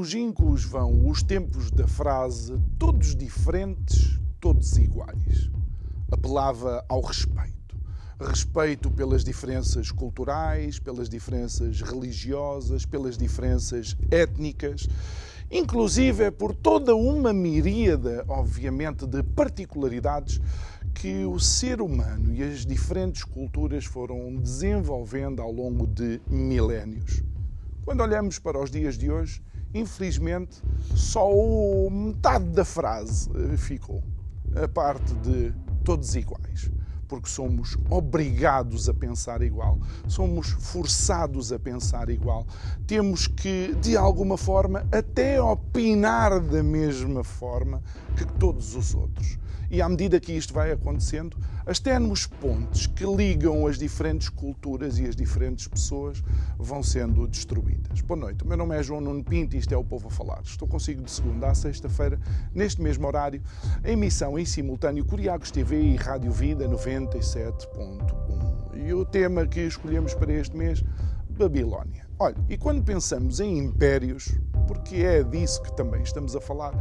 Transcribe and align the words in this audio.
Longínquos 0.00 0.64
vão 0.64 1.10
os 1.10 1.22
tempos 1.22 1.70
da 1.70 1.86
frase 1.86 2.58
todos 2.78 3.14
diferentes, 3.14 4.18
todos 4.40 4.78
iguais. 4.78 5.50
Apelava 6.10 6.82
ao 6.88 7.02
respeito. 7.02 7.76
Respeito 8.18 8.90
pelas 8.90 9.22
diferenças 9.22 9.90
culturais, 9.90 10.78
pelas 10.78 11.06
diferenças 11.06 11.82
religiosas, 11.82 12.86
pelas 12.86 13.18
diferenças 13.18 13.94
étnicas, 14.10 14.88
inclusive 15.50 16.30
por 16.30 16.54
toda 16.54 16.96
uma 16.96 17.34
miríada, 17.34 18.24
obviamente, 18.26 19.06
de 19.06 19.22
particularidades 19.22 20.40
que 20.94 21.26
o 21.26 21.38
ser 21.38 21.82
humano 21.82 22.34
e 22.34 22.42
as 22.42 22.64
diferentes 22.64 23.22
culturas 23.22 23.84
foram 23.84 24.34
desenvolvendo 24.36 25.42
ao 25.42 25.52
longo 25.52 25.86
de 25.86 26.22
milénios. 26.26 27.22
Quando 27.84 28.02
olhamos 28.02 28.38
para 28.38 28.58
os 28.58 28.70
dias 28.70 28.96
de 28.96 29.10
hoje, 29.10 29.42
infelizmente, 29.74 30.62
só 30.94 31.28
metade 31.90 32.46
da 32.46 32.64
frase 32.64 33.30
eh, 33.34 33.56
ficou. 33.56 34.02
A 34.54 34.66
parte 34.66 35.14
de 35.14 35.52
todos 35.84 36.14
iguais. 36.16 36.70
Porque 37.06 37.28
somos 37.28 37.76
obrigados 37.88 38.88
a 38.88 38.94
pensar 38.94 39.42
igual, 39.42 39.80
somos 40.06 40.50
forçados 40.50 41.52
a 41.52 41.58
pensar 41.58 42.08
igual, 42.08 42.46
temos 42.86 43.26
que, 43.26 43.74
de 43.80 43.96
alguma 43.96 44.36
forma, 44.36 44.86
até 44.92 45.42
opinar 45.42 46.38
da 46.38 46.62
mesma 46.62 47.24
forma 47.24 47.82
que 48.16 48.24
todos 48.24 48.76
os 48.76 48.94
outros. 48.94 49.40
E 49.70 49.80
à 49.80 49.88
medida 49.88 50.18
que 50.18 50.32
isto 50.32 50.52
vai 50.52 50.72
acontecendo, 50.72 51.36
as 51.64 51.78
termos 51.78 52.26
pontes 52.26 52.88
que 52.88 53.04
ligam 53.04 53.68
as 53.68 53.78
diferentes 53.78 54.28
culturas 54.28 54.98
e 54.98 55.06
as 55.06 55.14
diferentes 55.14 55.68
pessoas 55.68 56.20
vão 56.58 56.82
sendo 56.82 57.24
destruídas. 57.28 58.00
Boa 58.00 58.18
noite, 58.18 58.42
o 58.42 58.48
meu 58.48 58.56
nome 58.56 58.76
é 58.76 58.82
João 58.82 59.00
Nuno 59.00 59.22
Pinto 59.22 59.54
e 59.54 59.60
isto 59.60 59.72
é 59.72 59.76
o 59.76 59.84
Povo 59.84 60.08
a 60.08 60.10
Falar. 60.10 60.40
Estou 60.42 60.66
consigo 60.66 61.04
de 61.04 61.10
segunda 61.12 61.48
a 61.48 61.54
sexta-feira, 61.54 62.18
neste 62.52 62.82
mesmo 62.82 63.06
horário, 63.06 63.40
a 63.84 63.88
emissão 63.88 64.36
em 64.36 64.44
simultâneo 64.44 65.04
Curiagos 65.04 65.52
TV 65.52 65.80
e 65.80 65.94
Rádio 65.94 66.32
Vida 66.32 66.68
97.1. 66.68 68.74
E 68.74 68.92
o 68.92 69.04
tema 69.04 69.46
que 69.46 69.60
escolhemos 69.60 70.14
para 70.14 70.32
este 70.32 70.56
mês, 70.56 70.82
Babilónia. 71.28 72.09
Olha, 72.22 72.36
e 72.50 72.58
quando 72.58 72.82
pensamos 72.82 73.40
em 73.40 73.56
impérios, 73.56 74.34
porque 74.66 74.96
é 74.96 75.22
disso 75.22 75.62
que 75.62 75.72
também 75.72 76.02
estamos 76.02 76.36
a 76.36 76.40
falar. 76.40 76.74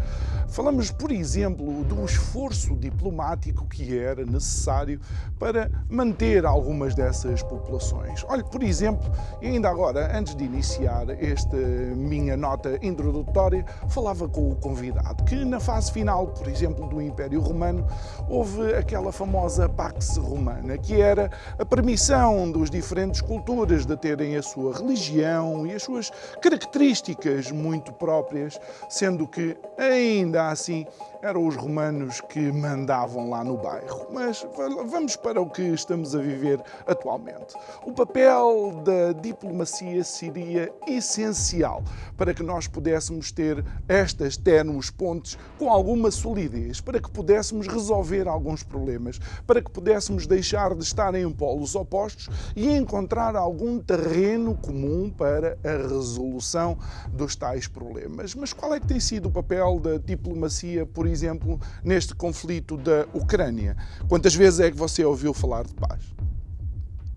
Falamos, 0.50 0.92
por 0.92 1.14
exemplo, 1.14 1.82
do 1.86 2.04
esforço 2.04 2.76
diplomático 2.76 3.66
que 3.66 3.98
era 3.98 4.26
necessário 4.26 5.00
para 5.40 5.72
manter 5.90 6.46
algumas 6.46 6.94
dessas 6.94 7.42
populações. 7.42 8.26
Olha, 8.28 8.44
por 8.44 8.64
exemplo, 8.64 9.10
ainda 9.42 9.70
agora, 9.70 10.14
antes 10.14 10.36
de 10.36 10.44
iniciar 10.44 11.10
esta 11.10 11.56
minha 11.56 12.36
nota 12.36 12.78
introdutória, 12.82 13.66
falava 13.88 14.28
com 14.28 14.52
o 14.52 14.56
convidado 14.58 15.24
que 15.24 15.46
na 15.46 15.62
fase 15.62 15.90
final, 15.94 16.28
por 16.28 16.50
exemplo, 16.50 16.86
do 16.86 17.02
Império 17.02 17.40
Romano, 17.40 17.88
houve 18.28 18.74
aquela 18.76 19.14
famosa 19.14 19.70
Pax 19.70 20.18
Romana, 20.18 20.78
que 20.78 21.00
era 21.00 21.32
a 21.58 21.66
permissão 21.66 22.52
dos 22.52 22.70
diferentes 22.70 23.22
culturas 23.22 23.86
de 23.86 23.96
terem 23.96 24.36
a 24.36 24.44
sua 24.44 24.76
religião 24.78 25.29
e 25.66 25.74
as 25.74 25.84
suas 25.84 26.12
características 26.42 27.52
muito 27.52 27.70
muito 27.80 27.94
próprias, 27.94 28.60
sendo 28.90 29.28
que 29.28 29.56
ainda 29.78 30.50
assim 30.50 30.86
eram 31.22 31.46
os 31.46 31.56
romanos 31.56 32.22
que 32.22 32.52
mandavam 32.52 33.30
lá 33.30 33.44
no 33.44 33.58
bairro. 33.58 34.08
Mas 34.12 34.46
vamos 34.90 35.16
para 35.16 35.42
o 35.42 35.50
que 35.50 35.62
estamos 35.62 36.16
a 36.16 36.20
viver 36.20 36.62
atualmente. 36.88 37.56
O 37.86 37.92
papel 37.92 38.82
da 38.84 39.12
diplomacia 39.14 40.04
seria 40.04 40.72
essencial 40.88 41.84
para 42.18 42.34
que 42.34 42.44
nós 42.44 42.68
pudéssemos 42.68 43.32
ter 43.32 43.64
estas 43.88 44.38
termos 44.38 44.90
pontes 44.90 45.38
com 45.58 45.70
alguma 45.70 46.12
solidez, 46.12 46.80
para 46.80 47.00
que 47.00 47.10
pudéssemos 47.10 47.68
resolver 47.68 48.28
alguns 48.28 48.64
problemas, 48.64 49.20
para 49.46 49.62
que 49.62 49.70
pudéssemos 49.70 50.26
deixar 50.26 50.74
de 50.74 50.84
estar 50.84 51.14
em 51.16 51.30
polos 51.32 51.76
opostos 51.76 52.30
e 52.56 52.70
encontrar 52.70 53.36
algum 53.36 53.80
terreno 53.80 54.56
comum 54.56 55.10
para 55.10 55.58
a 55.64 55.88
resolução 55.88 56.78
dos 57.10 57.36
tais 57.36 57.68
problemas. 57.68 58.36
Mas 58.36 58.54
qual 58.54 58.74
é 58.74 58.80
que 58.80 58.88
tem 58.88 59.00
sido 59.00 59.28
o 59.28 59.32
papel 59.32 59.80
da 59.80 59.98
diplomacia, 59.98 60.86
por 60.86 61.09
exemplo, 61.10 61.60
neste 61.84 62.16
conflito 62.16 62.78
da 62.78 63.06
Ucrânia. 63.14 63.76
Quantas 64.08 64.36
vezes 64.36 64.60
é 64.60 64.72
que 64.72 64.78
você 64.78 65.04
ouviu 65.04 65.34
falar 65.34 65.66
de 65.66 65.74
paz? 65.74 66.04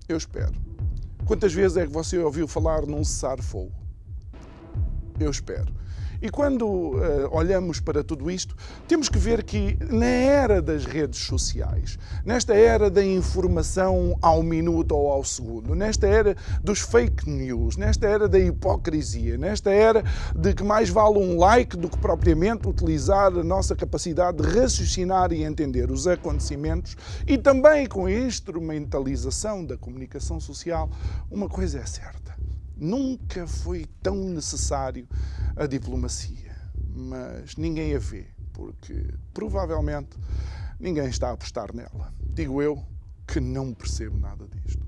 Eu 0.09 0.17
espero. 0.17 0.55
Quantas 1.25 1.53
vezes 1.53 1.77
é 1.77 1.87
que 1.87 1.93
você 1.93 2.19
ouviu 2.19 2.49
falar 2.49 2.87
num 2.87 3.05
cessar-fogo? 3.05 3.73
Eu 5.19 5.31
espero. 5.31 5.73
E 6.23 6.31
quando 6.31 6.65
uh, 6.65 7.29
olhamos 7.33 7.81
para 7.81 8.05
tudo 8.05 8.31
isto, 8.31 8.55
temos 8.87 9.09
que 9.09 9.19
ver 9.19 9.43
que 9.43 9.77
na 9.91 10.07
era 10.07 10.63
das 10.63 10.85
redes 10.85 11.19
sociais, 11.19 11.99
nesta 12.25 12.55
era 12.55 12.89
da 12.89 13.05
informação 13.05 14.17
ao 14.23 14.41
minuto 14.41 14.93
ou 14.95 15.11
ao 15.11 15.25
segundo, 15.25 15.75
nesta 15.75 16.07
era 16.07 16.37
dos 16.63 16.79
fake 16.79 17.29
news, 17.29 17.77
nesta 17.77 18.07
era 18.07 18.29
da 18.29 18.39
hipocrisia, 18.39 19.37
nesta 19.37 19.73
era 19.73 20.05
de 20.33 20.55
que 20.55 20.63
mais 20.63 20.89
vale 20.89 21.19
um 21.19 21.37
like 21.37 21.77
do 21.77 21.89
que 21.89 21.99
propriamente 21.99 22.69
utilizar 22.69 23.37
a 23.37 23.43
nossa 23.43 23.75
capacidade 23.75 24.37
de 24.37 24.61
raciocinar 24.61 25.33
e 25.33 25.43
entender 25.43 25.91
os 25.91 26.07
acontecimentos. 26.07 26.97
E 27.27 27.37
também 27.37 27.85
com 27.89 28.07
a 28.07 28.13
instrumentalização 28.13 29.65
da 29.65 29.77
comunicação 29.77 30.39
social, 30.39 30.89
uma 31.29 31.49
coisa 31.49 31.81
é 31.81 31.85
certa 31.85 32.23
Nunca 32.83 33.47
foi 33.47 33.87
tão 34.03 34.17
necessário 34.17 35.07
a 35.55 35.69
diplomacia, 35.69 36.53
mas 36.93 37.55
ninguém 37.55 37.95
a 37.95 37.99
vê, 38.01 38.27
porque 38.53 39.07
provavelmente 39.33 40.19
ninguém 40.81 41.07
está 41.07 41.29
a 41.29 41.33
apostar 41.35 41.73
nela. 41.73 42.13
Digo 42.21 42.61
eu 42.61 42.85
que 43.25 43.39
não 43.39 43.73
percebo 43.73 44.19
nada 44.19 44.49
disto. 44.49 44.85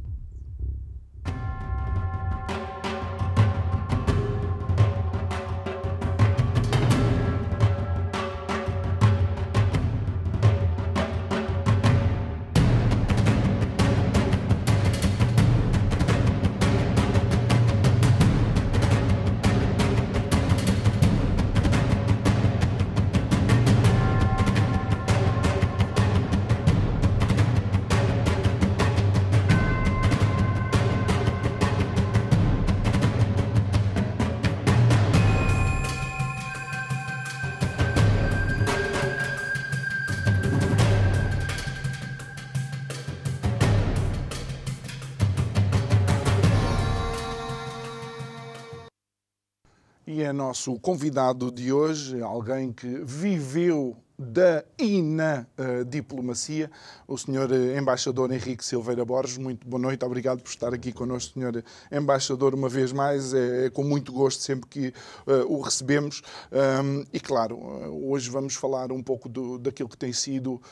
Nosso 50.55 50.79
convidado 50.79 51.51
de 51.51 51.73
hoje, 51.73 52.23
alguém 52.23 52.73
que 52.73 52.87
viveu 53.05 53.97
da 54.17 54.65
e 54.79 55.03
na 55.03 55.45
uh, 55.59 55.85
diplomacia, 55.85 56.71
o 57.09 57.19
Sr. 57.19 57.77
Embaixador 57.77 58.33
Henrique 58.33 58.65
Silveira 58.65 59.05
Borges. 59.05 59.37
Muito 59.37 59.67
boa 59.67 59.83
noite, 59.83 60.05
obrigado 60.05 60.41
por 60.41 60.49
estar 60.49 60.73
aqui 60.73 60.93
connosco, 60.93 61.41
Sr. 61.41 61.65
Embaixador, 61.91 62.55
uma 62.55 62.69
vez 62.69 62.93
mais. 62.93 63.35
É, 63.35 63.67
é 63.67 63.71
com 63.71 63.83
muito 63.83 64.13
gosto 64.13 64.45
sempre 64.45 64.71
que 64.71 64.89
uh, 65.27 65.53
o 65.53 65.61
recebemos. 65.61 66.23
Um, 66.53 67.05
e, 67.13 67.19
claro, 67.19 67.57
uh, 67.57 68.13
hoje 68.13 68.31
vamos 68.31 68.55
falar 68.55 68.93
um 68.93 69.03
pouco 69.03 69.29
do, 69.29 69.59
daquilo 69.59 69.89
que 69.89 69.99
tem 69.99 70.13
sido 70.13 70.63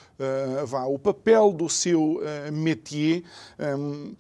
vá, 0.65 0.85
o 0.85 0.97
papel 0.97 1.53
do 1.53 1.69
seu 1.69 2.21
métier. 2.53 3.25
Um, 3.59 4.15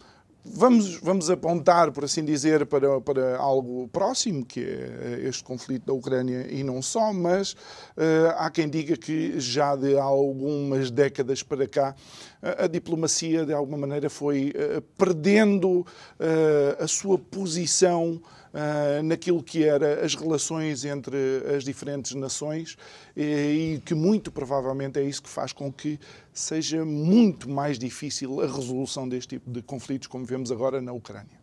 Vamos, 0.44 0.96
vamos 0.96 1.30
apontar, 1.30 1.92
por 1.92 2.02
assim 2.02 2.24
dizer, 2.24 2.66
para, 2.66 3.00
para 3.00 3.36
algo 3.38 3.86
próximo, 3.88 4.44
que 4.44 4.60
é 4.60 5.20
este 5.22 5.44
conflito 5.44 5.86
da 5.86 5.92
Ucrânia 5.92 6.48
e 6.50 6.64
não 6.64 6.82
só, 6.82 7.12
mas 7.12 7.52
uh, 7.52 8.34
há 8.36 8.50
quem 8.50 8.68
diga 8.68 8.96
que 8.96 9.38
já 9.38 9.76
de 9.76 9.96
algumas 9.96 10.90
décadas 10.90 11.44
para 11.44 11.68
cá 11.68 11.94
a, 12.42 12.64
a 12.64 12.66
diplomacia, 12.66 13.46
de 13.46 13.52
alguma 13.52 13.78
maneira, 13.78 14.10
foi 14.10 14.52
uh, 14.56 14.82
perdendo 14.98 15.82
uh, 15.82 16.82
a 16.82 16.88
sua 16.88 17.16
posição 17.16 18.20
uh, 18.52 19.02
naquilo 19.02 19.42
que 19.42 19.64
era 19.64 20.04
as 20.04 20.14
relações 20.14 20.84
entre 20.84 21.16
as 21.54 21.64
diferentes 21.64 22.14
nações 22.14 22.76
e, 23.16 23.80
que 23.84 23.94
muito 23.94 24.30
provavelmente 24.30 24.98
é 24.98 25.02
isso 25.02 25.22
que 25.22 25.28
faz 25.28 25.52
com 25.52 25.72
que 25.72 25.98
seja 26.32 26.84
muito 26.84 27.48
mais 27.48 27.78
difícil 27.78 28.40
a 28.40 28.46
resolução 28.46 29.08
deste 29.08 29.38
tipo 29.38 29.50
de 29.50 29.62
conflitos, 29.62 30.08
como 30.08 30.24
vemos 30.24 30.50
agora 30.50 30.80
na 30.80 30.92
Ucrânia. 30.92 31.40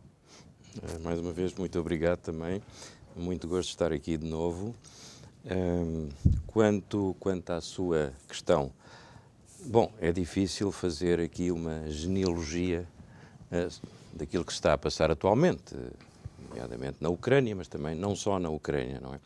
Eh, 0.83 0.99
mais 0.99 1.19
uma 1.19 1.31
vez, 1.31 1.53
muito 1.53 1.79
obrigado 1.79 2.19
também. 2.19 2.61
Muito 3.15 3.47
gosto 3.47 3.69
de 3.69 3.75
estar 3.75 3.91
aqui 3.91 4.17
de 4.17 4.25
novo. 4.25 4.73
Um, 5.45 6.09
quanto, 6.45 7.15
quanto 7.19 7.51
à 7.51 7.61
sua 7.61 8.13
questão, 8.27 8.71
bom, 9.65 9.91
é 9.99 10.11
difícil 10.11 10.71
fazer 10.71 11.19
aqui 11.19 11.49
uma 11.49 11.89
genealogia 11.89 12.85
uh, 13.51 13.87
daquilo 14.13 14.43
que 14.43 14.51
se 14.51 14.57
está 14.57 14.73
a 14.73 14.77
passar 14.77 15.09
atualmente 15.09 15.75
nomeadamente 16.49 16.97
na 16.99 17.09
Ucrânia, 17.09 17.55
mas 17.55 17.67
também 17.67 17.95
não 17.95 18.15
só 18.15 18.39
na 18.39 18.49
Ucrânia, 18.49 18.99
não 18.99 19.13
é? 19.13 19.17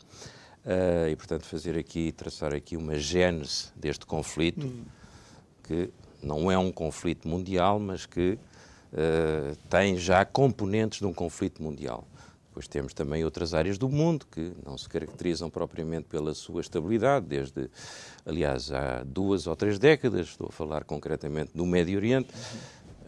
Uh, 0.65 1.09
e, 1.09 1.15
portanto, 1.15 1.43
fazer 1.45 1.77
aqui, 1.77 2.11
traçar 2.11 2.53
aqui 2.53 2.77
uma 2.77 2.95
gênese 2.95 3.67
deste 3.75 4.05
conflito, 4.05 4.65
hum. 4.65 4.85
que 5.63 5.89
não 6.21 6.49
é 6.49 6.57
um 6.57 6.71
conflito 6.71 7.27
mundial, 7.27 7.79
mas 7.79 8.05
que 8.05 8.37
uh, 8.93 9.55
tem 9.69 9.97
já 9.97 10.23
componentes 10.23 10.99
de 10.99 11.05
um 11.05 11.13
conflito 11.13 11.61
mundial. 11.61 12.07
Depois 12.47 12.67
temos 12.67 12.93
também 12.93 13.25
outras 13.25 13.53
áreas 13.53 13.79
do 13.79 13.89
mundo 13.89 14.27
que 14.31 14.53
não 14.63 14.77
se 14.77 14.87
caracterizam 14.87 15.49
propriamente 15.49 16.05
pela 16.07 16.35
sua 16.35 16.61
estabilidade, 16.61 17.25
desde, 17.25 17.67
aliás, 18.25 18.71
há 18.71 19.03
duas 19.03 19.47
ou 19.47 19.55
três 19.55 19.79
décadas, 19.79 20.27
estou 20.27 20.47
a 20.47 20.51
falar 20.51 20.83
concretamente 20.83 21.51
do 21.53 21.65
Médio 21.65 21.97
Oriente. 21.97 22.29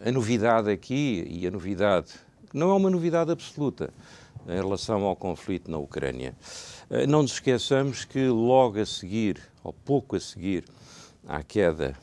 A 0.04 0.10
novidade 0.10 0.68
aqui, 0.68 1.24
e 1.30 1.46
a 1.46 1.50
novidade 1.50 2.12
não 2.52 2.70
é 2.70 2.74
uma 2.74 2.90
novidade 2.90 3.30
absoluta 3.30 3.92
em 4.46 4.54
relação 4.54 5.04
ao 5.04 5.16
conflito 5.16 5.70
na 5.70 5.78
Ucrânia. 5.78 6.34
Eh, 6.90 7.06
não 7.06 7.22
nos 7.22 7.32
esqueçamos 7.32 8.04
que 8.04 8.28
logo 8.28 8.78
a 8.80 8.86
seguir, 8.86 9.40
ou 9.64 9.72
pouco 9.72 10.16
a 10.16 10.20
seguir, 10.20 10.64
à 11.26 11.42
queda, 11.42 11.96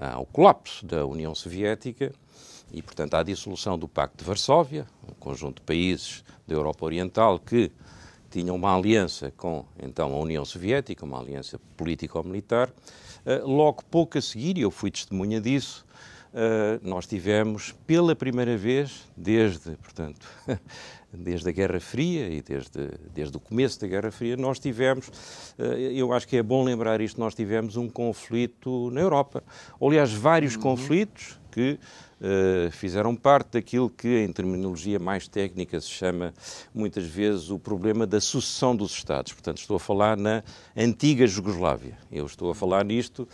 ao 0.00 0.26
colapso 0.26 0.84
da 0.84 1.06
União 1.06 1.34
Soviética 1.34 2.12
e, 2.70 2.82
portanto, 2.82 3.14
à 3.14 3.22
dissolução 3.22 3.78
do 3.78 3.88
Pacto 3.88 4.18
de 4.18 4.24
Varsóvia, 4.24 4.86
um 5.08 5.14
conjunto 5.14 5.56
de 5.56 5.62
países 5.62 6.22
da 6.46 6.54
Europa 6.54 6.84
Oriental 6.84 7.38
que 7.38 7.72
tinham 8.30 8.54
uma 8.54 8.76
aliança 8.76 9.32
com, 9.36 9.64
então, 9.82 10.12
a 10.12 10.18
União 10.18 10.44
Soviética, 10.44 11.04
uma 11.04 11.18
aliança 11.18 11.58
político-militar, 11.76 12.70
eh, 13.24 13.38
logo 13.38 13.82
pouco 13.90 14.18
a 14.18 14.20
seguir, 14.20 14.58
e 14.58 14.62
eu 14.62 14.70
fui 14.70 14.90
testemunha 14.90 15.40
disso, 15.40 15.85
nós 16.82 17.06
tivemos 17.06 17.72
pela 17.86 18.14
primeira 18.14 18.56
vez, 18.56 19.08
desde, 19.16 19.76
portanto, 19.76 20.26
desde 21.12 21.48
a 21.48 21.52
Guerra 21.52 21.80
Fria 21.80 22.28
e 22.28 22.42
desde, 22.42 22.90
desde 23.14 23.36
o 23.36 23.40
começo 23.40 23.80
da 23.80 23.86
Guerra 23.86 24.10
Fria, 24.10 24.36
nós 24.36 24.58
tivemos, 24.58 25.08
uh, 25.58 25.62
eu 25.62 26.12
acho 26.12 26.28
que 26.28 26.36
é 26.36 26.42
bom 26.42 26.62
lembrar 26.62 27.00
isto, 27.00 27.18
nós 27.18 27.34
tivemos 27.34 27.76
um 27.76 27.88
conflito 27.88 28.90
na 28.90 29.00
Europa. 29.00 29.42
Aliás, 29.80 30.12
vários 30.12 30.54
uhum. 30.56 30.62
conflitos 30.62 31.38
que 31.50 31.78
uh, 32.20 32.70
fizeram 32.70 33.14
parte 33.14 33.52
daquilo 33.52 33.90
que, 33.90 34.18
em 34.18 34.32
terminologia 34.32 34.98
mais 34.98 35.28
técnica, 35.28 35.80
se 35.80 35.88
chama 35.88 36.32
muitas 36.74 37.04
vezes 37.06 37.50
o 37.50 37.58
problema 37.58 38.06
da 38.06 38.20
sucessão 38.20 38.74
dos 38.74 38.92
Estados. 38.92 39.32
Portanto, 39.32 39.58
estou 39.58 39.76
a 39.76 39.80
falar 39.80 40.16
na 40.16 40.42
antiga 40.76 41.26
Jugoslávia. 41.26 41.98
Eu 42.10 42.26
estou 42.26 42.50
a 42.50 42.54
falar 42.54 42.84
nisto 42.84 43.28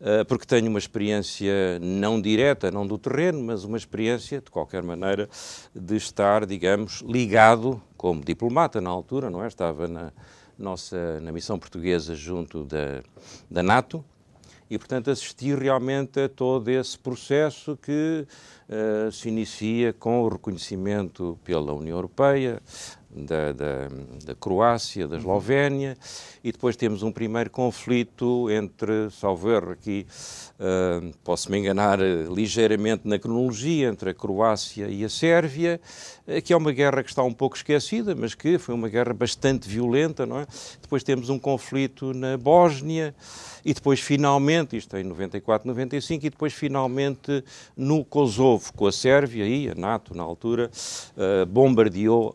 uh, 0.00 0.24
porque 0.26 0.46
tenho 0.46 0.68
uma 0.68 0.78
experiência 0.78 1.78
não 1.80 2.20
direta, 2.20 2.70
não 2.70 2.86
do 2.86 2.98
terreno, 2.98 3.42
mas 3.42 3.64
uma 3.64 3.76
experiência, 3.76 4.40
de 4.40 4.50
qualquer 4.50 4.82
maneira, 4.82 5.28
de 5.74 5.96
estar, 5.96 6.46
digamos, 6.46 7.02
ligado 7.02 7.82
como 7.96 8.24
diplomata 8.24 8.80
na 8.80 8.90
altura, 8.90 9.30
não 9.30 9.44
é? 9.44 9.48
Estava 9.48 9.86
na 9.86 10.12
nossa 10.58 11.20
na 11.20 11.32
missão 11.32 11.58
portuguesa 11.58 12.14
junto 12.14 12.64
da, 12.64 13.02
da 13.50 13.62
NATO 13.62 14.04
e, 14.72 14.78
portanto, 14.78 15.10
assistir 15.10 15.58
realmente 15.58 16.18
a 16.18 16.28
todo 16.30 16.66
esse 16.70 16.98
processo 16.98 17.76
que 17.76 18.26
uh, 18.26 19.12
se 19.12 19.28
inicia 19.28 19.92
com 19.92 20.22
o 20.22 20.28
reconhecimento 20.30 21.38
pela 21.44 21.74
União 21.74 21.98
Europeia 21.98 22.58
da, 23.14 23.52
da, 23.52 23.88
da 24.24 24.34
Croácia, 24.34 25.06
da 25.06 25.18
Eslovénia, 25.18 25.94
e 26.42 26.50
depois 26.50 26.74
temos 26.74 27.02
um 27.02 27.12
primeiro 27.12 27.50
conflito 27.50 28.50
entre, 28.50 29.10
salvo 29.10 29.50
erro 29.50 29.72
aqui, 29.72 30.06
uh, 30.62 31.12
posso-me 31.24 31.58
enganar 31.58 32.00
uh, 32.00 32.32
ligeiramente 32.32 33.06
na 33.06 33.18
cronologia, 33.18 33.88
entre 33.88 34.10
a 34.10 34.14
Croácia 34.14 34.86
e 34.86 35.04
a 35.04 35.08
Sérvia, 35.08 35.80
uh, 36.26 36.40
que 36.40 36.52
é 36.52 36.56
uma 36.56 36.72
guerra 36.72 37.02
que 37.02 37.10
está 37.10 37.22
um 37.22 37.32
pouco 37.32 37.56
esquecida, 37.56 38.14
mas 38.14 38.34
que 38.34 38.58
foi 38.58 38.74
uma 38.74 38.88
guerra 38.88 39.12
bastante 39.12 39.68
violenta, 39.68 40.24
não 40.24 40.38
é? 40.38 40.46
Depois 40.80 41.02
temos 41.02 41.28
um 41.28 41.38
conflito 41.38 42.14
na 42.14 42.36
Bósnia, 42.36 43.14
e 43.64 43.72
depois 43.74 44.00
finalmente, 44.00 44.76
isto 44.76 44.96
é 44.96 45.00
em 45.00 45.04
94, 45.04 45.66
95, 45.68 46.26
e 46.26 46.30
depois 46.30 46.52
finalmente 46.52 47.44
no 47.76 48.04
Kosovo, 48.04 48.72
com 48.72 48.86
a 48.86 48.92
Sérvia, 48.92 49.46
e 49.46 49.70
a 49.70 49.74
NATO 49.74 50.16
na 50.16 50.22
altura, 50.22 50.70
uh, 51.16 51.46
bombardeou 51.46 52.34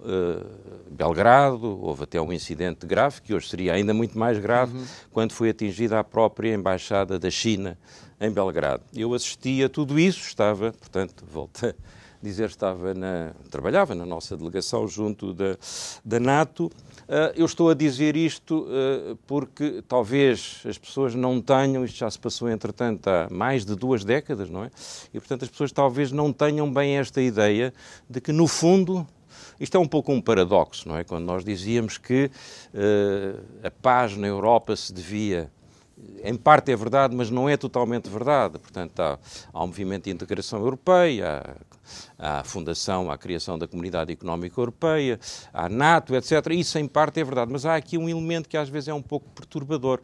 Belgrado, 0.90 1.80
houve 1.82 2.04
até 2.04 2.20
um 2.20 2.32
incidente 2.32 2.86
grave, 2.86 3.22
que 3.22 3.34
hoje 3.34 3.50
seria 3.50 3.74
ainda 3.74 3.94
muito 3.94 4.18
mais 4.18 4.40
grave, 4.40 4.78
uhum. 4.78 4.86
quando 5.12 5.32
foi 5.32 5.50
atingida 5.50 6.00
a 6.00 6.04
própria 6.04 6.54
embaixada 6.54 7.20
da 7.20 7.30
China 7.30 7.78
em 8.20 8.32
Belgrado. 8.32 8.84
Eu 8.94 9.14
assisti 9.14 9.64
a 9.64 9.70
tudo 9.70 10.00
isso, 10.00 10.22
estava, 10.22 10.72
portanto, 10.74 11.24
volta 11.32 11.76
dizer, 12.22 12.50
estava 12.50 12.94
na, 12.94 13.32
trabalhava 13.50 13.94
na 13.94 14.06
nossa 14.06 14.36
delegação 14.36 14.88
junto 14.88 15.34
da, 15.34 15.58
da 16.04 16.20
NATO, 16.20 16.72
Uh, 17.08 17.32
eu 17.38 17.46
estou 17.46 17.70
a 17.70 17.74
dizer 17.74 18.18
isto 18.18 18.68
uh, 18.68 19.16
porque 19.26 19.82
talvez 19.88 20.62
as 20.68 20.78
pessoas 20.78 21.16
não 21.16 21.40
tenham, 21.40 21.86
isto 21.86 21.98
já 21.98 22.12
se 22.12 22.20
passou 22.20 22.50
entretanto 22.50 23.08
há 23.08 23.30
mais 23.32 23.64
de 23.64 23.76
duas 23.76 24.04
décadas, 24.04 24.50
não 24.50 24.66
é? 24.66 24.72
E 25.14 25.18
portanto 25.18 25.44
as 25.44 25.50
pessoas 25.50 25.72
talvez 25.72 26.12
não 26.12 26.34
tenham 26.34 26.70
bem 26.70 26.98
esta 26.98 27.22
ideia 27.22 27.74
de 28.10 28.20
que 28.20 28.34
no 28.34 28.46
fundo 28.46 29.08
isto 29.58 29.78
é 29.78 29.80
um 29.80 29.88
pouco 29.88 30.12
um 30.12 30.20
paradoxo, 30.20 30.86
não 30.86 30.98
é? 30.98 31.06
Quando 31.06 31.24
nós 31.24 31.46
dizíamos 31.46 31.98
que 31.98 32.30
uh, 32.74 33.42
a 33.66 33.72
paz 33.72 34.18
na 34.18 34.28
Europa 34.28 34.76
se 34.76 34.92
devia 34.92 35.50
em 36.24 36.36
parte 36.36 36.72
é 36.72 36.76
verdade, 36.76 37.16
mas 37.16 37.30
não 37.30 37.50
é 37.50 37.58
totalmente 37.58 38.10
verdade. 38.10 38.60
Portanto, 38.60 39.00
há, 39.00 39.20
há 39.54 39.64
um 39.64 39.68
movimento 39.68 40.06
de 40.06 40.12
integração 40.12 40.60
europeia, 40.60 41.44
há, 42.20 42.38
há, 42.38 42.40
a 42.40 42.44
fundação, 42.44 43.10
há 43.10 43.16
a 43.16 43.18
criação 43.18 43.58
da 43.58 43.68
Comunidade 43.68 44.12
Económica 44.12 44.60
Europeia, 44.60 45.20
há 45.54 45.66
a 45.66 45.70
NATO, 45.70 46.16
etc. 46.16 46.48
Isso 46.52 46.78
em 46.78 46.88
parte 46.88 47.20
é 47.20 47.24
verdade, 47.24 47.52
mas 47.52 47.66
há 47.66 47.76
aqui 47.76 47.98
um 47.98 48.10
elemento 48.10 48.48
que 48.50 48.58
às 48.58 48.70
vezes 48.70 48.90
é 48.90 48.94
um 48.94 49.02
pouco 49.02 49.30
perturbador. 49.30 50.02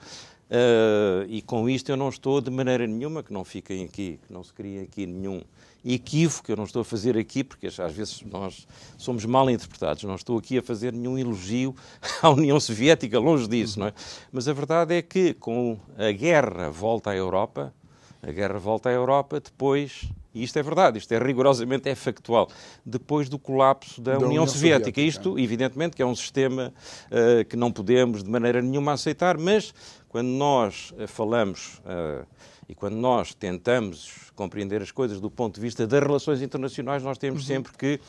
Uh, 0.49 1.25
e 1.27 1.41
com 1.41 1.67
isto 1.67 1.89
eu 1.89 1.97
não 1.97 2.09
estou 2.09 2.39
de 2.39 2.51
maneira 2.51 2.85
nenhuma, 2.85 3.23
que 3.23 3.33
não 3.33 3.43
fiquem 3.43 3.85
aqui, 3.85 4.19
que 4.27 4.31
não 4.31 4.43
se 4.43 4.53
criem 4.53 4.81
aqui 4.81 5.07
nenhum 5.07 5.41
equívoco, 5.85 6.51
eu 6.51 6.55
não 6.55 6.63
estou 6.63 6.81
a 6.81 6.85
fazer 6.85 7.17
aqui, 7.17 7.43
porque 7.43 7.67
às 7.67 7.93
vezes 7.93 8.21
nós 8.21 8.65
somos 8.97 9.25
mal 9.25 9.49
interpretados, 9.49 10.03
não 10.03 10.15
estou 10.15 10.37
aqui 10.37 10.57
a 10.57 10.61
fazer 10.61 10.93
nenhum 10.93 11.17
elogio 11.17 11.75
à 12.21 12.29
União 12.29 12.59
Soviética, 12.59 13.19
longe 13.19 13.47
disso, 13.47 13.79
não 13.79 13.87
é? 13.87 13.93
Mas 14.31 14.47
a 14.47 14.53
verdade 14.53 14.95
é 14.95 15.01
que 15.01 15.33
com 15.33 15.77
a 15.97 16.11
guerra 16.11 16.69
volta 16.69 17.11
à 17.11 17.15
Europa, 17.15 17.73
a 18.21 18.31
guerra 18.31 18.57
volta 18.57 18.89
à 18.89 18.91
Europa 18.93 19.41
depois, 19.41 20.09
e 20.33 20.43
isto 20.43 20.57
é 20.57 20.63
verdade, 20.63 20.97
isto 20.97 21.11
é 21.11 21.19
rigorosamente 21.19 21.89
é 21.89 21.93
factual, 21.93 22.49
depois 22.85 23.27
do 23.27 23.37
colapso 23.37 24.01
da, 24.01 24.13
da 24.13 24.17
União, 24.17 24.29
União 24.29 24.47
Soviética. 24.47 24.85
Soviética. 24.85 25.01
Isto, 25.01 25.37
evidentemente, 25.37 25.95
que 25.95 26.01
é 26.01 26.05
um 26.05 26.15
sistema 26.15 26.73
uh, 27.11 27.45
que 27.45 27.57
não 27.57 27.71
podemos 27.71 28.23
de 28.23 28.29
maneira 28.29 28.61
nenhuma 28.61 28.93
aceitar, 28.93 29.37
mas 29.37 29.73
quando 30.13 30.27
nós 30.27 30.91
uh, 30.91 31.07
falamos 31.07 31.79
uh, 31.79 32.23
e 32.69 32.75
quando 32.75 32.93
nós 32.93 33.33
tentamos 33.33 34.31
compreender 34.35 34.79
as 34.79 34.91
coisas 34.91 35.19
do 35.19 35.27
ponto 35.27 35.55
de 35.55 35.61
vista 35.61 35.87
das 35.87 35.99
relações 35.99 36.39
internacionais, 36.39 37.01
nós 37.01 37.17
temos 37.17 37.41
uhum. 37.41 37.47
sempre 37.47 37.73
que 37.75 37.99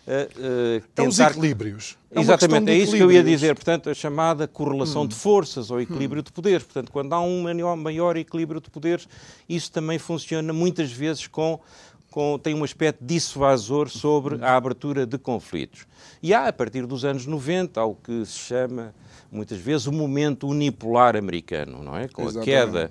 Uh, 0.00 0.80
uh, 0.80 0.80
tentar... 0.94 1.04
É 1.04 1.08
os 1.08 1.20
equilíbrios. 1.20 1.98
É 2.10 2.20
Exatamente, 2.20 2.70
é 2.70 2.74
isso 2.74 2.96
que 2.96 3.02
eu 3.02 3.12
ia 3.12 3.22
dizer. 3.22 3.54
Portanto, 3.54 3.90
a 3.90 3.94
chamada 3.94 4.48
correlação 4.48 5.02
hum. 5.02 5.06
de 5.06 5.14
forças 5.14 5.70
ou 5.70 5.78
equilíbrio 5.78 6.20
hum. 6.20 6.24
de 6.24 6.32
poderes. 6.32 6.64
Portanto, 6.64 6.90
quando 6.90 7.12
há 7.12 7.20
um 7.20 7.76
maior 7.76 8.16
equilíbrio 8.16 8.62
de 8.62 8.70
poderes, 8.70 9.06
isso 9.46 9.70
também 9.70 9.98
funciona 9.98 10.54
muitas 10.54 10.90
vezes 10.90 11.26
com 11.26 11.60
com, 12.10 12.38
tem 12.38 12.54
um 12.54 12.64
aspecto 12.64 13.02
dissuasor 13.04 13.88
sobre 13.88 14.42
a 14.44 14.56
abertura 14.56 15.06
de 15.06 15.16
conflitos. 15.16 15.86
E 16.22 16.34
há, 16.34 16.48
a 16.48 16.52
partir 16.52 16.86
dos 16.86 17.04
anos 17.04 17.26
90, 17.26 17.80
ao 17.80 17.94
que 17.94 18.24
se 18.26 18.38
chama 18.38 18.92
muitas 19.30 19.58
vezes 19.58 19.86
o 19.86 19.92
momento 19.92 20.48
unipolar 20.48 21.16
americano, 21.16 21.82
não 21.82 21.96
é? 21.96 22.08
Com 22.08 22.22
Exatamente. 22.22 22.50
a 22.50 22.60
queda 22.60 22.90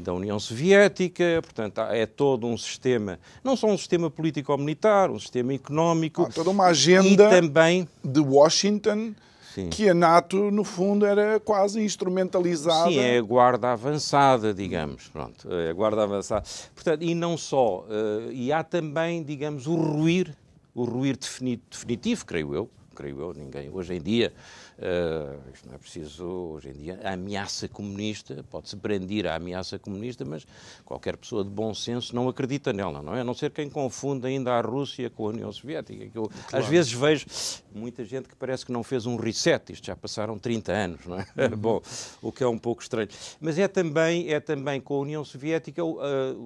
da 0.00 0.12
União 0.12 0.38
Soviética, 0.38 1.40
portanto, 1.42 1.80
é 1.80 2.04
todo 2.04 2.46
um 2.46 2.58
sistema, 2.58 3.18
não 3.42 3.56
só 3.56 3.68
um 3.68 3.78
sistema 3.78 4.10
político-militar, 4.10 5.10
um 5.10 5.18
sistema 5.18 5.54
económico. 5.54 6.22
Há 6.22 6.30
toda 6.30 6.50
uma 6.50 6.66
agenda 6.66 7.08
e 7.08 7.16
também 7.16 7.88
de 8.04 8.20
Washington. 8.20 9.14
Sim. 9.54 9.70
que 9.70 9.88
a 9.88 9.94
NATO, 9.94 10.50
no 10.50 10.64
fundo, 10.64 11.06
era 11.06 11.40
quase 11.40 11.82
instrumentalizada. 11.82 12.90
Sim, 12.90 12.98
é 12.98 13.18
a 13.18 13.22
guarda 13.22 13.72
avançada, 13.72 14.52
digamos. 14.52 15.08
Pronto, 15.08 15.52
é 15.52 15.70
a 15.70 15.72
guarda 15.72 16.02
avançada. 16.02 16.44
Portanto, 16.74 17.02
e 17.02 17.14
não 17.14 17.36
só. 17.36 17.86
Uh, 17.88 18.30
e 18.30 18.52
há 18.52 18.62
também, 18.62 19.22
digamos, 19.22 19.66
o 19.66 19.74
ruir, 19.74 20.36
o 20.74 20.84
ruir 20.84 21.16
definitivo, 21.16 22.24
creio 22.26 22.54
eu, 22.54 22.70
creio 22.94 23.20
eu, 23.20 23.34
ninguém 23.34 23.70
hoje 23.70 23.94
em 23.94 24.00
dia 24.00 24.32
Uh, 24.78 25.40
isto 25.52 25.66
não 25.66 25.74
é 25.74 25.78
preciso, 25.78 26.24
hoje 26.24 26.68
em 26.68 26.72
dia, 26.72 27.00
a 27.02 27.14
ameaça 27.14 27.68
comunista, 27.68 28.44
pode-se 28.48 28.76
brandir 28.76 29.26
a 29.26 29.34
ameaça 29.34 29.76
comunista, 29.76 30.24
mas 30.24 30.46
qualquer 30.84 31.16
pessoa 31.16 31.42
de 31.42 31.50
bom 31.50 31.74
senso 31.74 32.14
não 32.14 32.28
acredita 32.28 32.72
nela, 32.72 33.02
não 33.02 33.16
é? 33.16 33.22
A 33.22 33.24
não 33.24 33.34
ser 33.34 33.50
quem 33.50 33.68
confunde 33.68 34.28
ainda 34.28 34.52
a 34.52 34.60
Rússia 34.60 35.10
com 35.10 35.26
a 35.26 35.30
União 35.30 35.50
Soviética. 35.50 36.06
Que 36.06 36.16
eu, 36.16 36.30
claro. 36.48 36.64
Às 36.64 36.70
vezes 36.70 36.92
vejo 36.92 37.26
muita 37.74 38.04
gente 38.04 38.28
que 38.28 38.36
parece 38.36 38.64
que 38.64 38.70
não 38.70 38.84
fez 38.84 39.04
um 39.04 39.16
reset, 39.16 39.72
isto 39.72 39.84
já 39.84 39.96
passaram 39.96 40.38
30 40.38 40.72
anos, 40.72 41.06
não 41.06 41.18
é? 41.18 41.26
Uhum. 41.36 41.56
bom, 41.58 41.82
o 42.22 42.30
que 42.30 42.44
é 42.44 42.46
um 42.46 42.58
pouco 42.58 42.80
estranho. 42.80 43.08
Mas 43.40 43.58
é 43.58 43.66
também, 43.66 44.32
é 44.32 44.38
também 44.38 44.80
com 44.80 44.94
a 44.94 44.98
União 45.00 45.24
Soviética 45.24 45.84
uh, 45.84 45.96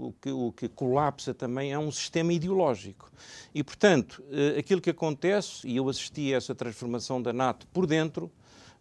o, 0.06 0.14
que, 0.20 0.30
o 0.30 0.52
que 0.52 0.68
colapsa 0.68 1.34
também 1.34 1.72
é 1.72 1.78
um 1.78 1.90
sistema 1.90 2.32
ideológico. 2.32 3.10
E, 3.54 3.62
portanto, 3.62 4.22
uh, 4.30 4.58
aquilo 4.58 4.80
que 4.80 4.90
acontece, 4.90 5.66
e 5.66 5.76
eu 5.76 5.88
assisti 5.88 6.32
a 6.32 6.38
essa 6.38 6.54
transformação 6.54 7.20
da 7.20 7.32
NATO 7.32 7.66
por 7.72 7.86
dentro, 7.86 8.22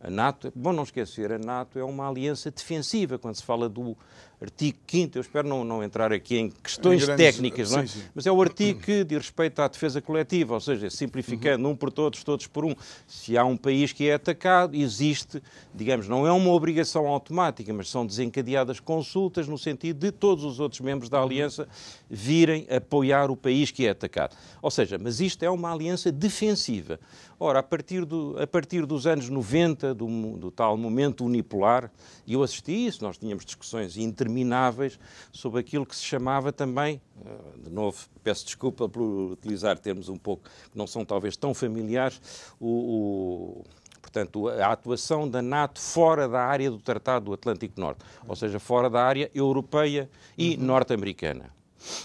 a 0.03 0.09
NATO, 0.09 0.51
bom 0.55 0.73
não 0.73 0.83
esquecer, 0.83 1.31
a 1.31 1.37
NATO 1.37 1.77
é 1.77 1.83
uma 1.83 2.09
aliança 2.09 2.49
defensiva. 2.49 3.19
Quando 3.19 3.35
se 3.35 3.43
fala 3.43 3.69
do 3.69 3.95
artigo 4.41 4.77
5 4.87 5.17
eu 5.17 5.21
espero 5.21 5.47
não, 5.47 5.63
não 5.63 5.83
entrar 5.83 6.11
aqui 6.11 6.37
em 6.37 6.49
questões 6.49 7.03
em 7.03 7.05
grandes, 7.05 7.25
técnicas, 7.25 7.69
sim, 7.69 7.75
não 7.75 7.83
é? 7.83 7.87
Sim. 7.87 8.03
mas 8.15 8.25
é 8.25 8.31
o 8.31 8.41
artigo 8.41 8.79
que 8.79 9.03
diz 9.03 9.19
respeito 9.19 9.61
à 9.61 9.67
defesa 9.67 10.01
coletiva, 10.01 10.55
ou 10.55 10.59
seja, 10.59 10.89
simplificando 10.89 11.65
uhum. 11.65 11.73
um 11.73 11.75
por 11.75 11.91
todos, 11.91 12.23
todos 12.23 12.47
por 12.47 12.65
um. 12.65 12.73
Se 13.07 13.37
há 13.37 13.45
um 13.45 13.55
país 13.55 13.93
que 13.93 14.09
é 14.09 14.15
atacado, 14.15 14.75
existe, 14.75 15.41
digamos, 15.73 16.07
não 16.07 16.25
é 16.25 16.31
uma 16.31 16.51
obrigação 16.51 17.07
automática, 17.07 17.71
mas 17.73 17.89
são 17.89 18.05
desencadeadas 18.05 18.79
consultas 18.79 19.47
no 19.47 19.57
sentido 19.57 19.99
de 19.99 20.11
todos 20.11 20.43
os 20.43 20.59
outros 20.59 20.81
membros 20.81 21.09
da 21.09 21.21
aliança 21.21 21.67
virem 22.09 22.65
apoiar 22.69 23.29
o 23.29 23.37
país 23.37 23.69
que 23.69 23.85
é 23.85 23.91
atacado. 23.91 24.35
Ou 24.61 24.71
seja, 24.71 24.97
mas 24.97 25.19
isto 25.19 25.43
é 25.43 25.49
uma 25.49 25.71
aliança 25.71 26.11
defensiva. 26.11 26.99
Ora, 27.43 27.57
a 27.57 27.63
partir, 27.63 28.05
do, 28.05 28.35
a 28.39 28.45
partir 28.45 28.85
dos 28.85 29.07
anos 29.07 29.27
90, 29.27 29.95
do, 29.95 30.07
do 30.37 30.51
tal 30.51 30.77
momento 30.77 31.25
unipolar, 31.25 31.91
e 32.27 32.33
eu 32.33 32.43
assisti 32.43 32.85
isso, 32.85 33.03
nós 33.03 33.17
tínhamos 33.17 33.43
discussões 33.43 33.97
intermináveis 34.31 34.99
sobre 35.31 35.59
aquilo 35.59 35.85
que 35.85 35.95
se 35.95 36.03
chamava 36.03 36.51
também, 36.51 37.01
eh, 37.25 37.29
de 37.63 37.69
novo, 37.69 38.05
peço 38.23 38.45
desculpa 38.45 38.87
por 38.87 39.01
utilizar 39.01 39.77
termos 39.77 40.09
um 40.09 40.17
pouco 40.17 40.43
que 40.71 40.77
não 40.77 40.87
são 40.87 41.03
talvez 41.05 41.35
tão 41.35 41.53
familiares, 41.53 42.21
o, 42.59 42.67
o 42.67 43.63
portanto, 44.01 44.47
a 44.47 44.71
atuação 44.71 45.29
da 45.29 45.41
NATO 45.41 45.79
fora 45.79 46.27
da 46.27 46.41
área 46.41 46.71
do 46.71 46.79
Tratado 46.79 47.25
do 47.25 47.33
Atlântico 47.33 47.79
Norte, 47.79 48.03
ou 48.27 48.35
seja, 48.35 48.59
fora 48.59 48.89
da 48.89 49.03
área 49.03 49.29
europeia 49.35 50.09
e 50.37 50.55
uhum. 50.55 50.63
norte-americana. 50.63 51.51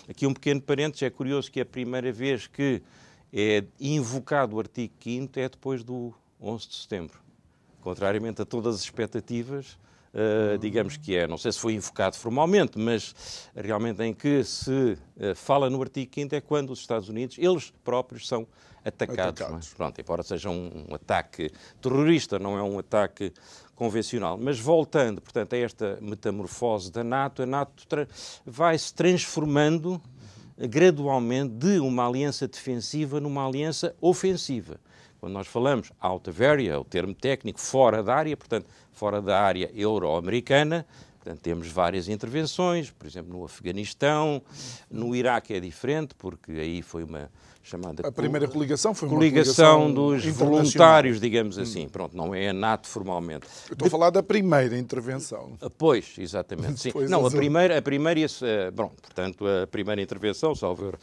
Aqui 0.08 0.26
um 0.26 0.34
pequeno 0.34 0.60
parênteses, 0.60 1.02
é 1.02 1.10
curioso 1.10 1.50
que 1.50 1.60
a 1.60 1.66
primeira 1.66 2.10
vez 2.10 2.46
que 2.46 2.82
é 3.32 3.64
invocado 3.80 4.56
o 4.56 4.60
artigo 4.60 4.94
5 5.00 5.38
é 5.38 5.48
depois 5.48 5.84
do 5.84 6.14
11 6.40 6.68
de 6.68 6.74
setembro. 6.74 7.18
Contrariamente 7.82 8.40
a 8.40 8.44
todas 8.44 8.76
as 8.76 8.80
expectativas, 8.82 9.76
Uh, 10.16 10.56
digamos 10.56 10.96
que 10.96 11.14
é, 11.14 11.26
não 11.26 11.36
sei 11.36 11.52
se 11.52 11.58
foi 11.58 11.74
invocado 11.74 12.16
formalmente, 12.16 12.78
mas 12.78 13.14
realmente 13.54 14.02
em 14.02 14.14
que 14.14 14.42
se 14.42 14.70
uh, 14.72 15.34
fala 15.34 15.68
no 15.68 15.78
artigo 15.82 16.10
5 16.14 16.34
é 16.34 16.40
quando 16.40 16.70
os 16.70 16.78
Estados 16.78 17.10
Unidos, 17.10 17.36
eles 17.38 17.70
próprios, 17.84 18.26
são 18.26 18.46
atacados. 18.82 19.18
É? 19.42 19.44
atacados. 19.44 19.74
Pronto, 19.74 20.00
embora 20.00 20.22
seja 20.22 20.48
um, 20.48 20.86
um, 20.88 20.94
ataque 20.94 21.50
terrorista, 21.82 22.38
não 22.38 22.56
é 22.56 22.62
um 22.62 22.78
ataque 22.78 23.30
convencional. 23.74 24.38
Mas 24.38 24.58
voltando, 24.58 25.20
portanto, 25.20 25.52
a 25.52 25.58
esta 25.58 25.98
metamorfose 26.00 26.90
da 26.90 27.04
NATO, 27.04 27.42
a 27.42 27.46
NATO 27.46 27.86
tra 27.86 28.08
vai 28.46 28.78
se 28.78 28.94
transformando 28.94 30.00
gradualmente 30.56 31.52
de 31.52 31.78
uma 31.78 32.08
aliança 32.08 32.48
defensiva 32.48 33.20
numa 33.20 33.46
aliança 33.46 33.94
ofensiva. 34.00 34.80
Quando 35.20 35.32
nós 35.32 35.46
falamos 35.46 35.92
out 36.00 36.28
of 36.28 36.44
area, 36.44 36.78
o 36.78 36.84
termo 36.84 37.14
técnico, 37.14 37.60
fora 37.60 38.02
da 38.02 38.14
área, 38.14 38.36
portanto, 38.36 38.66
fora 38.92 39.20
da 39.20 39.40
área 39.40 39.70
euro-americana, 39.74 40.86
portanto, 41.16 41.40
temos 41.40 41.68
várias 41.68 42.08
intervenções, 42.08 42.90
por 42.90 43.06
exemplo, 43.06 43.32
no 43.32 43.44
Afeganistão, 43.44 44.42
no 44.90 45.14
Iraque 45.14 45.54
é 45.54 45.60
diferente, 45.60 46.14
porque 46.16 46.52
aí 46.52 46.82
foi 46.82 47.04
uma, 47.04 47.30
chamada 47.66 48.06
a 48.06 48.12
primeira 48.12 48.46
coligação 48.46 48.94
foi 48.94 49.08
uma 49.08 49.16
coligação, 49.16 49.92
dos 49.92 50.24
voluntários, 50.26 51.20
digamos 51.20 51.58
assim. 51.58 51.86
Hum. 51.86 51.88
Pronto, 51.88 52.16
não 52.16 52.34
é 52.34 52.48
a 52.48 52.52
NATO 52.52 52.86
formalmente. 52.86 53.46
Eu 53.68 53.72
estou 53.72 53.86
de... 53.86 53.88
a 53.88 53.90
falar 53.90 54.10
da 54.10 54.22
primeira 54.22 54.78
intervenção. 54.78 55.54
Ah, 55.60 55.68
pois, 55.68 56.14
exatamente. 56.16 56.80
Sim. 56.80 56.92
não, 57.10 57.26
a 57.26 57.30
primeira, 57.30 57.76
a 57.76 57.82
primeira, 57.82 58.20
uh, 58.20 58.72
bom, 58.72 58.92
portanto, 59.02 59.44
a 59.46 59.66
primeira 59.66 60.00
intervenção, 60.00 60.54
salvo 60.54 60.94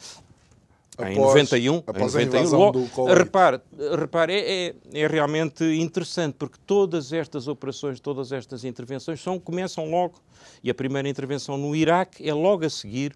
Após, 0.96 1.10
em 1.10 1.42
91, 1.42 1.82
após 1.86 2.14
em 2.14 2.26
91 2.26 2.56
logo, 2.56 2.88
repare, 3.14 3.60
repare 3.98 4.32
é, 4.32 4.66
é, 4.68 4.74
é, 4.92 5.06
realmente 5.08 5.64
interessante 5.64 6.34
porque 6.38 6.58
todas 6.64 7.12
estas 7.12 7.48
operações, 7.48 7.98
todas 7.98 8.30
estas 8.30 8.64
intervenções 8.64 9.20
são, 9.20 9.38
começam 9.40 9.90
logo, 9.90 10.20
e 10.62 10.70
a 10.70 10.74
primeira 10.74 11.08
intervenção 11.08 11.58
no 11.58 11.74
Iraque 11.74 12.28
é 12.28 12.32
logo 12.32 12.64
a 12.64 12.70
seguir 12.70 13.12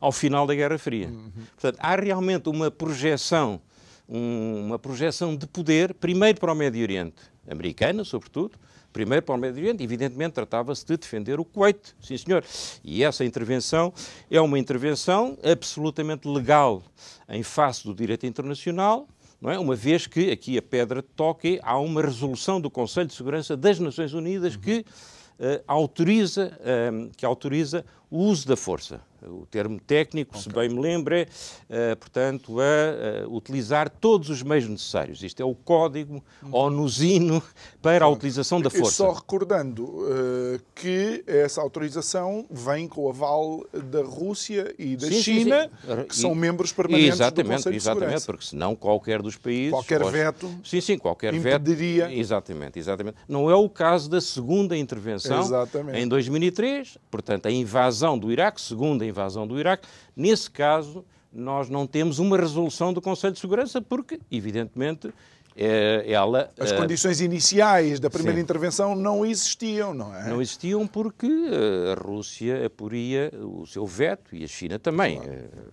ao 0.00 0.10
final 0.10 0.46
da 0.46 0.54
Guerra 0.54 0.78
Fria. 0.78 1.08
Uhum. 1.08 1.30
Portanto, 1.54 1.78
há 1.78 1.94
realmente 1.94 2.48
uma 2.48 2.70
projeção, 2.70 3.60
um, 4.08 4.66
uma 4.66 4.78
projeção 4.78 5.36
de 5.36 5.46
poder, 5.46 5.94
primeiro 5.94 6.40
para 6.40 6.52
o 6.52 6.54
Médio 6.54 6.82
Oriente, 6.82 7.22
americana, 7.48 8.02
sobretudo, 8.02 8.58
primeiro 8.92 9.24
para 9.24 9.34
o 9.34 9.38
Médio 9.38 9.60
Oriente, 9.60 9.82
evidentemente 9.82 10.32
tratava-se 10.32 10.84
de 10.84 10.96
defender 10.96 11.38
o 11.38 11.44
Kuwait, 11.44 11.94
sim 12.00 12.16
senhor. 12.16 12.44
E 12.82 13.04
essa 13.04 13.24
intervenção 13.24 13.92
é 14.30 14.40
uma 14.40 14.58
intervenção 14.58 15.38
absolutamente 15.42 16.28
legal 16.28 16.82
em 17.28 17.42
face 17.42 17.84
do 17.84 17.94
direito 17.94 18.26
internacional, 18.26 19.08
é? 19.44 19.58
uma 19.58 19.74
vez 19.74 20.06
que 20.06 20.30
aqui 20.30 20.58
a 20.58 20.62
pedra 20.62 21.00
de 21.00 21.08
toque 21.08 21.58
há 21.62 21.78
uma 21.78 22.02
resolução 22.02 22.60
do 22.60 22.70
Conselho 22.70 23.06
de 23.06 23.14
Segurança 23.14 23.56
das 23.56 23.78
Nações 23.78 24.12
Unidas 24.12 24.56
que 24.56 24.80
uh, 24.80 25.62
autoriza, 25.66 26.52
uh, 26.60 27.10
que 27.16 27.24
autoriza 27.24 27.84
o 28.10 28.18
uso 28.18 28.46
da 28.46 28.56
força. 28.56 29.00
O 29.26 29.46
termo 29.46 29.78
técnico, 29.78 30.32
okay. 30.38 30.42
se 30.42 30.48
bem 30.48 30.68
me 30.68 30.80
lembro, 30.80 31.14
é, 31.14 31.22
uh, 31.24 31.96
portanto, 31.96 32.56
a 32.60 33.26
uh, 33.26 33.36
utilizar 33.36 33.90
todos 33.90 34.30
os 34.30 34.42
meios 34.42 34.68
necessários. 34.68 35.22
Isto 35.22 35.42
é 35.42 35.44
o 35.44 35.54
código 35.54 36.22
uhum. 36.42 36.54
onusino 36.54 37.42
para 37.82 38.04
a 38.04 38.08
utilização 38.08 38.60
da 38.60 38.70
força. 38.70 38.92
Só 38.92 39.12
recordando 39.12 39.84
uh, 39.84 40.60
que 40.74 41.22
essa 41.26 41.60
autorização 41.60 42.46
vem 42.50 42.88
com 42.88 43.02
o 43.02 43.08
aval 43.10 43.64
da 43.72 44.02
Rússia 44.02 44.74
e 44.78 44.96
da 44.96 45.08
sim, 45.08 45.22
China, 45.22 45.70
sim, 45.84 45.96
sim. 45.96 46.04
que 46.04 46.16
são 46.16 46.34
membros 46.34 46.72
permanentes 46.72 47.14
exatamente, 47.14 47.48
do 47.48 47.56
Conselho 47.56 47.76
Exatamente, 47.76 48.00
Segurança. 48.04 48.26
porque 48.26 48.44
senão 48.46 48.74
qualquer 48.74 49.22
dos 49.22 49.36
países... 49.36 49.70
Qualquer 49.70 50.00
pode... 50.00 50.12
veto 50.12 50.50
Sim, 50.64 50.80
sim, 50.80 50.98
qualquer 50.98 51.34
impediria... 51.34 52.08
veto... 52.08 52.18
Exatamente, 52.18 52.78
exatamente. 52.78 53.16
Não 53.28 53.50
é 53.50 53.54
o 53.54 53.68
caso 53.68 54.08
da 54.08 54.20
segunda 54.20 54.76
intervenção 54.76 55.40
exatamente. 55.40 55.98
em 55.98 56.08
2003, 56.08 56.98
portanto, 57.10 57.46
a 57.46 57.50
invasão 57.50 58.18
do 58.18 58.30
Iraque, 58.32 58.60
segunda 58.60 59.04
invasão 59.10 59.46
do 59.46 59.58
Iraque. 59.58 59.86
Nesse 60.16 60.50
caso, 60.50 61.04
nós 61.32 61.68
não 61.68 61.86
temos 61.86 62.18
uma 62.18 62.36
resolução 62.36 62.92
do 62.92 63.00
Conselho 63.00 63.34
de 63.34 63.40
Segurança, 63.40 63.80
porque, 63.80 64.20
evidentemente, 64.30 65.12
ela. 65.56 66.50
As 66.58 66.72
uh, 66.72 66.76
condições 66.76 67.20
iniciais 67.20 68.00
da 68.00 68.08
primeira 68.08 68.36
sim. 68.36 68.42
intervenção 68.42 68.94
não 68.94 69.24
existiam, 69.24 69.92
não 69.92 70.14
é? 70.14 70.28
Não 70.28 70.40
existiam 70.40 70.86
porque 70.86 71.26
eh, 71.26 71.92
a 71.92 72.00
Rússia 72.00 72.66
aporia 72.66 73.32
o 73.34 73.66
seu 73.66 73.86
veto 73.86 74.34
e 74.34 74.44
a 74.44 74.46
China 74.46 74.78
também. 74.78 75.16
Claro. 75.16 75.32
Eh, 75.32 75.70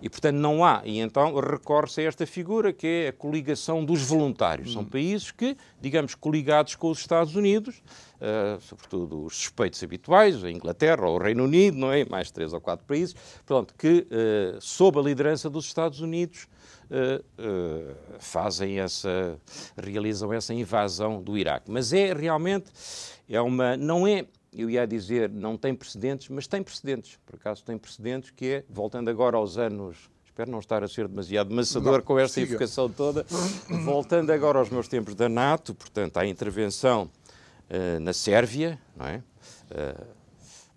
e, 0.00 0.08
portanto, 0.08 0.36
não 0.36 0.64
há. 0.64 0.82
E 0.84 0.98
então 0.98 1.34
recorre-se 1.34 2.00
a 2.00 2.04
esta 2.04 2.26
figura 2.26 2.72
que 2.72 2.86
é 2.86 3.08
a 3.08 3.12
coligação 3.12 3.84
dos 3.84 4.02
voluntários. 4.02 4.70
Hum. 4.70 4.74
São 4.74 4.84
países 4.84 5.30
que, 5.30 5.56
digamos, 5.80 6.14
coligados 6.14 6.74
com 6.74 6.90
os 6.90 6.98
Estados 6.98 7.36
Unidos, 7.36 7.82
uh, 8.20 8.60
sobretudo 8.60 9.24
os 9.24 9.36
suspeitos 9.36 9.82
habituais, 9.82 10.42
a 10.42 10.50
Inglaterra 10.50 11.06
ou 11.06 11.16
o 11.16 11.22
Reino 11.22 11.44
Unido, 11.44 11.76
não 11.76 11.92
é? 11.92 12.04
Mais 12.04 12.30
três 12.30 12.52
ou 12.52 12.60
quatro 12.60 12.86
países, 12.86 13.14
pronto, 13.46 13.74
que, 13.76 14.06
uh, 14.10 14.60
sob 14.60 14.98
a 14.98 15.02
liderança 15.02 15.48
dos 15.48 15.66
Estados 15.66 16.00
Unidos, 16.00 16.46
uh, 16.92 17.96
fazem 18.18 18.78
essa, 18.78 19.38
realizam 19.76 20.32
essa 20.32 20.52
invasão 20.52 21.22
do 21.22 21.36
Iraque. 21.36 21.70
Mas 21.70 21.92
é 21.92 22.12
realmente, 22.12 22.70
é 23.28 23.40
uma, 23.40 23.76
não 23.76 24.06
é, 24.06 24.26
eu 24.52 24.68
ia 24.68 24.86
dizer, 24.86 25.30
não 25.30 25.56
tem 25.56 25.74
precedentes, 25.74 26.28
mas 26.28 26.46
tem 26.46 26.62
precedentes. 26.62 27.18
Por 27.24 27.36
acaso 27.36 27.64
tem 27.64 27.78
precedentes 27.78 28.30
que 28.30 28.46
é, 28.46 28.64
voltando 28.68 29.08
agora 29.08 29.36
aos 29.36 29.56
anos 29.58 30.10
espero 30.32 30.50
não 30.50 30.60
estar 30.60 30.82
a 30.82 30.88
ser 30.88 31.06
demasiado 31.08 31.54
maçador 31.54 31.98
não, 31.98 32.02
com 32.02 32.18
esta 32.18 32.40
siga. 32.40 32.54
evocação 32.54 32.88
toda. 32.88 33.26
Voltando 33.84 34.30
agora 34.30 34.58
aos 34.58 34.70
meus 34.70 34.88
tempos 34.88 35.14
da 35.14 35.28
NATO, 35.28 35.74
portanto, 35.74 36.16
à 36.16 36.26
intervenção 36.26 37.10
uh, 37.68 38.00
na 38.00 38.14
Sérvia, 38.14 38.78
não 38.96 39.06
é? 39.06 39.22
Uh, 39.70 40.21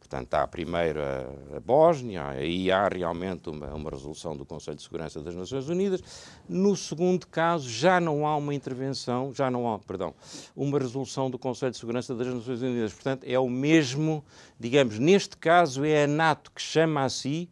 Portanto, 0.08 0.36
há 0.36 0.46
primeiro 0.46 1.02
a, 1.02 1.58
a 1.58 1.60
Bósnia, 1.60 2.28
aí 2.28 2.72
há 2.72 2.88
realmente 2.88 3.50
uma, 3.50 3.74
uma, 3.74 3.90
resolução 3.90 4.38
do 4.38 4.46
Conselho 4.46 4.78
de 4.78 4.84
Segurança 4.84 5.20
das 5.20 5.34
Nações 5.34 5.68
Unidas. 5.68 6.00
No 6.48 6.76
segundo 6.76 7.26
caso, 7.26 7.68
já 7.68 8.00
não 8.00 8.28
há 8.28 8.38
uma 8.38 8.54
intervenção, 8.54 9.34
já 9.34 9.50
não 9.50 9.74
há, 9.74 9.80
perdão, 9.80 10.14
uma 10.56 10.78
resolução 10.78 11.28
do 11.28 11.40
Conselho 11.40 11.72
de 11.72 11.80
Segurança 11.80 12.14
das 12.14 12.28
Nações 12.28 12.62
Unidas. 12.62 12.94
Portanto, 12.94 13.24
é 13.24 13.40
o 13.40 13.50
mesmo, 13.50 14.24
digamos, 14.60 15.00
neste 15.00 15.36
caso 15.38 15.84
é 15.84 16.04
a 16.04 16.08
NATO 16.08 16.52
que 16.52 16.62
chama 16.62 17.04
a 17.04 17.10
si 17.10 17.50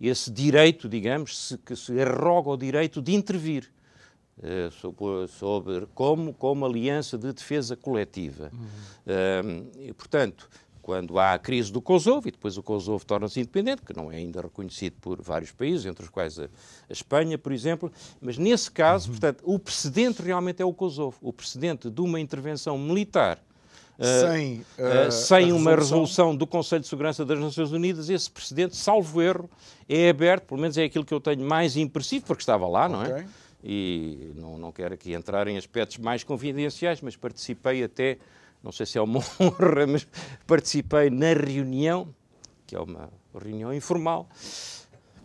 esse 0.00 0.30
direito, 0.30 0.88
digamos, 0.88 1.38
se, 1.38 1.58
que 1.58 1.76
se 1.76 2.00
arroga 2.00 2.48
o 2.48 2.56
direito 2.56 3.02
de 3.02 3.14
intervir. 3.14 3.70
Uh, 4.38 4.70
sobre, 4.70 5.28
sobre, 5.28 5.86
como, 5.94 6.32
como 6.32 6.64
aliança 6.64 7.18
de 7.18 7.30
defesa 7.30 7.76
coletiva. 7.76 8.50
Uhum. 8.54 9.66
Uh, 9.68 9.80
e, 9.80 9.92
portanto, 9.92 10.48
quando 10.82 11.18
há 11.18 11.34
a 11.34 11.38
crise 11.38 11.70
do 11.72 11.80
Kosovo, 11.80 12.28
e 12.28 12.30
depois 12.30 12.56
o 12.56 12.62
Kosovo 12.62 13.04
torna-se 13.04 13.40
independente, 13.40 13.82
que 13.82 13.96
não 13.96 14.10
é 14.10 14.16
ainda 14.16 14.40
reconhecido 14.40 14.94
por 15.00 15.20
vários 15.20 15.52
países, 15.52 15.86
entre 15.86 16.04
os 16.04 16.10
quais 16.10 16.38
a, 16.38 16.44
a 16.44 16.92
Espanha, 16.92 17.36
por 17.38 17.52
exemplo, 17.52 17.92
mas 18.20 18.38
nesse 18.38 18.70
caso, 18.70 19.08
uhum. 19.08 19.12
portanto, 19.12 19.42
o 19.44 19.58
precedente 19.58 20.22
realmente 20.22 20.62
é 20.62 20.64
o 20.64 20.72
Kosovo, 20.72 21.16
o 21.20 21.32
precedente 21.32 21.90
de 21.90 22.00
uma 22.00 22.18
intervenção 22.18 22.78
militar 22.78 23.38
sem, 24.00 24.64
uh, 24.78 25.08
uh, 25.08 25.12
sem 25.12 25.52
uma 25.52 25.74
resolução 25.74 26.34
do 26.34 26.46
Conselho 26.46 26.80
de 26.80 26.88
Segurança 26.88 27.24
das 27.24 27.38
Nações 27.38 27.70
Unidas, 27.70 28.08
esse 28.08 28.30
precedente, 28.30 28.74
salvo 28.74 29.20
erro, 29.20 29.50
é 29.86 30.08
aberto, 30.08 30.44
pelo 30.44 30.60
menos 30.60 30.78
é 30.78 30.84
aquilo 30.84 31.04
que 31.04 31.12
eu 31.12 31.20
tenho 31.20 31.44
mais 31.44 31.76
impressivo, 31.76 32.24
porque 32.24 32.40
estava 32.40 32.66
lá, 32.66 32.86
okay. 32.86 32.96
não 32.96 33.04
é? 33.04 33.26
E 33.62 34.32
não, 34.36 34.56
não 34.56 34.72
quero 34.72 34.94
aqui 34.94 35.12
entrar 35.12 35.46
em 35.48 35.58
aspectos 35.58 35.98
mais 35.98 36.24
confidenciais, 36.24 37.02
mas 37.02 37.14
participei 37.14 37.84
até 37.84 38.16
não 38.62 38.72
sei 38.72 38.86
se 38.86 38.98
é 38.98 39.00
uma 39.00 39.20
honra, 39.40 39.86
mas 39.86 40.06
participei 40.46 41.10
na 41.10 41.32
reunião, 41.32 42.14
que 42.66 42.76
é 42.76 42.80
uma 42.80 43.10
reunião 43.34 43.72
informal, 43.72 44.28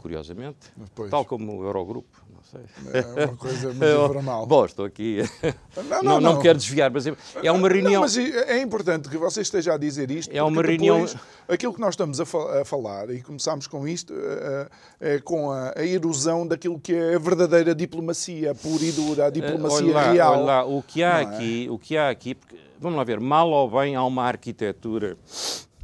curiosamente, 0.05 0.71
pois. 0.93 1.09
tal 1.09 1.25
como 1.25 1.57
o 1.57 1.63
Eurogrupo. 1.63 2.23
Não 2.29 2.43
sei. 2.43 2.61
É 2.93 3.25
uma 3.25 3.35
coisa 3.35 3.69
muito 3.69 3.83
informal. 4.05 4.45
Bom, 4.45 4.63
estou 4.63 4.85
aqui. 4.85 5.23
Não, 5.75 5.83
não, 5.83 6.03
não, 6.03 6.21
não, 6.21 6.39
quero 6.39 6.59
desviar, 6.59 6.91
mas 6.91 7.07
é 7.07 7.51
uma 7.51 7.67
reunião. 7.67 8.03
mas 8.03 8.15
é 8.15 8.61
importante 8.61 9.09
que 9.09 9.17
você 9.17 9.41
esteja 9.41 9.73
a 9.73 9.77
dizer 9.79 10.11
isto. 10.11 10.31
É 10.31 10.43
uma 10.43 10.61
reunião. 10.61 11.07
Aquilo 11.49 11.73
que 11.73 11.81
nós 11.81 11.95
estamos 11.95 12.21
a, 12.21 12.23
a 12.61 12.63
falar, 12.63 13.09
e 13.09 13.23
começámos 13.23 13.65
com 13.65 13.87
isto, 13.87 14.13
uh, 14.13 14.69
é 14.99 15.19
com 15.19 15.49
a, 15.49 15.73
a, 15.75 15.83
erosão 15.83 16.45
daquilo 16.45 16.79
que 16.79 16.93
é 16.93 17.15
a 17.15 17.19
verdadeira 17.19 17.73
diplomacia 17.73 18.53
pura 18.53 18.83
e 18.83 18.91
dura, 18.91 19.25
a 19.25 19.29
diplomacia 19.31 19.87
olha 19.87 19.93
lá, 19.93 20.11
real. 20.11 20.33
Olha 20.33 20.43
lá, 20.43 20.65
o 20.65 20.83
que 20.83 21.01
há 21.01 21.21
aqui, 21.21 21.65
é? 21.65 21.71
o 21.71 21.79
que 21.79 21.97
há 21.97 22.11
aqui, 22.11 22.35
porque 22.35 22.57
vamos 22.79 22.95
lá 22.95 23.03
ver, 23.03 23.19
mal 23.19 23.49
ou 23.49 23.71
bem 23.71 23.95
há 23.95 24.03
uma 24.03 24.23
arquitetura 24.23 25.17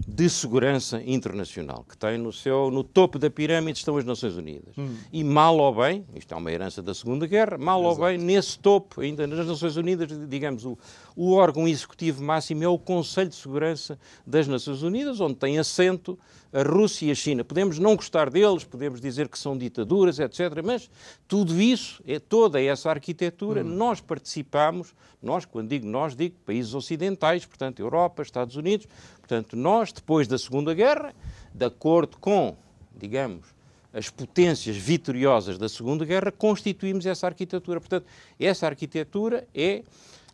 de 0.07 0.29
segurança 0.29 1.01
internacional, 1.05 1.85
que 1.87 1.97
tem 1.97 2.17
no 2.17 2.31
seu 2.31 2.71
no 2.71 2.83
topo 2.83 3.19
da 3.19 3.29
pirâmide 3.29 3.79
estão 3.79 3.97
as 3.97 4.05
Nações 4.05 4.35
Unidas. 4.35 4.77
Hum. 4.77 4.95
E 5.11 5.23
mal 5.23 5.57
ou 5.57 5.75
bem, 5.75 6.05
isto 6.15 6.33
é 6.33 6.37
uma 6.37 6.51
herança 6.51 6.81
da 6.81 6.93
Segunda 6.93 7.27
Guerra, 7.27 7.57
mal 7.57 7.79
Exato. 7.81 8.01
ou 8.01 8.07
bem, 8.07 8.17
nesse 8.17 8.59
topo, 8.59 9.01
ainda 9.01 9.27
nas 9.27 9.45
Nações 9.45 9.75
Unidas, 9.75 10.09
digamos, 10.27 10.65
o, 10.65 10.77
o 11.15 11.33
órgão 11.33 11.67
executivo 11.67 12.23
máximo 12.23 12.63
é 12.63 12.67
o 12.67 12.77
Conselho 12.77 13.29
de 13.29 13.35
Segurança 13.35 13.99
das 14.25 14.47
Nações 14.47 14.81
Unidas, 14.81 15.19
onde 15.19 15.35
tem 15.35 15.59
assento 15.59 16.17
a 16.53 16.63
Rússia 16.63 17.07
e 17.07 17.11
a 17.11 17.15
China. 17.15 17.43
Podemos 17.43 17.79
não 17.79 17.95
gostar 17.95 18.29
deles, 18.29 18.63
podemos 18.63 18.99
dizer 18.99 19.27
que 19.29 19.39
são 19.39 19.57
ditaduras, 19.57 20.19
etc. 20.19 20.39
Mas 20.63 20.89
tudo 21.27 21.59
isso, 21.61 22.01
é 22.05 22.19
toda 22.19 22.61
essa 22.61 22.89
arquitetura, 22.89 23.63
hum. 23.63 23.67
nós 23.69 24.01
participamos, 24.01 24.93
nós, 25.21 25.45
quando 25.45 25.69
digo 25.69 25.87
nós, 25.87 26.15
digo 26.15 26.35
países 26.45 26.73
ocidentais, 26.73 27.45
portanto, 27.45 27.79
Europa, 27.79 28.21
Estados 28.21 28.55
Unidos. 28.55 28.87
Portanto, 29.19 29.55
nós, 29.55 29.91
depois 29.91 30.27
da 30.27 30.37
Segunda 30.37 30.73
Guerra, 30.73 31.13
de 31.53 31.65
acordo 31.65 32.17
com, 32.17 32.55
digamos, 32.95 33.45
as 33.93 34.09
potências 34.09 34.75
vitoriosas 34.75 35.57
da 35.57 35.67
Segunda 35.67 36.05
Guerra, 36.05 36.31
constituímos 36.31 37.05
essa 37.05 37.27
arquitetura. 37.27 37.79
Portanto, 37.79 38.05
essa 38.39 38.65
arquitetura 38.65 39.47
é 39.53 39.83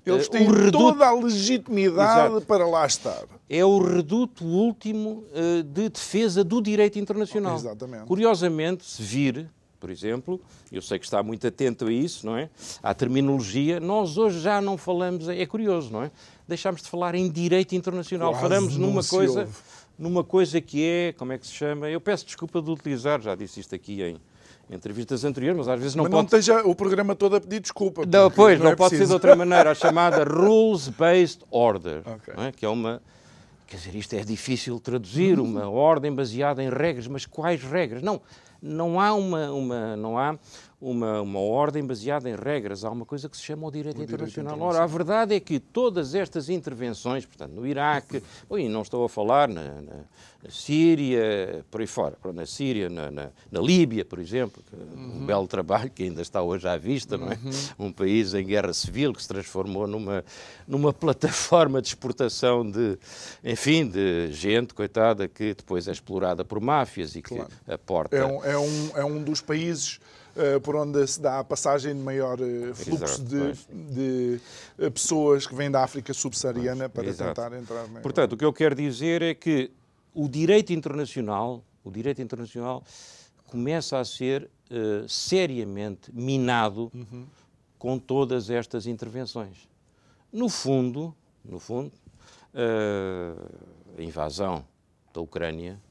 eles 0.09 0.27
eh, 0.27 0.29
têm 0.29 0.47
reduto... 0.47 0.77
toda 0.77 1.07
a 1.07 1.13
legitimidade 1.13 2.31
Exato. 2.31 2.45
para 2.45 2.67
lá 2.67 2.85
estar. 2.85 3.23
É 3.49 3.63
o 3.63 3.79
reduto 3.79 4.45
último 4.45 5.23
uh, 5.31 5.63
de 5.63 5.89
defesa 5.89 6.43
do 6.43 6.61
direito 6.61 6.99
internacional. 6.99 7.55
Exatamente. 7.55 8.05
Curiosamente, 8.05 8.85
se 8.85 9.01
vir, 9.01 9.49
por 9.79 9.89
exemplo, 9.89 10.41
eu 10.71 10.81
sei 10.81 10.99
que 10.99 11.05
está 11.05 11.21
muito 11.21 11.45
atento 11.47 11.85
a 11.85 11.91
isso, 11.91 12.25
não 12.25 12.37
é? 12.37 12.49
À 12.81 12.93
terminologia, 12.93 13.79
nós 13.79 14.17
hoje 14.17 14.39
já 14.39 14.59
não 14.59 14.77
falamos, 14.77 15.29
é 15.29 15.45
curioso, 15.45 15.91
não 15.91 16.03
é? 16.03 16.11
Deixámos 16.47 16.81
de 16.81 16.89
falar 16.89 17.15
em 17.15 17.29
direito 17.29 17.75
internacional, 17.75 18.31
Quase 18.31 18.41
falamos 18.41 18.77
numa 18.77 19.03
coisa, 19.03 19.41
ouve. 19.41 19.53
numa 19.97 20.23
coisa 20.23 20.59
que 20.61 20.83
é, 20.83 21.13
como 21.13 21.33
é 21.33 21.37
que 21.37 21.45
se 21.45 21.53
chama? 21.53 21.89
Eu 21.89 22.01
peço 22.01 22.25
desculpa 22.25 22.61
de 22.61 22.71
utilizar, 22.71 23.21
já 23.21 23.35
disse 23.35 23.59
isto 23.59 23.75
aqui 23.75 24.01
em 24.01 24.19
entrevistas 24.69 25.23
anteriores, 25.23 25.57
mas 25.57 25.67
às 25.67 25.79
vezes 25.79 25.95
não 25.95 26.03
mas 26.03 26.11
pode... 26.11 26.31
não 26.31 26.39
esteja 26.39 26.67
o 26.67 26.75
programa 26.75 27.15
todo 27.15 27.35
a 27.35 27.41
pedir 27.41 27.59
desculpa. 27.59 28.03
Não, 28.05 28.29
pois, 28.29 28.57
não, 28.57 28.65
não 28.65 28.71
é 28.71 28.75
pode 28.75 28.89
preciso. 28.89 29.03
ser 29.03 29.07
de 29.07 29.13
outra 29.13 29.35
maneira, 29.35 29.71
a 29.71 29.75
chamada 29.75 30.23
Rules-Based 30.29 31.41
Order, 31.49 32.01
okay. 32.05 32.33
é? 32.45 32.51
que 32.51 32.65
é 32.65 32.69
uma... 32.69 33.01
Quer 33.65 33.77
dizer, 33.77 33.95
isto 33.95 34.13
é 34.13 34.19
difícil 34.21 34.75
de 34.75 34.81
traduzir, 34.81 35.39
uma 35.39 35.67
ordem 35.69 36.13
baseada 36.13 36.63
em 36.63 36.69
regras, 36.69 37.07
mas 37.07 37.25
quais 37.25 37.61
regras? 37.63 38.01
Não, 38.01 38.21
não 38.61 38.99
há 38.99 39.13
uma, 39.13 39.51
uma, 39.51 39.95
não 39.95 40.17
há 40.17 40.37
uma, 40.79 41.21
uma 41.21 41.39
ordem 41.39 41.83
baseada 41.83 42.29
em 42.29 42.35
regras, 42.35 42.85
há 42.85 42.91
uma 42.91 43.05
coisa 43.05 43.27
que 43.27 43.35
se 43.35 43.41
chama 43.41 43.67
o 43.67 43.71
direito, 43.71 43.99
o 43.99 44.03
internacional. 44.03 44.27
direito 44.27 44.39
internacional. 44.39 44.75
Ora, 44.75 44.83
a 44.83 44.87
verdade 44.87 45.33
é 45.33 45.39
que 45.39 45.59
todas 45.59 46.13
estas 46.13 46.49
intervenções, 46.49 47.25
portanto, 47.25 47.51
no 47.51 47.65
Iraque, 47.65 48.21
e 48.51 48.69
não 48.69 48.83
estou 48.83 49.03
a 49.03 49.09
falar 49.09 49.47
na, 49.47 49.81
na, 49.81 49.95
na, 50.43 50.49
Síria, 50.51 51.65
por 51.71 51.81
aí 51.81 51.87
fora, 51.87 52.15
na 52.31 52.45
Síria, 52.45 52.89
na, 52.89 53.09
na, 53.09 53.29
na 53.51 53.59
Líbia, 53.59 54.05
por 54.05 54.19
exemplo, 54.19 54.63
uhum. 54.71 55.23
um 55.23 55.25
belo 55.25 55.47
trabalho 55.47 55.89
que 55.89 56.03
ainda 56.03 56.21
está 56.21 56.43
hoje 56.43 56.67
à 56.67 56.77
vista, 56.77 57.17
não 57.17 57.31
é? 57.31 57.39
Uhum. 57.43 57.87
Um 57.87 57.91
país 57.91 58.35
em 58.35 58.45
guerra 58.45 58.71
civil 58.71 59.13
que 59.13 59.21
se 59.21 59.27
transformou 59.27 59.87
numa, 59.87 60.23
numa 60.67 60.93
plataforma 60.93 61.81
de 61.81 61.87
exportação 61.87 62.69
de, 62.69 62.99
enfim, 63.43 63.87
de 63.87 64.31
gente, 64.31 64.75
coitada, 64.75 65.27
que 65.27 65.55
depois 65.55 65.87
é 65.87 65.91
explorada 65.91 66.45
por 66.45 66.61
máfias 66.61 67.15
e 67.15 67.21
que 67.23 67.33
claro. 67.33 67.49
aporta... 67.67 68.15
É 68.15 68.23
um, 68.23 68.43
é, 68.43 68.57
um, 68.57 68.91
é 68.97 69.05
um 69.05 69.23
dos 69.23 69.41
países 69.41 69.99
por 70.63 70.75
onde 70.75 71.05
se 71.07 71.21
dá 71.21 71.39
a 71.39 71.43
passagem 71.43 71.93
de 71.93 72.01
maior 72.01 72.39
uh, 72.39 72.75
fluxo 72.75 73.23
de, 73.23 73.53
de 73.71 74.41
uh, 74.77 74.91
pessoas 74.91 75.47
que 75.47 75.55
vêm 75.55 75.69
da 75.69 75.83
África 75.83 76.13
subsaariana 76.13 76.89
para 76.89 77.07
Exato. 77.07 77.33
tentar 77.33 77.57
entrar 77.57 77.87
na 77.87 78.01
Portanto, 78.01 78.33
o 78.33 78.37
que 78.37 78.45
eu 78.45 78.53
quero 78.53 78.75
dizer 78.75 79.21
é 79.21 79.33
que 79.33 79.71
o 80.13 80.27
direito 80.27 80.73
internacional, 80.73 81.63
o 81.83 81.91
direito 81.91 82.21
internacional 82.21 82.83
começa 83.47 83.97
a 83.97 84.05
ser 84.05 84.49
seriamente 85.07 86.11
minado 86.13 86.91
uhum. 86.93 87.25
com 87.79 87.97
todas 87.97 88.49
estas 88.49 88.85
intervenções. 88.85 89.69
No 90.33 90.49
fundo, 90.49 91.15
no 91.45 91.57
fundo, 91.57 91.93
a 92.53 94.01
invasão 94.01 94.65
da 95.13 95.21
Ucrânia 95.21 95.79
Uh, 95.79 95.86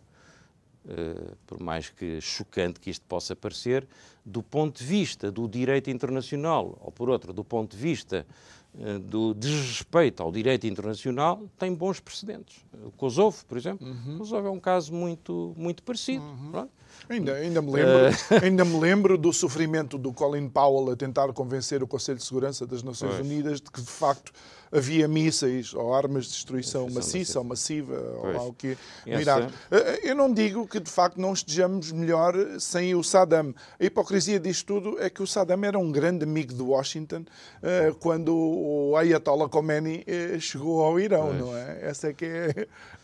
por 1.46 1.60
mais 1.60 1.90
que 1.90 2.20
chocante 2.20 2.78
que 2.78 2.90
isto 2.90 3.04
possa 3.06 3.34
parecer, 3.34 3.86
do 4.24 4.42
ponto 4.42 4.78
de 4.78 4.84
vista 4.84 5.30
do 5.30 5.48
direito 5.48 5.88
internacional, 5.88 6.76
ou 6.80 6.90
por 6.90 7.08
outro, 7.08 7.32
do 7.32 7.44
ponto 7.44 7.76
de 7.76 7.82
vista 7.82 8.26
uh, 8.74 8.98
do 8.98 9.32
desrespeito 9.32 10.20
ao 10.22 10.32
direito 10.32 10.66
internacional, 10.66 11.42
tem 11.56 11.72
bons 11.72 12.00
precedentes. 12.00 12.64
O 12.84 12.90
Kosovo, 12.90 13.44
por 13.46 13.56
exemplo, 13.56 13.86
uhum. 13.86 14.18
Kosovo 14.18 14.48
é 14.48 14.50
um 14.50 14.58
caso 14.58 14.92
muito, 14.92 15.54
muito 15.56 15.82
parecido. 15.84 16.24
Uhum. 16.24 16.68
Ainda, 17.08 17.34
ainda, 17.34 17.62
me 17.62 17.70
lembro, 17.70 17.92
uh... 17.92 18.42
ainda 18.42 18.64
me 18.64 18.80
lembro 18.80 19.16
do 19.16 19.32
sofrimento 19.32 19.96
do 19.96 20.12
Colin 20.12 20.48
Powell 20.48 20.92
a 20.92 20.96
tentar 20.96 21.32
convencer 21.32 21.82
o 21.82 21.86
Conselho 21.86 22.18
de 22.18 22.24
Segurança 22.24 22.66
das 22.66 22.82
Nações 22.82 23.14
pois. 23.14 23.26
Unidas 23.26 23.60
de 23.60 23.70
que, 23.70 23.80
de 23.80 23.90
facto, 23.90 24.32
havia 24.70 25.06
mísseis 25.08 25.74
ou 25.74 25.94
armas 25.94 26.24
de 26.26 26.32
destruição 26.32 26.88
maciça 26.90 27.38
ou 27.38 27.44
massiva 27.44 27.94
ou 28.18 28.32
lá 28.32 28.42
o 28.42 28.52
que 28.52 28.76
no 29.06 29.20
Iraque. 29.20 29.52
Eh, 29.70 29.76
eh, 29.76 30.10
eu 30.10 30.14
não 30.14 30.32
digo 30.32 30.66
que 30.66 30.80
de 30.80 30.90
facto 30.90 31.20
não 31.20 31.32
estejamos 31.32 31.92
melhor 31.92 32.34
sem 32.58 32.94
o 32.94 33.02
Saddam. 33.02 33.54
A 33.78 33.84
hipocrisia 33.84 34.38
disto 34.40 34.66
tudo 34.66 35.00
é 35.00 35.08
que 35.08 35.22
o 35.22 35.26
Saddam 35.26 35.64
era 35.64 35.78
um 35.78 35.90
grande 35.90 36.24
amigo 36.24 36.54
de 36.54 36.62
Washington 36.62 37.24
eh, 37.62 37.92
quando 38.00 38.34
o 38.34 38.96
Ayatollah 38.96 39.48
Khomeini 39.48 40.04
chegou 40.40 40.82
ao 40.82 40.98
Irão, 40.98 41.28
pois. 41.28 41.38
não 41.38 41.56
é? 41.56 41.78
Essa 41.82 42.08
é 42.08 42.12
que 42.12 42.24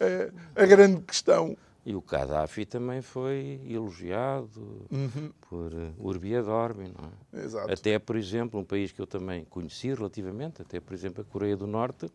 é 0.01 0.31
a 0.55 0.67
grande 0.67 1.01
questão. 1.03 1.57
E 1.85 1.97
o 1.97 2.01
Gaddafi 2.01 2.65
também 2.65 3.03
foi 3.03 3.61
elogiado 3.69 4.87
uhum. 4.91 5.33
por 5.49 5.75
uh, 5.75 5.95
Urbi 5.99 6.33
et 6.33 6.47
Orbi, 6.47 6.85
não 6.85 7.11
é? 7.41 7.45
Exato. 7.45 7.73
Até, 7.73 7.99
por 7.99 8.15
exemplo, 8.15 8.61
um 8.61 8.65
país 8.65 8.93
que 8.93 9.01
eu 9.01 9.07
também 9.07 9.45
conheci 9.45 9.93
relativamente, 9.93 10.63
até, 10.63 10.79
por 10.79 10.95
exemplo, 10.95 11.23
a 11.23 11.25
Coreia 11.25 11.57
do 11.57 11.67
Norte, 11.67 12.09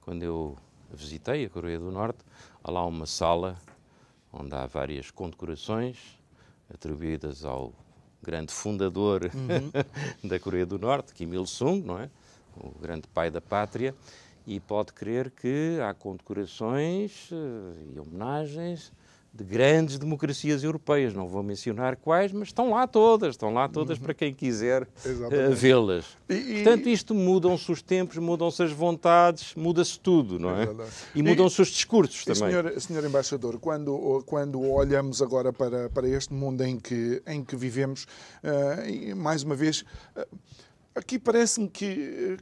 quando 0.00 0.22
eu 0.22 0.56
visitei 0.90 1.44
a 1.44 1.50
Coreia 1.50 1.78
do 1.78 1.90
Norte, 1.90 2.20
há 2.62 2.70
lá 2.70 2.86
uma 2.86 3.04
sala 3.04 3.58
onde 4.32 4.54
há 4.54 4.66
várias 4.66 5.10
condecorações 5.10 6.18
atribuídas 6.72 7.44
ao 7.44 7.74
grande 8.22 8.52
fundador 8.52 9.30
uhum. 9.34 9.70
da 10.26 10.40
Coreia 10.40 10.64
do 10.64 10.78
Norte, 10.78 11.12
Kim 11.12 11.32
Il-sung, 11.32 11.82
não 11.82 11.98
é? 11.98 12.10
O 12.56 12.70
grande 12.80 13.06
pai 13.08 13.30
da 13.30 13.40
pátria, 13.40 13.94
e 14.46 14.60
pode 14.60 14.92
crer 14.92 15.30
que 15.30 15.78
há 15.80 15.94
condecorações 15.94 17.30
e 17.94 17.98
homenagens 17.98 18.92
de 19.34 19.42
grandes 19.42 19.98
democracias 19.98 20.62
europeias. 20.62 21.12
Não 21.12 21.26
vou 21.26 21.42
mencionar 21.42 21.96
quais, 21.96 22.30
mas 22.30 22.48
estão 22.48 22.70
lá 22.70 22.86
todas, 22.86 23.30
estão 23.30 23.52
lá 23.52 23.68
todas 23.68 23.98
uhum. 23.98 24.04
para 24.04 24.14
quem 24.14 24.32
quiser 24.32 24.82
uh, 24.82 25.52
vê-las. 25.52 26.16
Portanto, 26.28 26.88
isto 26.88 27.14
mudam-se 27.14 27.70
os 27.72 27.82
tempos, 27.82 28.16
mudam-se 28.18 28.62
as 28.62 28.70
vontades, 28.70 29.52
muda-se 29.56 29.98
tudo, 29.98 30.38
não 30.38 30.50
é? 30.50 30.68
E 31.16 31.22
mudam-se 31.22 31.60
os 31.60 31.68
discursos 31.68 32.22
e, 32.22 32.26
também. 32.26 32.50
Senhor, 32.50 32.80
senhor 32.80 33.04
Embaixador, 33.04 33.58
quando, 33.58 34.22
quando 34.24 34.60
olhamos 34.60 35.20
agora 35.20 35.52
para, 35.52 35.90
para 35.90 36.08
este 36.08 36.32
mundo 36.32 36.62
em 36.62 36.78
que, 36.78 37.20
em 37.26 37.42
que 37.42 37.56
vivemos, 37.56 38.06
uh, 38.44 39.16
mais 39.16 39.42
uma 39.42 39.56
vez, 39.56 39.84
uh, 40.16 40.24
aqui 40.94 41.18
parece-me 41.18 41.68
que 41.68 42.36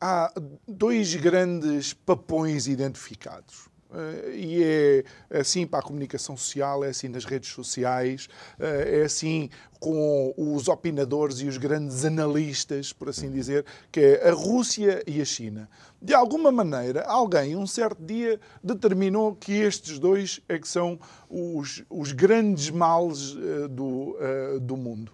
há 0.00 0.32
dois 0.66 1.14
grandes 1.14 1.92
papões 1.92 2.66
identificados. 2.66 3.66
Uh, 3.88 4.30
e 4.34 4.62
é 4.62 5.04
assim 5.38 5.64
para 5.64 5.78
a 5.78 5.82
comunicação 5.82 6.36
social, 6.36 6.84
é 6.84 6.88
assim 6.88 7.08
nas 7.08 7.24
redes 7.24 7.50
sociais, 7.50 8.28
uh, 8.58 8.64
é 8.64 9.02
assim 9.02 9.48
com 9.78 10.34
os 10.36 10.66
opinadores 10.66 11.40
e 11.40 11.46
os 11.46 11.56
grandes 11.56 12.04
analistas, 12.04 12.92
por 12.92 13.08
assim 13.08 13.30
dizer, 13.30 13.64
que 13.92 14.00
é 14.00 14.28
a 14.28 14.32
Rússia 14.32 15.04
e 15.06 15.20
a 15.20 15.24
China. 15.24 15.68
De 16.02 16.12
alguma 16.12 16.50
maneira, 16.50 17.04
alguém, 17.04 17.54
um 17.54 17.66
certo 17.66 18.04
dia, 18.04 18.40
determinou 18.62 19.36
que 19.36 19.52
estes 19.52 20.00
dois 20.00 20.40
é 20.48 20.58
que 20.58 20.66
são 20.66 20.98
os, 21.30 21.84
os 21.88 22.10
grandes 22.10 22.70
males 22.70 23.34
uh, 23.34 23.68
do, 23.68 24.16
do 24.60 24.76
mundo. 24.76 25.12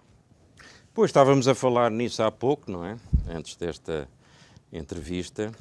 Pois 0.95 1.09
estávamos 1.09 1.47
a 1.47 1.55
falar 1.55 1.91
nisso 1.91 2.21
há 2.23 2.31
pouco, 2.31 2.71
não 2.71 2.83
é? 2.83 2.97
Antes 3.27 3.55
desta 3.55 4.07
entrevista 4.73 5.51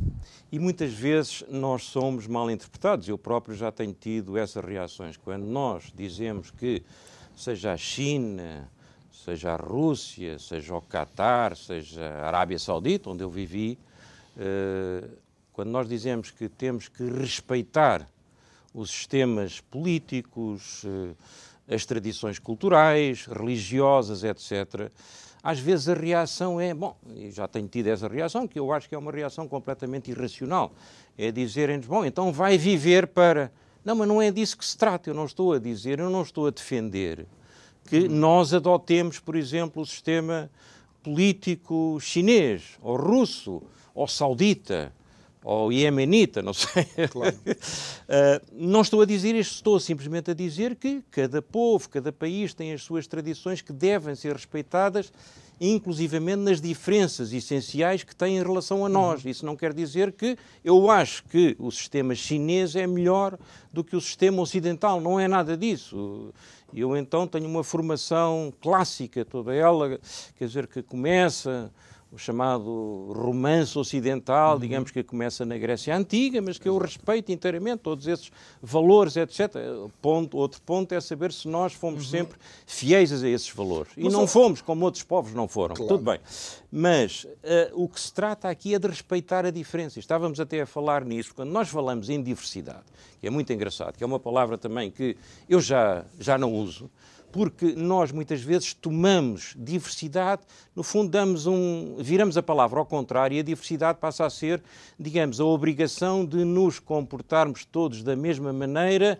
e 0.51 0.59
muitas 0.59 0.92
vezes 0.92 1.44
nós 1.48 1.85
somos 1.85 2.27
mal 2.27 2.51
interpretados. 2.51 3.09
Eu 3.09 3.18
próprio 3.18 3.55
já 3.55 3.70
tenho 3.70 3.92
tido 3.92 4.38
essas 4.38 4.64
reações. 4.64 5.16
Quando 5.16 5.44
nós 5.44 5.92
dizemos 5.94 6.51
que 6.51 6.83
seja 7.37 7.72
a 7.72 7.77
China, 7.77 8.68
seja 9.12 9.53
a 9.53 9.57
Rússia, 9.57 10.38
seja 10.38 10.75
o 10.75 10.81
Catar, 10.81 11.57
seja 11.57 12.03
a 12.03 12.27
Arábia 12.27 12.59
Saudita, 12.59 13.11
onde 13.11 13.22
eu 13.22 13.31
vivi, 13.31 13.79
eh, 14.37 15.05
quando 15.53 15.70
nós 15.70 15.88
dizemos 15.88 16.31
que 16.31 16.48
temos 16.48 16.88
que 16.88 17.05
respeitar 17.05 18.09
os 18.75 18.90
sistemas 18.90 19.61
políticos, 19.61 20.83
eh, 20.87 21.75
as 21.75 21.85
tradições 21.85 22.38
culturais, 22.38 23.27
religiosas, 23.27 24.25
etc., 24.25 24.90
às 25.42 25.59
vezes 25.59 25.88
a 25.88 25.94
reação 25.94 26.61
é, 26.61 26.72
bom, 26.72 26.96
e 27.16 27.31
já 27.31 27.48
tenho 27.48 27.66
tido 27.66 27.88
essa 27.88 28.07
reação, 28.07 28.46
que 28.46 28.59
eu 28.59 28.72
acho 28.72 28.88
que 28.88 28.94
é 28.94 28.98
uma 28.98 29.11
reação 29.11 29.48
completamente 29.48 30.11
irracional. 30.11 30.72
É 31.18 31.33
dizerem-nos, 31.33 31.87
bom, 31.87 32.05
então 32.05 32.33
vai 32.33 32.57
viver 32.57 33.09
para. 33.09 33.50
Não, 33.85 33.96
mas 33.96 34.07
não 34.07 34.22
é 34.22 34.31
disso 34.31 34.57
que 34.57 34.64
se 34.64 34.76
trata. 34.76 35.11
Eu 35.11 35.14
não 35.14 35.24
estou 35.24 35.52
a 35.52 35.59
dizer, 35.59 35.98
eu 35.98 36.09
não 36.09 36.22
estou 36.22 36.46
a 36.46 36.50
defender 36.50 37.26
que 37.88 38.09
nós 38.09 38.55
adotemos, 38.55 39.18
por 39.18 39.35
exemplo, 39.35 39.83
o 39.83 39.87
sistema 39.87 40.50
político 41.02 41.98
chinês, 42.00 42.78
ou 42.81 42.96
russo, 42.96 43.62
ou 43.94 44.07
saudita, 44.07 44.92
ou 45.44 45.72
iemenita, 45.72 46.40
não 46.40 46.52
sei. 46.52 46.85
Claro. 47.11 47.37
uh, 47.37 48.46
não 48.52 48.81
estou 48.81 49.00
a 49.00 49.05
dizer 49.05 49.35
isto, 49.35 49.55
estou 49.55 49.81
simplesmente 49.81 50.31
a 50.31 50.35
dizer 50.35 50.76
que 50.76 51.02
cada 51.11 51.42
povo, 51.42 51.88
cada 51.88 52.12
país 52.12 52.55
tem 52.55 52.72
as 52.72 52.83
suas 52.83 53.07
tradições 53.07 53.61
que 53.61 53.72
devem 53.72 54.14
ser 54.14 54.33
respeitadas, 54.33 55.12
inclusivamente 55.61 56.38
nas 56.38 56.61
diferenças 56.61 57.33
essenciais 57.33 58.02
que 58.02 58.14
têm 58.14 58.37
em 58.37 58.42
relação 58.42 58.85
a 58.85 58.88
nós. 58.88 59.24
Uhum. 59.24 59.31
Isso 59.31 59.46
não 59.46 59.57
quer 59.57 59.72
dizer 59.72 60.12
que 60.12 60.37
eu 60.64 60.90
acho 60.90 61.24
que 61.24 61.57
o 61.59 61.70
sistema 61.70 62.14
chinês 62.14 62.76
é 62.76 62.87
melhor 62.87 63.38
do 63.72 63.83
que 63.83 63.96
o 63.96 64.00
sistema 64.00 64.42
ocidental, 64.42 65.00
não 65.00 65.18
é 65.18 65.26
nada 65.26 65.57
disso. 65.57 66.33
Eu 66.74 66.96
então 66.96 67.26
tenho 67.26 67.46
uma 67.46 67.62
formação 67.62 68.52
clássica, 68.61 69.24
toda 69.24 69.55
ela, 69.55 70.00
quer 70.38 70.46
dizer, 70.46 70.66
que 70.66 70.83
começa 70.83 71.70
o 72.12 72.18
chamado 72.18 73.11
romance 73.14 73.79
ocidental, 73.79 74.55
uhum. 74.55 74.61
digamos 74.61 74.90
que 74.90 75.03
começa 75.03 75.46
na 75.46 75.57
Grécia 75.57 75.96
Antiga, 75.96 76.42
mas 76.42 76.59
que 76.59 76.68
eu 76.68 76.77
respeito 76.77 77.33
inteiramente, 77.33 77.79
todos 77.79 78.07
esses 78.07 78.31
valores, 78.62 79.16
etc. 79.16 79.51
Ponto, 80.03 80.37
outro 80.37 80.61
ponto 80.61 80.92
é 80.92 81.01
saber 81.01 81.33
se 81.33 81.48
nós 81.48 81.72
fomos 81.72 82.05
uhum. 82.05 82.11
sempre 82.11 82.38
fiéis 82.66 83.11
a 83.12 83.27
esses 83.27 83.48
valores. 83.51 83.92
E 83.96 84.05
mas 84.05 84.12
não 84.12 84.27
fomos, 84.27 84.61
como 84.61 84.85
outros 84.85 85.03
povos 85.03 85.33
não 85.33 85.48
foram. 85.48 85.75
Claro. 85.75 85.88
Tudo 85.88 86.05
bem. 86.05 86.20
Mas 86.70 87.25
uh, 87.25 87.83
o 87.83 87.88
que 87.88 87.98
se 87.98 88.12
trata 88.12 88.48
aqui 88.51 88.75
é 88.75 88.79
de 88.79 88.88
respeitar 88.88 89.46
a 89.46 89.51
diferença. 89.51 89.98
Estávamos 89.98 90.38
até 90.38 90.61
a 90.61 90.66
falar 90.66 91.07
nisso, 91.07 91.35
quando 91.35 91.51
nós 91.51 91.70
falamos 91.70 92.11
em 92.11 92.22
diversidade, 92.22 92.85
que 93.20 93.27
é 93.27 93.31
muito 93.31 93.51
engraçado, 93.55 93.96
que 93.96 94.05
é 94.05 94.07
uma 94.07 94.20
palavra 94.20 94.59
também 94.59 94.90
que 94.90 95.16
eu 95.48 95.62
já, 95.62 96.05
já 96.20 96.37
não 96.37 96.53
uso, 96.53 96.90
porque 97.33 97.73
nós 97.75 98.12
muitas 98.12 98.42
vezes 98.42 98.75
tomamos 98.75 99.55
diversidade, 99.57 100.42
no 100.77 100.83
fundo 100.83 101.11
damos 101.11 101.47
um, 101.47 101.97
viramos 101.99 102.37
a 102.37 102.42
palavra 102.42 102.79
ao 102.79 102.87
contrário 102.87 103.35
e 103.35 103.40
a 103.40 103.42
diversidade 103.42 103.99
passa 103.99 104.27
a 104.27 104.31
ser, 104.31 104.62
digamos, 105.01 105.40
a 105.40 105.45
obrigação 105.45 106.25
de 106.27 106.45
nos 106.45 106.79
comportarmos 106.79 107.64
todos 107.64 108.03
da 108.03 108.14
mesma 108.14 108.53
maneira 108.53 109.18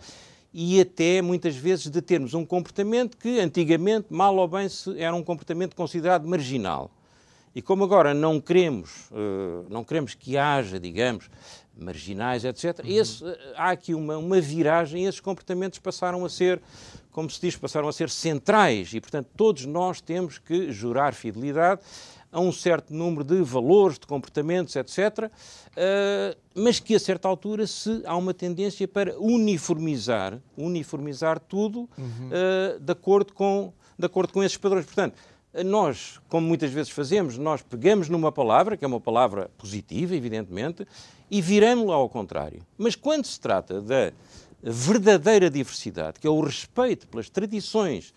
e 0.53 0.79
até 0.81 1.23
muitas 1.23 1.57
vezes 1.57 1.89
de 1.89 2.03
termos 2.03 2.35
um 2.35 2.45
comportamento 2.45 3.17
que 3.17 3.41
antigamente, 3.41 4.09
mal 4.11 4.37
ou 4.37 4.47
bem, 4.47 4.69
era 4.99 5.15
um 5.15 5.23
comportamento 5.23 5.75
considerado 5.75 6.29
marginal. 6.29 6.91
E 7.55 7.61
como 7.61 7.85
agora 7.85 8.15
não 8.15 8.41
queremos, 8.41 9.11
uh, 9.11 9.67
não 9.69 9.85
queremos 9.85 10.15
que 10.15 10.39
haja, 10.39 10.81
digamos, 10.81 11.29
marginais, 11.77 12.45
etc., 12.45 12.81
uhum. 12.83 12.91
esse, 12.91 13.25
uh, 13.25 13.37
há 13.57 13.71
aqui 13.71 13.95
uma, 13.95 14.17
uma 14.17 14.41
viragem 14.41 15.05
e 15.05 15.07
esses 15.07 15.21
comportamentos 15.21 15.79
passaram 15.79 16.25
a 16.25 16.29
ser 16.31 16.61
como 17.13 17.31
se 17.31 17.41
diz, 17.41 17.57
passaram 17.57 17.89
a 17.89 17.93
ser 17.93 18.11
centrais 18.11 18.93
e, 18.95 19.01
portanto, 19.01 19.29
todos 19.37 19.67
nós 19.67 20.01
temos 20.01 20.39
que 20.39 20.73
jurar 20.73 21.15
fidelidade 21.15 21.83
a 22.33 22.41
um 22.41 22.51
certo 22.51 22.95
número 22.95 23.23
de 23.23 23.43
valores, 23.43 23.99
de 23.99 24.07
comportamentos, 24.07 24.75
etc., 24.75 24.99
uh, 25.29 26.39
mas 26.55 26.81
que 26.81 26.95
a 26.95 26.99
certa 26.99 27.29
altura 27.29 27.67
se 27.67 28.03
há 28.07 28.17
uma 28.17 28.33
tendência 28.33 28.89
para 28.89 29.15
uniformizar, 29.21 30.41
uniformizar 30.57 31.39
tudo 31.39 31.81
uhum. 31.99 32.31
uh, 32.31 32.81
de, 32.81 32.91
acordo 32.91 33.35
com, 33.35 33.71
de 33.99 34.07
acordo 34.07 34.33
com 34.33 34.43
esses 34.43 34.57
padrões. 34.57 34.87
Portanto, 34.87 35.15
nós, 35.67 36.19
como 36.31 36.47
muitas 36.47 36.71
vezes 36.73 36.91
fazemos, 36.91 37.37
nós 37.37 37.61
pegamos 37.61 38.09
numa 38.09 38.33
palavra, 38.33 38.79
que 38.79 38.85
é 38.87 38.89
uma 38.89 39.01
palavra 39.01 39.51
positiva, 39.59 40.17
evidentemente, 40.17 40.87
e 41.31 41.43
viramos-la 41.43 41.95
ao 41.95 42.09
contrário. 42.09 42.63
Mas 42.79 42.97
quando 42.97 43.27
se 43.27 43.39
trata 43.39 43.83
da 43.83 44.11
verdadeira 44.63 45.51
diversidade, 45.51 46.21
que 46.21 46.27
é 46.27 46.31
o 46.31 46.41
respeito 46.41 47.09
pelas 47.09 47.29
tradições 47.29 48.13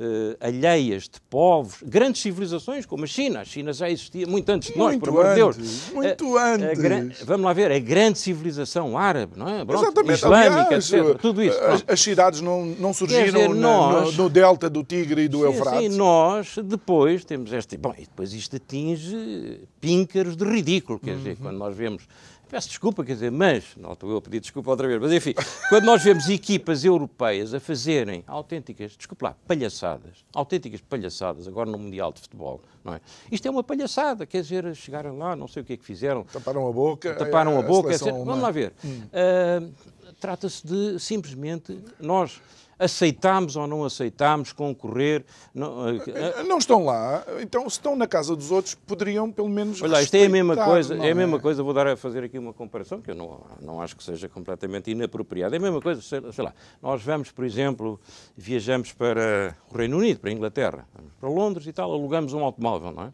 uh, 0.00 0.36
alheias 0.40 1.04
de 1.04 1.20
povos, 1.28 1.82
grandes 1.82 2.22
civilizações 2.22 2.86
como 2.86 3.04
a 3.04 3.06
China. 3.06 3.40
A 3.40 3.44
China 3.44 3.72
já 3.72 3.90
existia 3.90 4.26
muito 4.26 4.48
antes 4.50 4.72
de 4.72 4.78
nós, 4.78 4.96
por 4.96 5.10
amor 5.10 5.28
de 5.28 5.34
Deus. 5.34 5.56
Muito 5.92 6.36
a, 6.38 6.54
antes. 6.54 7.22
A, 7.22 7.24
vamos 7.24 7.44
lá 7.44 7.52
ver, 7.52 7.70
a 7.70 7.78
grande 7.78 8.18
civilização 8.18 8.96
árabe, 8.96 9.34
não 9.36 9.48
é? 9.48 9.64
Pronto, 9.64 9.84
Exatamente. 9.84 10.14
Islâmica, 10.14 10.66
Aliás, 10.66 10.92
etc. 10.92 11.18
Tudo 11.20 11.42
isso. 11.42 11.58
As, 11.58 11.84
as, 11.86 12.00
cidades 12.00 12.40
não, 12.40 12.64
não 12.64 12.94
surgiram 12.94 13.24
dizer, 13.24 13.48
nós, 13.50 14.16
no, 14.16 14.24
no, 14.24 14.30
delta 14.30 14.70
do 14.70 14.82
Tigre 14.82 15.22
e 15.22 15.28
do 15.28 15.38
sim, 15.38 15.44
Eufrates. 15.44 15.92
Sim, 15.92 15.98
nós 15.98 16.56
depois 16.64 17.24
temos 17.24 17.52
este. 17.52 17.76
Bom, 17.76 17.94
e 17.96 18.02
depois 18.02 18.32
isto 18.32 18.56
atinge 18.56 19.60
píncaros 19.80 20.36
de 20.36 20.44
ridículo, 20.44 20.98
quer 20.98 21.12
uhum. 21.12 21.18
dizer, 21.18 21.36
quando 21.36 21.56
nós 21.56 21.76
vemos 21.76 22.06
Peço 22.50 22.68
desculpa, 22.68 23.04
quer 23.04 23.12
dizer, 23.12 23.30
mas, 23.30 23.76
não 23.76 23.92
estou 23.92 24.10
eu 24.10 24.16
a 24.16 24.20
pedir 24.20 24.40
desculpa 24.40 24.70
outra 24.70 24.88
vez, 24.88 25.00
mas 25.00 25.12
enfim, 25.12 25.34
quando 25.68 25.84
nós 25.84 26.02
vemos 26.02 26.28
equipas 26.28 26.84
europeias 26.84 27.54
a 27.54 27.60
fazerem 27.60 28.24
autênticas, 28.26 28.96
desculpa 28.96 29.28
lá, 29.28 29.36
palhaçadas, 29.46 30.24
autênticas 30.34 30.80
palhaçadas, 30.80 31.46
agora 31.46 31.70
no 31.70 31.78
Mundial 31.78 32.12
de 32.12 32.20
Futebol, 32.20 32.60
não 32.82 32.94
é? 32.94 33.00
Isto 33.30 33.46
é 33.46 33.50
uma 33.52 33.62
palhaçada, 33.62 34.26
quer 34.26 34.42
dizer, 34.42 34.74
chegaram 34.74 35.16
lá, 35.16 35.36
não 35.36 35.46
sei 35.46 35.62
o 35.62 35.64
que 35.64 35.74
é 35.74 35.76
que 35.76 35.84
fizeram. 35.84 36.24
Taparam 36.24 36.66
a 36.66 36.72
boca. 36.72 37.14
Taparam 37.14 37.56
a, 37.56 37.60
a 37.60 37.62
boca, 37.62 37.92
etc. 37.92 38.08
Vamos 38.08 38.40
lá 38.40 38.50
ver. 38.50 38.72
Hum. 38.84 39.02
Uh, 39.06 39.72
Trata-se 40.18 40.66
de 40.66 40.98
simplesmente 40.98 41.78
nós 41.98 42.42
aceitámos 42.80 43.56
ou 43.56 43.66
não 43.66 43.84
aceitámos 43.84 44.52
concorrer. 44.52 45.22
Não, 45.54 45.90
eh, 45.90 46.00
eh, 46.06 46.42
não, 46.44 46.56
estão 46.56 46.86
lá, 46.86 47.22
então 47.40 47.68
se 47.68 47.76
estão 47.76 47.94
na 47.94 48.06
casa 48.06 48.34
dos 48.34 48.50
outros, 48.50 48.74
poderiam 48.74 49.30
pelo 49.30 49.50
menos. 49.50 49.82
Olha, 49.82 50.00
isto 50.00 50.14
é 50.14 50.24
a 50.24 50.28
mesma 50.28 50.56
coisa, 50.56 50.94
é 50.96 51.10
a 51.10 51.14
mesma 51.14 51.36
é? 51.36 51.40
coisa, 51.40 51.62
vou 51.62 51.74
dar 51.74 51.86
a 51.86 51.96
fazer 51.96 52.24
aqui 52.24 52.38
uma 52.38 52.54
comparação, 52.54 53.02
que 53.02 53.10
eu 53.10 53.14
não, 53.14 53.40
não 53.60 53.82
acho 53.82 53.94
que 53.94 54.02
seja 54.02 54.28
completamente 54.28 54.90
inapropriada. 54.90 55.54
É 55.54 55.58
a 55.58 55.62
mesma 55.62 55.80
coisa, 55.80 56.00
sei, 56.00 56.20
sei 56.32 56.42
lá, 56.42 56.54
nós 56.82 57.02
vamos, 57.02 57.30
por 57.30 57.44
exemplo, 57.44 58.00
viajamos 58.34 58.92
para 58.92 59.54
o 59.70 59.76
Reino 59.76 59.98
Unido, 59.98 60.20
para 60.20 60.30
a 60.30 60.32
Inglaterra, 60.32 60.88
para 61.20 61.28
Londres 61.28 61.66
e 61.66 61.72
tal, 61.72 61.92
alugamos 61.92 62.32
um 62.32 62.42
automóvel, 62.42 62.92
não 62.92 63.04
é? 63.04 63.12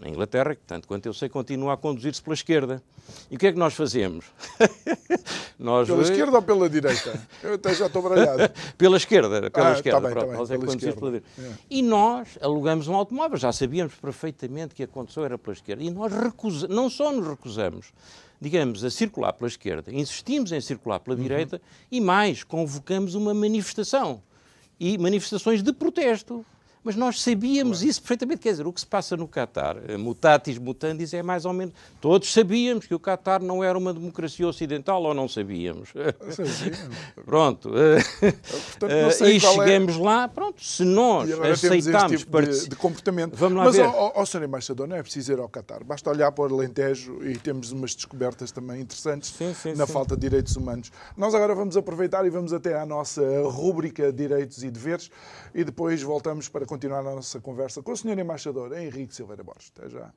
Na 0.00 0.08
Inglaterra, 0.08 0.54
que 0.54 0.62
tanto 0.66 0.86
quanto 0.86 1.06
eu 1.06 1.12
sei, 1.12 1.28
continua 1.28 1.72
a 1.72 1.76
conduzir-se 1.76 2.22
pela 2.22 2.34
esquerda. 2.34 2.82
E 3.30 3.36
o 3.36 3.38
que 3.38 3.48
é 3.48 3.52
que 3.52 3.58
nós 3.58 3.74
fazemos? 3.74 4.26
nós, 5.58 5.88
pela 5.88 6.02
esquerda 6.02 6.36
ou 6.36 6.42
pela 6.42 6.68
direita? 6.68 7.20
Eu 7.42 7.54
até 7.54 7.74
já 7.74 7.86
estou 7.86 8.02
baralhado. 8.02 8.52
pela 8.78 8.96
esquerda, 8.96 9.50
pela 9.50 9.70
ah, 9.70 9.72
esquerda. 9.72 10.00
Tá 10.00 10.06
bem, 10.06 10.16
Pronto, 10.16 10.30
tá 10.30 10.38
nós 10.38 10.50
é 10.50 10.58
pela 10.58 10.74
esquerda. 10.74 11.00
Pela. 11.00 11.16
É. 11.16 11.52
E 11.68 11.82
nós 11.82 12.38
alugamos 12.40 12.86
um 12.86 12.94
automóvel, 12.94 13.36
já 13.36 13.52
sabíamos 13.52 13.94
perfeitamente 13.94 14.74
que 14.74 14.84
aconteceu 14.84 15.24
era 15.24 15.36
pela 15.36 15.54
esquerda. 15.54 15.82
E 15.82 15.90
nós 15.90 16.12
recusamos, 16.12 16.74
não 16.74 16.88
só 16.88 17.10
nos 17.10 17.26
recusamos, 17.26 17.92
digamos, 18.40 18.84
a 18.84 18.90
circular 18.90 19.32
pela 19.32 19.48
esquerda, 19.48 19.92
insistimos 19.92 20.52
em 20.52 20.60
circular 20.60 21.00
pela 21.00 21.16
uhum. 21.16 21.22
direita 21.22 21.60
e 21.90 22.00
mais, 22.00 22.44
convocamos 22.44 23.14
uma 23.14 23.34
manifestação. 23.34 24.22
E 24.78 24.96
manifestações 24.96 25.60
de 25.60 25.72
protesto 25.72 26.46
mas 26.82 26.96
nós 26.96 27.20
sabíamos 27.20 27.78
claro. 27.78 27.90
isso 27.90 28.00
perfeitamente. 28.00 28.40
Quer 28.40 28.50
dizer, 28.52 28.66
o 28.66 28.72
que 28.72 28.80
se 28.80 28.86
passa 28.86 29.16
no 29.16 29.28
Qatar, 29.28 29.76
eh, 29.86 29.96
mutatis 29.96 30.58
mutandis, 30.58 31.12
é 31.12 31.22
mais 31.22 31.44
ou 31.44 31.52
menos. 31.52 31.74
Todos 32.00 32.32
sabíamos 32.32 32.86
que 32.86 32.94
o 32.94 33.00
Qatar 33.00 33.42
não 33.42 33.62
era 33.62 33.76
uma 33.76 33.92
democracia 33.92 34.46
ocidental 34.46 35.02
ou 35.02 35.14
não 35.14 35.28
sabíamos? 35.28 35.90
Sabíamos. 35.90 36.88
pronto. 37.24 37.70
Portanto, 37.70 39.24
e 39.24 39.36
é- 39.36 39.40
chegamos 39.40 39.96
é... 39.96 39.98
lá, 39.98 40.28
pronto, 40.28 40.64
se 40.64 40.84
nós 40.84 41.30
aceitarmos 41.30 42.20
tipo 42.20 42.42
de, 42.42 42.68
de, 42.68 42.76
comportamento. 42.76 43.34
Vamos 43.36 43.58
lá 43.58 43.64
mas, 43.64 43.76
ver. 43.76 43.86
Ó, 43.86 44.12
ó, 44.14 44.24
Sr. 44.24 44.44
Embaixador, 44.44 44.86
não 44.86 44.96
é 44.96 45.02
preciso 45.02 45.32
ir 45.32 45.38
ao 45.38 45.48
Qatar. 45.48 45.84
Basta 45.84 46.10
olhar 46.10 46.30
para 46.32 46.52
o 46.52 46.54
Alentejo 46.54 47.18
e 47.24 47.36
temos 47.36 47.72
umas 47.72 47.94
descobertas 47.94 48.52
também 48.52 48.80
interessantes 48.80 49.30
sim, 49.30 49.54
sim, 49.54 49.74
na 49.74 49.86
sim. 49.86 49.92
falta 49.92 50.14
de 50.14 50.20
direitos 50.20 50.56
humanos. 50.56 50.90
Nós 51.16 51.34
agora 51.34 51.54
vamos 51.54 51.76
aproveitar 51.76 52.24
e 52.26 52.30
vamos 52.30 52.52
até 52.52 52.78
à 52.78 52.86
nossa 52.86 53.22
rúbrica 53.44 54.12
Direitos 54.12 54.62
e 54.62 54.70
Deveres 54.70 55.10
e 55.54 55.64
depois 55.64 56.02
voltamos 56.02 56.48
para 56.48 56.66
continuar 56.68 57.00
a 57.00 57.14
nossa 57.14 57.40
conversa 57.40 57.82
com 57.82 57.92
o 57.92 57.96
Sr. 57.96 58.18
Embaixador 58.18 58.72
Henrique 58.76 59.14
Silveira 59.14 59.42
Borges. 59.42 59.72
Até 59.74 59.88
já. 59.88 60.12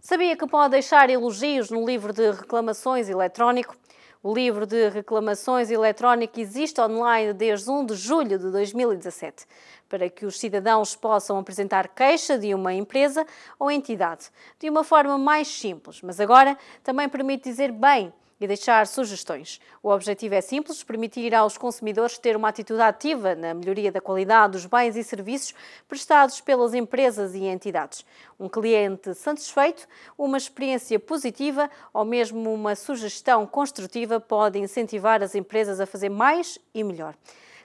Sabia 0.00 0.36
que 0.36 0.46
pode 0.46 0.72
deixar 0.72 1.08
elogios 1.08 1.70
no 1.70 1.86
livro 1.86 2.12
de 2.12 2.30
reclamações 2.32 3.08
eletrónico? 3.08 3.74
O 4.22 4.34
livro 4.34 4.66
de 4.66 4.90
reclamações 4.90 5.70
eletrónico 5.70 6.38
existe 6.38 6.78
online 6.78 7.32
desde 7.32 7.70
1 7.70 7.86
de 7.86 7.94
julho 7.94 8.38
de 8.38 8.50
2017, 8.50 9.46
para 9.88 10.10
que 10.10 10.26
os 10.26 10.38
cidadãos 10.38 10.94
possam 10.94 11.38
apresentar 11.38 11.88
queixa 11.88 12.36
de 12.36 12.52
uma 12.54 12.74
empresa 12.74 13.24
ou 13.58 13.70
entidade 13.70 14.30
de 14.58 14.68
uma 14.68 14.84
forma 14.84 15.16
mais 15.16 15.48
simples, 15.48 16.02
mas 16.02 16.20
agora 16.20 16.58
também 16.82 17.08
permite 17.08 17.44
dizer 17.44 17.72
bem 17.72 18.12
e 18.40 18.46
deixar 18.46 18.86
sugestões. 18.86 19.60
O 19.82 19.90
objetivo 19.90 20.34
é 20.34 20.40
simples: 20.40 20.82
permitir 20.82 21.34
aos 21.34 21.58
consumidores 21.58 22.18
ter 22.18 22.36
uma 22.36 22.48
atitude 22.48 22.80
ativa 22.80 23.34
na 23.34 23.52
melhoria 23.52 23.92
da 23.92 24.00
qualidade 24.00 24.52
dos 24.52 24.66
bens 24.66 24.96
e 24.96 25.04
serviços 25.04 25.54
prestados 25.86 26.40
pelas 26.40 26.72
empresas 26.72 27.34
e 27.34 27.44
entidades. 27.44 28.04
Um 28.38 28.48
cliente 28.48 29.14
satisfeito, 29.14 29.86
uma 30.16 30.38
experiência 30.38 30.98
positiva 30.98 31.70
ou 31.92 32.04
mesmo 32.04 32.52
uma 32.52 32.74
sugestão 32.74 33.46
construtiva 33.46 34.18
pode 34.18 34.58
incentivar 34.58 35.22
as 35.22 35.34
empresas 35.34 35.80
a 35.80 35.86
fazer 35.86 36.08
mais 36.08 36.58
e 36.72 36.82
melhor. 36.82 37.14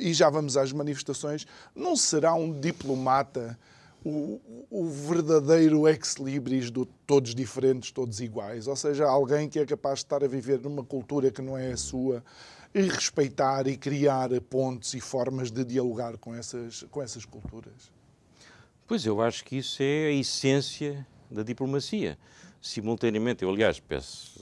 e 0.00 0.12
já 0.12 0.28
vamos 0.28 0.56
às 0.56 0.72
manifestações, 0.72 1.46
não 1.74 1.94
será 1.94 2.34
um 2.34 2.58
diplomata 2.58 3.56
o, 4.04 4.40
o 4.70 4.86
verdadeiro 4.86 5.86
ex-libris 5.86 6.70
de 6.70 6.84
todos 7.06 7.34
diferentes, 7.34 7.92
todos 7.92 8.18
iguais? 8.20 8.66
Ou 8.66 8.74
seja, 8.74 9.06
alguém 9.06 9.48
que 9.48 9.58
é 9.58 9.66
capaz 9.66 10.00
de 10.00 10.06
estar 10.06 10.24
a 10.24 10.28
viver 10.28 10.60
numa 10.60 10.84
cultura 10.84 11.30
que 11.30 11.42
não 11.42 11.56
é 11.56 11.72
a 11.72 11.76
sua 11.76 12.24
e 12.74 12.82
respeitar 12.82 13.66
e 13.66 13.76
criar 13.76 14.28
pontes 14.42 14.94
e 14.94 15.00
formas 15.00 15.50
de 15.50 15.64
dialogar 15.64 16.16
com 16.18 16.34
essas, 16.34 16.84
com 16.90 17.02
essas 17.02 17.24
culturas? 17.24 17.90
Pois 18.86 19.04
eu 19.06 19.20
acho 19.20 19.44
que 19.44 19.56
isso 19.56 19.82
é 19.82 20.08
a 20.08 20.12
essência 20.12 21.06
da 21.30 21.42
diplomacia. 21.42 22.18
Simultaneamente, 22.60 23.42
eu 23.42 23.50
aliás 23.50 23.80
peço, 23.80 24.38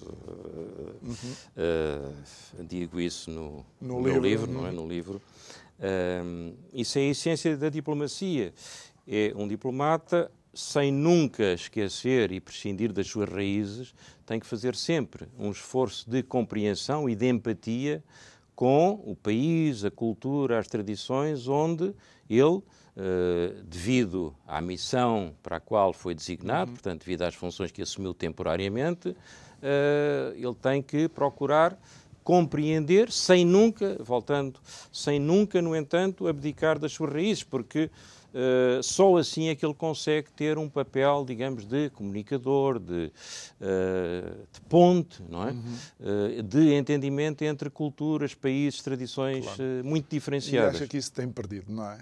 uhum. 1.02 1.14
uh, 1.56 2.64
digo 2.64 3.00
isso 3.00 3.30
no, 3.30 3.64
no, 3.80 4.00
no 4.00 4.08
livro, 4.08 4.20
livro, 4.20 4.52
não 4.52 4.66
é? 4.66 4.72
No 4.72 4.88
livro. 4.88 5.22
Uh, 5.78 6.56
isso 6.72 6.98
é 6.98 7.02
a 7.02 7.04
essência 7.04 7.56
da 7.56 7.68
diplomacia. 7.68 8.52
É 9.06 9.32
um 9.36 9.46
diplomata 9.46 10.30
sem 10.52 10.90
nunca 10.90 11.52
esquecer 11.52 12.32
e 12.32 12.40
prescindir 12.40 12.92
das 12.92 13.06
suas 13.06 13.28
raízes, 13.28 13.94
tem 14.26 14.40
que 14.40 14.46
fazer 14.46 14.74
sempre 14.74 15.28
um 15.38 15.50
esforço 15.50 16.08
de 16.08 16.22
compreensão 16.22 17.08
e 17.08 17.14
de 17.14 17.28
empatia 17.28 18.02
com 18.54 19.00
o 19.06 19.14
país, 19.14 19.84
a 19.84 19.90
cultura, 19.90 20.58
as 20.58 20.66
tradições, 20.66 21.46
onde 21.46 21.94
ele, 22.28 22.60
eh, 22.96 23.54
devido 23.64 24.34
à 24.46 24.60
missão 24.60 25.32
para 25.42 25.58
a 25.58 25.60
qual 25.60 25.92
foi 25.92 26.14
designado, 26.14 26.70
uhum. 26.70 26.74
portanto, 26.74 27.04
devido 27.04 27.22
às 27.22 27.36
funções 27.36 27.70
que 27.70 27.80
assumiu 27.80 28.12
temporariamente, 28.12 29.16
eh, 29.62 30.32
ele 30.36 30.54
tem 30.56 30.82
que 30.82 31.08
procurar 31.08 31.78
compreender 32.24 33.10
sem 33.10 33.42
nunca, 33.42 33.96
voltando, 34.00 34.60
sem 34.92 35.18
nunca, 35.18 35.62
no 35.62 35.74
entanto, 35.74 36.26
abdicar 36.28 36.78
das 36.78 36.92
suas 36.92 37.10
raízes, 37.12 37.42
porque 37.42 37.90
Uh, 38.38 38.80
só 38.84 39.16
assim 39.16 39.48
é 39.48 39.56
que 39.56 39.66
ele 39.66 39.74
consegue 39.74 40.30
ter 40.30 40.58
um 40.58 40.68
papel, 40.68 41.24
digamos, 41.26 41.64
de 41.64 41.90
comunicador, 41.90 42.78
de, 42.78 43.10
uh, 43.60 44.46
de 44.52 44.60
ponte, 44.68 45.20
não 45.28 45.48
é? 45.48 45.50
Uhum. 45.50 46.38
Uh, 46.38 46.42
de 46.44 46.72
entendimento 46.74 47.42
entre 47.42 47.68
culturas, 47.68 48.34
países, 48.34 48.80
tradições 48.80 49.44
claro. 49.44 49.62
muito 49.82 50.08
diferenciadas. 50.08 50.74
E 50.74 50.76
acha 50.76 50.86
que 50.86 50.96
isso 50.98 51.10
tem 51.10 51.28
perdido, 51.28 51.72
não 51.72 51.90
é? 51.90 51.98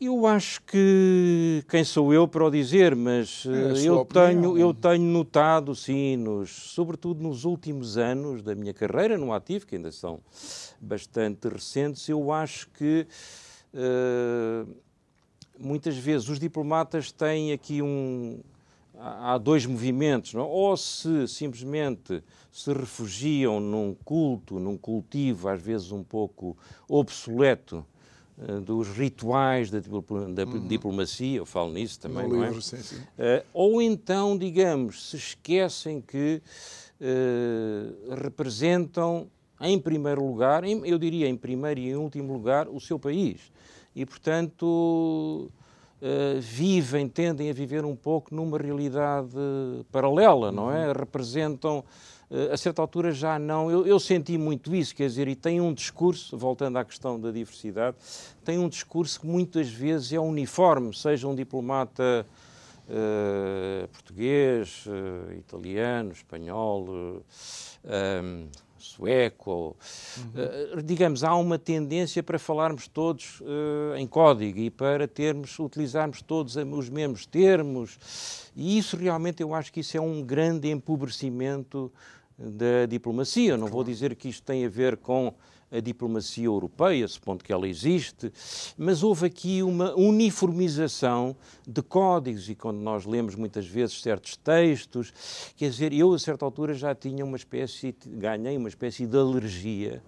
Eu 0.00 0.28
acho 0.28 0.62
que 0.62 1.64
quem 1.68 1.82
sou 1.82 2.14
eu 2.14 2.28
para 2.28 2.44
o 2.44 2.50
dizer, 2.52 2.94
mas 2.94 3.44
é 3.44 3.80
eu, 3.80 4.04
tenho, 4.04 4.56
eu 4.56 4.72
tenho 4.72 5.02
notado, 5.02 5.74
sim, 5.74 6.16
nos, 6.16 6.50
sobretudo 6.50 7.20
nos 7.20 7.44
últimos 7.44 7.98
anos 7.98 8.40
da 8.44 8.54
minha 8.54 8.72
carreira 8.72 9.18
no 9.18 9.32
ativo, 9.32 9.66
que 9.66 9.74
ainda 9.74 9.90
são 9.90 10.20
bastante 10.80 11.48
recentes, 11.48 12.08
eu 12.08 12.30
acho 12.30 12.68
que 12.70 13.08
eh, 13.08 13.47
muitas 15.58 15.96
vezes 15.96 16.28
os 16.28 16.38
diplomatas 16.38 17.10
têm 17.12 17.52
aqui 17.52 17.82
um. 17.82 18.40
Há 19.00 19.38
dois 19.38 19.64
movimentos, 19.64 20.34
não? 20.34 20.42
É? 20.42 20.44
ou 20.44 20.76
se 20.76 21.28
simplesmente 21.28 22.20
se 22.50 22.72
refugiam 22.72 23.60
num 23.60 23.94
culto, 24.04 24.58
num 24.58 24.76
cultivo, 24.76 25.48
às 25.48 25.62
vezes 25.62 25.92
um 25.92 26.02
pouco 26.02 26.56
obsoleto, 26.88 27.86
uh, 28.38 28.60
dos 28.60 28.88
rituais 28.88 29.70
da, 29.70 29.78
da 29.78 30.44
uhum. 30.44 30.66
diplomacia, 30.66 31.36
eu 31.36 31.46
falo 31.46 31.72
nisso 31.72 32.00
também, 32.00 32.28
no 32.28 32.36
não 32.36 32.42
é? 32.42 32.46
livro, 32.46 32.58
é? 32.58 32.62
Sim, 32.62 32.82
sim. 32.82 32.96
Uh, 32.96 33.44
ou 33.52 33.82
então, 33.82 34.36
digamos, 34.36 35.10
se 35.10 35.16
esquecem 35.16 36.00
que 36.00 36.42
uh, 37.00 38.14
representam, 38.16 39.28
em 39.60 39.78
primeiro 39.78 40.24
lugar, 40.24 40.64
eu 40.64 40.98
diria 40.98 41.28
em 41.28 41.36
primeiro 41.36 41.80
e 41.80 41.90
em 41.90 41.96
último 41.96 42.32
lugar, 42.32 42.68
o 42.68 42.80
seu 42.80 42.98
país 42.98 43.50
e, 43.98 44.06
portanto, 44.06 45.50
uh, 46.00 46.40
vivem, 46.40 47.08
tendem 47.08 47.50
a 47.50 47.52
viver 47.52 47.84
um 47.84 47.96
pouco 47.96 48.32
numa 48.32 48.56
realidade 48.56 49.34
paralela, 49.90 50.52
não 50.52 50.70
é? 50.70 50.86
Uhum. 50.86 50.92
Representam, 50.92 51.84
uh, 52.30 52.52
a 52.52 52.56
certa 52.56 52.80
altura 52.80 53.10
já 53.10 53.40
não. 53.40 53.68
Eu, 53.68 53.84
eu, 53.84 53.98
senti 53.98 54.38
muito 54.38 54.72
isso, 54.72 54.94
quer 54.94 55.08
dizer, 55.08 55.26
e 55.26 55.34
tem 55.34 55.60
um 55.60 55.74
discurso, 55.74 56.38
voltando 56.38 56.76
à 56.78 56.84
questão 56.84 57.18
da 57.20 57.32
diversidade, 57.32 57.96
tem 58.44 58.56
um 58.56 58.68
discurso 58.68 59.20
que 59.20 59.26
muitas 59.26 59.68
vezes 59.68 60.12
é 60.12 60.20
uniforme, 60.20 60.94
seja 60.94 61.26
um 61.26 61.34
diplomata 61.34 62.24
uh, 62.88 63.88
português, 63.88 64.84
uh, 64.86 65.32
italiano, 65.32 66.12
espanhol, 66.12 66.86
um, 66.88 68.46
sueco. 68.78 69.76
Uhum. 70.16 70.82
digamos, 70.84 71.24
há 71.24 71.34
uma 71.34 71.58
tendência 71.58 72.22
para 72.22 72.38
falarmos 72.38 72.88
todos 72.88 73.42
em 73.96 74.06
código 74.06 74.58
e 74.58 74.70
para 74.70 75.06
termos, 75.06 75.58
utilizarmos 75.58 76.22
todos 76.22 76.56
os 76.56 76.88
mesmos 76.88 77.26
termos. 77.26 77.98
E 78.54 78.78
isso 78.78 78.96
realmente 78.96 79.42
eu 79.42 79.54
acho 79.54 79.72
que 79.72 79.80
isso 79.80 79.96
é 79.96 80.00
um 80.00 80.22
grande 80.22 80.70
empobrecimento 80.70 81.92
da 82.38 82.86
diplomacia. 82.86 83.52
Eu 83.52 83.58
não 83.58 83.66
vou 83.66 83.82
dizer 83.82 84.14
que 84.14 84.28
isto 84.28 84.44
tem 84.44 84.64
a 84.64 84.68
ver 84.68 84.96
com 84.96 85.34
a 85.70 85.80
diplomacia 85.80 86.46
europeia, 86.46 87.06
supondo 87.06 87.44
que 87.44 87.52
ela 87.52 87.68
existe, 87.68 88.32
mas 88.76 89.02
houve 89.02 89.26
aqui 89.26 89.62
uma 89.62 89.94
uniformização 89.94 91.36
de 91.66 91.82
códigos 91.82 92.48
e 92.48 92.54
quando 92.54 92.78
nós 92.78 93.04
lemos 93.04 93.34
muitas 93.34 93.66
vezes 93.66 94.00
certos 94.00 94.36
textos, 94.36 95.12
quer 95.56 95.70
dizer, 95.70 95.92
eu 95.92 96.12
a 96.12 96.18
certa 96.18 96.44
altura 96.44 96.74
já 96.74 96.94
tinha 96.94 97.24
uma 97.24 97.36
espécie, 97.36 97.94
ganhei 98.06 98.56
uma 98.56 98.68
espécie 98.68 99.06
de 99.06 99.16
alergia 99.16 100.02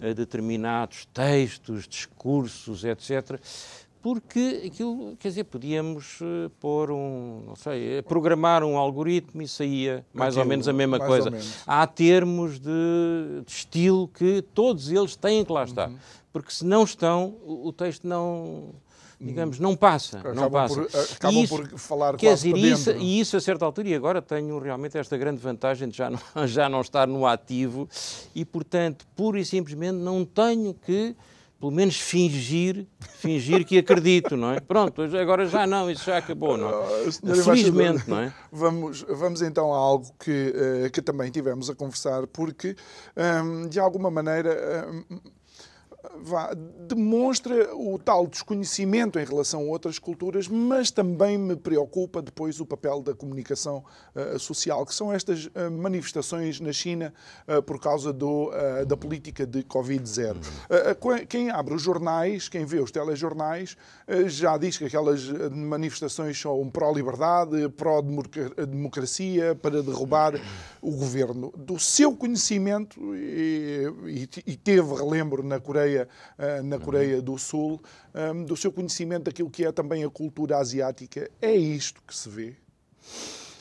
a 0.00 0.12
determinados 0.12 1.06
textos, 1.06 1.88
discursos, 1.88 2.84
etc., 2.84 3.40
porque 4.06 4.62
aquilo, 4.64 5.16
quer 5.18 5.30
dizer, 5.30 5.42
podíamos 5.42 6.20
uh, 6.20 6.48
pôr 6.60 6.92
um, 6.92 7.42
não 7.44 7.56
sei, 7.56 7.98
eh, 7.98 8.02
programar 8.02 8.62
um 8.62 8.78
algoritmo 8.78 9.42
e 9.42 9.48
saía 9.48 10.06
mais 10.14 10.36
ou 10.36 10.44
menos 10.44 10.68
a 10.68 10.72
mesma 10.72 11.00
coisa. 11.00 11.28
Há 11.66 11.84
termos 11.88 12.60
de, 12.60 13.42
de, 13.44 13.50
estilo 13.50 14.06
que 14.06 14.42
todos 14.54 14.92
eles 14.92 15.16
têm 15.16 15.44
que 15.44 15.50
lá 15.50 15.64
estar, 15.64 15.88
uhum. 15.88 15.96
porque 16.32 16.52
se 16.52 16.64
não 16.64 16.84
estão, 16.84 17.34
o, 17.44 17.66
o 17.66 17.72
texto 17.72 18.06
não 18.06 18.66
digamos, 19.20 19.58
não 19.58 19.74
passa. 19.74 20.20
Acabam 20.20 20.36
não 20.36 20.50
passa. 20.52 20.82
Por, 20.82 21.00
acabam 21.16 21.42
isso, 21.42 21.56
por 21.56 21.78
falar 21.78 22.16
quer 22.16 22.34
dizer, 22.34 22.56
isso, 22.56 22.92
e 22.92 23.18
isso 23.18 23.36
a 23.36 23.40
certa 23.40 23.64
altura, 23.64 23.88
e 23.88 23.94
agora 23.96 24.22
tenho 24.22 24.56
realmente 24.60 24.96
esta 24.96 25.16
grande 25.16 25.40
vantagem 25.40 25.88
de 25.88 25.96
já 25.96 26.08
não, 26.08 26.20
já 26.46 26.68
não 26.68 26.80
estar 26.80 27.08
no 27.08 27.26
ativo 27.26 27.88
e, 28.32 28.44
portanto, 28.44 29.04
pura 29.16 29.40
e 29.40 29.44
simplesmente 29.44 29.96
não 29.96 30.24
tenho 30.24 30.72
que 30.74 31.16
pelo 31.58 31.72
menos 31.72 31.98
fingir, 31.98 32.86
fingir 33.18 33.64
que 33.64 33.78
acredito, 33.78 34.36
não 34.36 34.52
é? 34.52 34.60
Pronto, 34.60 35.02
agora 35.02 35.46
já 35.46 35.66
não, 35.66 35.90
isso 35.90 36.04
já 36.04 36.18
acabou, 36.18 36.56
não 36.56 36.68
é? 36.68 37.10
Felizmente, 37.42 38.08
não 38.08 38.20
é? 38.20 38.34
Vamos, 38.52 39.04
vamos 39.08 39.42
então 39.42 39.72
a 39.72 39.76
algo 39.76 40.06
que, 40.18 40.52
uh, 40.86 40.90
que 40.90 41.00
também 41.00 41.30
tivemos 41.30 41.70
a 41.70 41.74
conversar, 41.74 42.26
porque, 42.26 42.76
ehm, 43.16 43.68
de 43.68 43.80
alguma 43.80 44.10
maneira, 44.10 44.86
um, 45.10 45.20
vá, 46.16 46.52
demonstra 46.88 47.74
o 47.74 47.98
tal 47.98 48.26
desconhecimento 48.26 49.18
em 49.18 49.24
relação 49.24 49.60
a 49.60 49.64
outras 49.64 49.98
culturas, 49.98 50.48
mas 50.48 50.90
também 50.90 51.38
me 51.38 51.56
preocupa 51.56 52.22
depois 52.22 52.60
o 52.60 52.66
papel 52.66 53.02
da 53.02 53.14
comunicação 53.14 53.84
uh, 54.14 54.38
social, 54.38 54.84
que 54.84 54.94
são 54.94 55.12
estas 55.12 55.46
uh, 55.46 55.70
manifestações 55.70 56.60
na 56.60 56.72
China 56.72 57.12
uh, 57.48 57.62
por 57.62 57.80
causa 57.80 58.12
do, 58.12 58.50
da 58.86 58.96
política 58.96 59.46
de 59.46 59.62
Covid-0. 59.62 60.36
quem 61.28 61.50
abre 61.50 61.74
os 61.74 61.82
jornais, 61.82 62.48
quem 62.48 62.64
vê 62.64 62.80
os 62.80 62.90
telejornais, 62.90 63.76
já 64.26 64.56
diz 64.56 64.76
que 64.78 64.84
aquelas 64.84 65.28
manifestações 65.50 66.38
são 66.40 66.68
pró-liberdade, 66.70 67.68
pró-democracia, 67.70 69.54
para 69.54 69.82
derrubar 69.82 70.34
o 70.80 70.90
governo. 70.90 71.52
Do 71.56 71.78
seu 71.78 72.14
conhecimento, 72.14 73.00
e, 73.14 73.86
e, 74.06 74.28
e 74.52 74.56
teve, 74.56 74.94
relembro, 74.94 75.42
na 75.42 75.60
Coreia 75.60 75.95
Coreia, 75.96 76.08
eh, 76.38 76.62
na 76.62 76.78
Coreia 76.78 77.22
do 77.22 77.38
Sul, 77.38 77.80
ehm, 78.14 78.44
do 78.44 78.56
seu 78.56 78.70
conhecimento 78.72 79.24
daquilo 79.24 79.50
que 79.50 79.64
é 79.64 79.72
também 79.72 80.04
a 80.04 80.10
cultura 80.10 80.58
asiática. 80.58 81.30
É 81.40 81.54
isto 81.54 82.02
que 82.06 82.14
se 82.14 82.28
vê? 82.28 82.54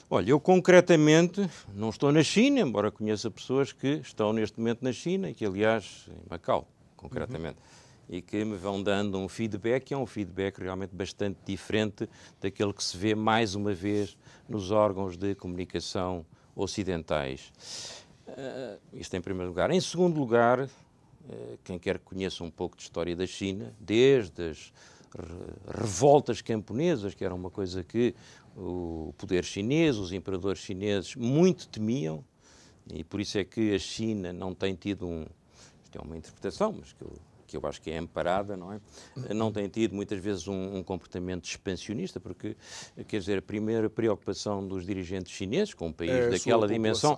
Olha, 0.09 0.29
eu 0.29 0.39
concretamente 0.39 1.49
não 1.73 1.89
estou 1.89 2.11
na 2.11 2.23
China, 2.23 2.59
embora 2.59 2.91
conheça 2.91 3.31
pessoas 3.31 3.71
que 3.71 4.01
estão 4.03 4.33
neste 4.33 4.59
momento 4.59 4.83
na 4.83 4.91
China 4.91 5.29
e 5.29 5.33
que, 5.33 5.45
aliás, 5.45 6.05
em 6.09 6.29
Macau, 6.29 6.67
concretamente. 6.95 7.57
Uhum 7.57 7.85
e 8.07 8.21
que 8.21 8.45
me 8.45 8.55
vão 8.55 8.83
dando 8.83 9.17
um 9.17 9.27
feedback, 9.27 9.91
é 9.91 9.97
um 9.97 10.05
feedback 10.05 10.59
realmente 10.59 10.93
bastante 10.93 11.39
diferente 11.43 12.07
daquele 12.39 12.71
que 12.71 12.83
se 12.83 12.95
vê 12.95 13.15
mais 13.15 13.55
uma 13.55 13.73
vez 13.73 14.15
nos 14.47 14.69
órgãos 14.69 15.17
de 15.17 15.33
comunicação 15.33 16.23
ocidentais. 16.55 17.51
Uh, 18.27 18.79
isto 18.93 19.15
em 19.15 19.21
primeiro 19.21 19.49
lugar. 19.49 19.71
Em 19.71 19.79
segundo 19.79 20.19
lugar, 20.19 20.69
quem 21.63 21.79
quer 21.79 21.99
que 21.99 22.05
conheça 22.05 22.43
um 22.43 22.51
pouco 22.51 22.75
de 22.75 22.83
história 22.83 23.15
da 23.15 23.25
China, 23.25 23.73
desde 23.79 24.49
as 24.49 24.73
revoltas 25.79 26.41
camponesas, 26.41 27.13
que 27.13 27.23
era 27.23 27.33
uma 27.33 27.49
coisa 27.49 27.83
que 27.83 28.13
o 28.55 29.13
poder 29.17 29.43
chinês, 29.43 29.97
os 29.97 30.11
imperadores 30.11 30.59
chineses 30.59 31.15
muito 31.15 31.67
temiam, 31.67 32.23
e 32.93 33.03
por 33.03 33.19
isso 33.19 33.37
é 33.37 33.43
que 33.43 33.73
a 33.73 33.79
China 33.79 34.31
não 34.31 34.53
tem 34.53 34.75
tido 34.75 35.07
um. 35.07 35.25
Isto 35.83 35.97
é 35.97 36.01
uma 36.01 36.17
interpretação, 36.17 36.75
mas 36.77 36.93
que 36.93 37.01
eu 37.01 37.13
que 37.59 37.65
eu 37.65 37.69
acho 37.69 37.81
que 37.81 37.91
é 37.91 37.97
amparada, 37.97 38.55
não 38.55 38.73
é? 38.73 38.79
Não 39.33 39.51
tem 39.51 39.67
tido 39.67 39.95
muitas 39.95 40.19
vezes 40.19 40.47
um, 40.47 40.77
um, 40.77 40.83
comportamento 40.83 41.45
expansionista, 41.45 42.19
porque, 42.19 42.55
quer 43.07 43.19
dizer, 43.19 43.39
a 43.39 43.41
primeira 43.41 43.89
preocupação 43.89 44.65
dos 44.67 44.85
dirigentes 44.85 45.31
chineses 45.31 45.73
com 45.73 45.87
um 45.87 45.93
país 45.93 46.11
é 46.11 46.29
daquela 46.29 46.67
dimensão 46.67 47.17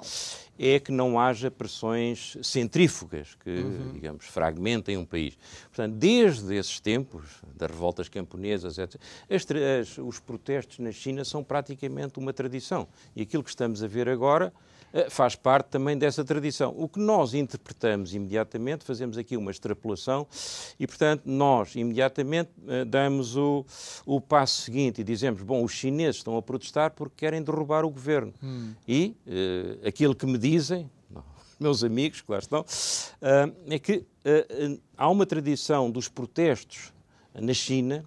é 0.59 0.79
que 0.79 0.91
não 0.91 1.19
haja 1.19 1.51
pressões 1.51 2.37
centrífugas 2.41 3.35
que, 3.35 3.49
uhum. 3.49 3.93
digamos, 3.93 4.25
fragmentem 4.25 4.97
um 4.97 5.05
país. 5.05 5.37
Portanto, 5.65 5.93
desde 5.95 6.55
esses 6.55 6.79
tempos, 6.79 7.23
das 7.55 7.69
revoltas 7.69 8.09
camponesas, 8.09 8.77
etc., 8.77 8.99
as, 9.29 9.45
as, 9.51 9.97
os 9.97 10.19
protestos 10.19 10.79
na 10.79 10.91
China 10.91 11.23
são 11.23 11.43
praticamente 11.43 12.17
uma 12.17 12.33
tradição. 12.33 12.87
E 13.15 13.21
aquilo 13.21 13.43
que 13.43 13.49
estamos 13.49 13.83
a 13.83 13.87
ver 13.87 14.09
agora 14.09 14.51
faz 15.09 15.35
parte 15.35 15.67
também 15.67 15.97
dessa 15.97 16.23
tradição. 16.23 16.73
O 16.77 16.87
que 16.87 16.99
nós 16.99 17.33
interpretamos 17.33 18.13
imediatamente, 18.13 18.83
fazemos 18.83 19.17
aqui 19.17 19.37
uma 19.37 19.51
extrapolação 19.51 20.27
e, 20.79 20.87
portanto, 20.87 21.23
nós 21.25 21.75
imediatamente 21.75 22.49
eh, 22.67 22.85
damos 22.85 23.35
o, 23.35 23.65
o 24.05 24.19
passo 24.19 24.61
seguinte 24.61 25.01
e 25.01 25.03
dizemos: 25.03 25.41
bom, 25.41 25.63
os 25.63 25.71
chineses 25.71 26.17
estão 26.17 26.37
a 26.37 26.41
protestar 26.41 26.91
porque 26.91 27.15
querem 27.17 27.41
derrubar 27.41 27.85
o 27.85 27.89
governo. 27.89 28.33
Hum. 28.43 28.73
E 28.87 29.15
uh, 29.25 29.87
aquilo 29.87 30.15
que 30.15 30.25
me 30.25 30.37
dizem, 30.37 30.89
meus 31.59 31.83
amigos 31.83 32.21
que 32.21 32.31
lá 32.31 32.39
estão, 32.39 32.61
uh, 32.61 33.55
é 33.69 33.79
que 33.79 33.97
uh, 33.97 34.79
há 34.97 35.09
uma 35.09 35.25
tradição 35.25 35.91
dos 35.91 36.07
protestos 36.07 36.93
na 37.33 37.53
China 37.53 38.03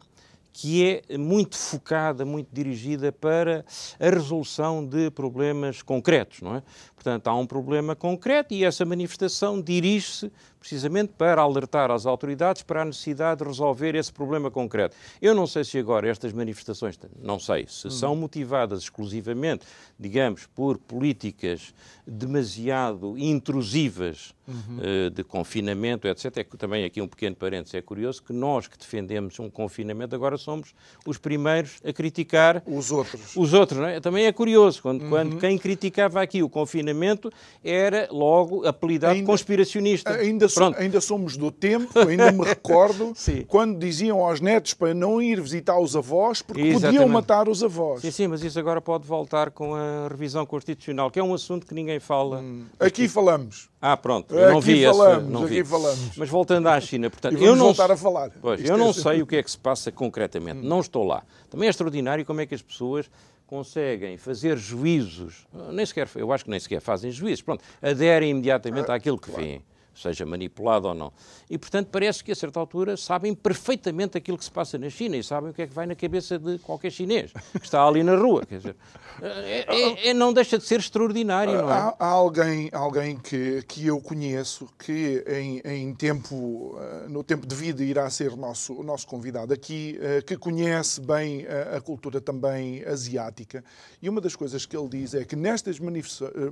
que 0.52 1.02
é 1.08 1.18
muito 1.18 1.56
focada, 1.56 2.24
muito 2.24 2.48
dirigida 2.52 3.12
para 3.12 3.64
a 3.98 4.10
resolução 4.10 4.84
de 4.84 5.10
problemas 5.10 5.82
concretos, 5.82 6.40
não 6.42 6.56
é? 6.56 6.62
Portanto, 6.94 7.28
há 7.28 7.34
um 7.34 7.46
problema 7.46 7.96
concreto 7.96 8.52
e 8.52 8.64
essa 8.64 8.84
manifestação 8.84 9.60
dirige-se 9.60 10.30
precisamente 10.58 11.14
para 11.16 11.40
alertar 11.40 11.90
as 11.90 12.04
autoridades 12.04 12.62
para 12.62 12.82
a 12.82 12.84
necessidade 12.84 13.42
de 13.42 13.48
resolver 13.48 13.94
esse 13.94 14.12
problema 14.12 14.50
concreto. 14.50 14.94
Eu 15.20 15.34
não 15.34 15.46
sei 15.46 15.64
se 15.64 15.78
agora 15.78 16.08
estas 16.08 16.34
manifestações, 16.34 16.98
não 17.18 17.38
sei, 17.38 17.66
se 17.66 17.86
uhum. 17.86 17.90
são 17.90 18.16
motivadas 18.16 18.82
exclusivamente, 18.82 19.66
digamos, 19.98 20.46
por 20.46 20.76
políticas 20.76 21.74
demasiado 22.06 23.16
intrusivas 23.16 24.34
uhum. 24.50 25.06
uh, 25.06 25.10
de 25.10 25.24
confinamento, 25.24 26.08
etc. 26.08 26.38
É 26.38 26.44
também 26.56 26.84
aqui 26.84 27.00
um 27.00 27.08
pequeno 27.08 27.36
parênteses, 27.36 27.74
é 27.74 27.82
curioso 27.82 28.22
que 28.22 28.32
nós 28.32 28.66
que 28.66 28.76
defendemos 28.76 29.38
um 29.38 29.48
confinamento 29.48 30.14
agora 30.14 30.36
somos 30.36 30.74
os 31.06 31.18
primeiros 31.18 31.80
a 31.84 31.92
criticar 31.92 32.62
os 32.66 32.90
outros. 32.90 33.36
Os 33.36 33.54
outros, 33.54 33.80
é? 33.80 34.00
Também 34.00 34.26
é 34.26 34.32
curioso, 34.32 34.82
quando, 34.82 35.02
uhum. 35.02 35.08
quando 35.08 35.36
quem 35.38 35.58
criticava 35.58 36.20
aqui 36.20 36.42
o 36.42 36.48
confinamento 36.48 37.32
era 37.64 38.08
logo 38.10 38.66
apelidado 38.66 39.14
ainda, 39.14 39.26
conspiracionista. 39.26 40.10
Ainda 40.10 40.48
Pronto. 40.48 40.78
ainda 40.78 41.00
somos 41.00 41.36
do 41.36 41.50
tempo, 41.50 41.98
ainda 41.98 42.32
me 42.32 42.44
recordo, 42.44 43.12
quando 43.46 43.78
diziam 43.78 44.24
aos 44.24 44.40
netos 44.40 44.74
para 44.74 44.92
não 44.94 45.22
ir 45.22 45.40
visitar 45.40 45.78
os 45.78 45.94
avós 45.96 46.42
porque 46.42 46.62
Exatamente. 46.62 46.98
podiam 46.98 47.08
matar 47.08 47.48
os 47.48 47.62
avós. 47.62 48.00
Sim, 48.00 48.10
sim, 48.10 48.26
mas 48.26 48.42
isso 48.42 48.58
agora 48.58 48.80
pode 48.80 49.06
voltar 49.06 49.50
com 49.50 49.74
a 49.74 50.08
revisão 50.08 50.44
constitucional, 50.46 51.10
que 51.10 51.18
é 51.18 51.22
um 51.22 51.34
assunto 51.34 51.66
que 51.66 51.74
ninguém 51.74 52.00
fala. 52.00 52.38
Hum. 52.38 52.64
Aqui 52.78 53.08
falamos. 53.08 53.68
Ah, 53.82 53.96
pronto, 53.96 54.34
eu 54.34 54.50
não 54.50 54.58
aqui 54.58 54.74
vi 54.74 54.84
falamos, 54.84 55.30
não 55.30 55.44
aqui 55.44 55.62
vi. 55.62 55.64
falamos. 55.64 56.16
Mas 56.16 56.28
voltando 56.28 56.68
à 56.68 56.78
China, 56.80 57.08
portanto, 57.08 57.38
eu 57.38 57.56
não 57.56 57.66
voltar 57.66 57.90
a 57.90 57.96
falar. 57.96 58.30
Pois, 58.40 58.62
eu 58.62 58.76
não 58.76 58.90
é 58.90 58.92
sei 58.92 59.22
o 59.22 59.26
que 59.26 59.36
é 59.36 59.42
que 59.42 59.50
se 59.50 59.56
passa 59.56 59.90
concretamente, 59.90 60.58
hum. 60.60 60.68
não 60.68 60.80
estou 60.80 61.02
lá. 61.02 61.22
Também 61.48 61.66
é 61.66 61.70
extraordinário 61.70 62.24
como 62.26 62.42
é 62.42 62.46
que 62.46 62.54
as 62.54 62.60
pessoas 62.60 63.10
conseguem 63.46 64.16
fazer 64.18 64.58
juízos, 64.58 65.46
nem 65.72 65.84
sequer, 65.84 66.08
eu 66.14 66.30
acho 66.32 66.44
que 66.44 66.50
nem 66.50 66.60
sequer 66.60 66.80
fazem 66.80 67.10
juízos, 67.10 67.42
pronto, 67.42 67.64
aderem 67.82 68.30
imediatamente 68.30 68.90
ah, 68.90 68.94
àquilo 68.94 69.18
que 69.18 69.30
claro. 69.30 69.42
veem. 69.42 69.62
Seja 69.94 70.24
manipulado 70.24 70.88
ou 70.88 70.94
não. 70.94 71.12
E, 71.48 71.58
portanto, 71.58 71.88
parece 71.90 72.22
que 72.22 72.32
a 72.32 72.34
certa 72.34 72.60
altura 72.60 72.96
sabem 72.96 73.34
perfeitamente 73.34 74.16
aquilo 74.16 74.38
que 74.38 74.44
se 74.44 74.50
passa 74.50 74.78
na 74.78 74.88
China 74.88 75.16
e 75.16 75.22
sabem 75.22 75.50
o 75.50 75.54
que 75.54 75.62
é 75.62 75.66
que 75.66 75.74
vai 75.74 75.86
na 75.86 75.94
cabeça 75.94 76.38
de 76.38 76.58
qualquer 76.58 76.90
chinês 76.90 77.32
que 77.52 77.64
está 77.64 77.86
ali 77.86 78.02
na 78.02 78.16
rua. 78.16 78.44
Quer 78.46 78.58
dizer, 78.58 78.76
é, 79.22 79.66
é, 79.68 80.08
é 80.08 80.14
não 80.14 80.32
deixa 80.32 80.58
de 80.58 80.64
ser 80.64 80.80
extraordinário, 80.80 81.54
não 81.54 81.70
é? 81.70 81.72
Há, 81.72 81.96
há, 81.98 82.06
alguém, 82.06 82.68
alguém 82.72 83.18
que, 83.18 83.62
que 83.62 83.86
eu 83.86 84.00
conheço 84.00 84.68
que 84.78 85.24
em, 85.26 85.60
em 85.64 85.94
tempo, 85.94 86.78
eh, 86.78 87.06
no 87.08 87.22
tempo 87.22 87.46
de 87.46 87.54
vida 87.54 87.82
irá 87.82 88.08
ser 88.10 88.36
nosso, 88.36 88.74
o 88.74 88.82
nosso 88.82 89.06
convidado 89.06 89.52
aqui, 89.52 89.98
eh, 90.00 90.22
que 90.22 90.36
conhece 90.36 91.00
bem 91.00 91.46
a, 91.46 91.76
a 91.76 91.80
cultura 91.80 92.20
também 92.20 92.84
asiática. 92.84 93.64
E 94.00 94.08
uma 94.08 94.20
das 94.20 94.36
coisas 94.36 94.64
que 94.64 94.76
ele 94.76 94.88
diz 94.88 95.14
é 95.14 95.24
que 95.24 95.36
nestas 95.36 95.78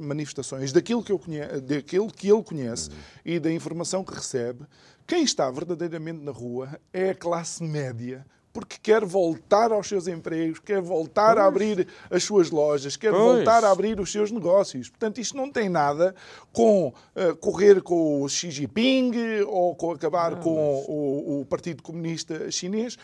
manifestações, 0.00 0.72
daquilo 0.72 1.02
que, 1.02 1.12
eu 1.12 1.18
conhe, 1.18 1.40
daquilo 1.60 2.12
que 2.12 2.30
ele 2.30 2.42
conhece 2.42 2.90
uhum. 2.90 2.96
E 3.28 3.38
da 3.38 3.52
informação 3.52 4.02
que 4.02 4.14
recebe, 4.14 4.64
quem 5.06 5.22
está 5.22 5.50
verdadeiramente 5.50 6.24
na 6.24 6.32
rua 6.32 6.80
é 6.94 7.10
a 7.10 7.14
classe 7.14 7.62
média 7.62 8.24
porque 8.54 8.78
quer 8.82 9.04
voltar 9.04 9.70
aos 9.70 9.86
seus 9.86 10.08
empregos, 10.08 10.58
quer 10.58 10.80
voltar 10.80 11.34
pois. 11.34 11.44
a 11.44 11.46
abrir 11.46 11.86
as 12.10 12.24
suas 12.24 12.50
lojas, 12.50 12.96
quer 12.96 13.12
pois. 13.12 13.22
voltar 13.22 13.62
a 13.62 13.70
abrir 13.70 14.00
os 14.00 14.10
seus 14.10 14.30
negócios. 14.30 14.88
Portanto, 14.88 15.20
isto 15.20 15.36
não 15.36 15.52
tem 15.52 15.68
nada 15.68 16.14
com 16.52 16.88
uh, 16.88 17.36
correr 17.36 17.82
com 17.82 18.22
o 18.22 18.28
Xi 18.30 18.50
Jinping 18.50 19.12
ou 19.46 19.76
com 19.76 19.92
acabar 19.92 20.32
não, 20.32 20.40
com 20.40 20.76
mas... 20.78 20.86
o, 20.88 21.40
o, 21.40 21.44
Partido 21.44 21.82
Comunista 21.82 22.50
Chinês. 22.50 22.96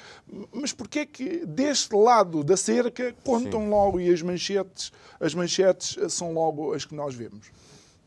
Mas 0.51 0.73
porquê 0.73 1.01
é 1.01 1.07
que 1.07 1.45
deste 1.45 1.95
lado 1.95 2.43
da 2.43 2.57
cerca 2.57 3.15
contam 3.23 3.61
Sim. 3.61 3.69
logo 3.69 4.01
e 4.01 4.11
as 4.11 4.23
manchetes, 4.23 4.91
as 5.21 5.35
manchetes 5.35 5.99
são 6.13 6.33
logo 6.33 6.73
as 6.73 6.87
que 6.87 6.95
nós 6.95 7.15
vemos? 7.15 7.53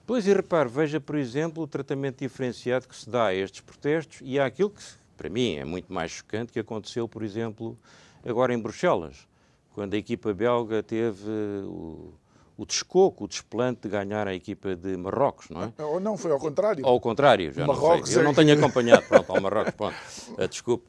Pois, 0.08 0.26
e 0.26 0.34
repare, 0.34 0.70
veja, 0.70 1.02
por 1.02 1.18
exemplo, 1.18 1.62
o 1.62 1.68
tratamento 1.68 2.20
diferenciado 2.20 2.88
que 2.88 2.96
se 2.96 3.10
dá 3.10 3.26
a 3.26 3.36
estes 3.36 3.60
protestos 3.60 4.20
e 4.24 4.40
àquilo 4.40 4.70
que 4.70 4.82
para 5.18 5.30
mim 5.30 5.56
é 5.56 5.66
muito 5.66 5.92
mais 5.92 6.12
chocante 6.12 6.54
que 6.54 6.60
aconteceu, 6.60 7.10
por 7.10 7.24
exemplo, 7.24 7.78
agora 8.26 8.54
em 8.54 8.58
Bruxelas, 8.58 9.28
quando 9.74 9.96
a 9.96 9.98
equipa 9.98 10.34
belga 10.34 10.82
teve 10.82 11.30
o, 11.66 12.14
o 12.56 12.66
descoco, 12.66 13.26
o 13.26 13.28
desplante 13.28 13.82
de 13.82 13.90
ganhar 13.90 14.28
a 14.28 14.34
equipa 14.34 14.76
de 14.76 14.96
Marrocos, 14.96 15.50
não 15.50 15.64
é? 15.64 15.84
Ou 15.84 16.00
não, 16.00 16.16
foi 16.16 16.32
ao 16.32 16.40
contrário. 16.40 16.86
Ao 16.86 17.00
contrário, 17.02 17.52
já 17.52 17.68
Marrocos 17.68 18.00
não 18.00 18.06
sei. 18.06 18.18
Eu 18.18 18.24
não 18.24 18.34
tenho 18.34 18.54
acompanhado, 18.54 19.04
pronto, 19.08 19.30
ao 19.30 19.42
Marrocos, 19.42 19.74
pronto, 19.74 19.96
uh, 20.38 20.48
desculpe. 20.48 20.86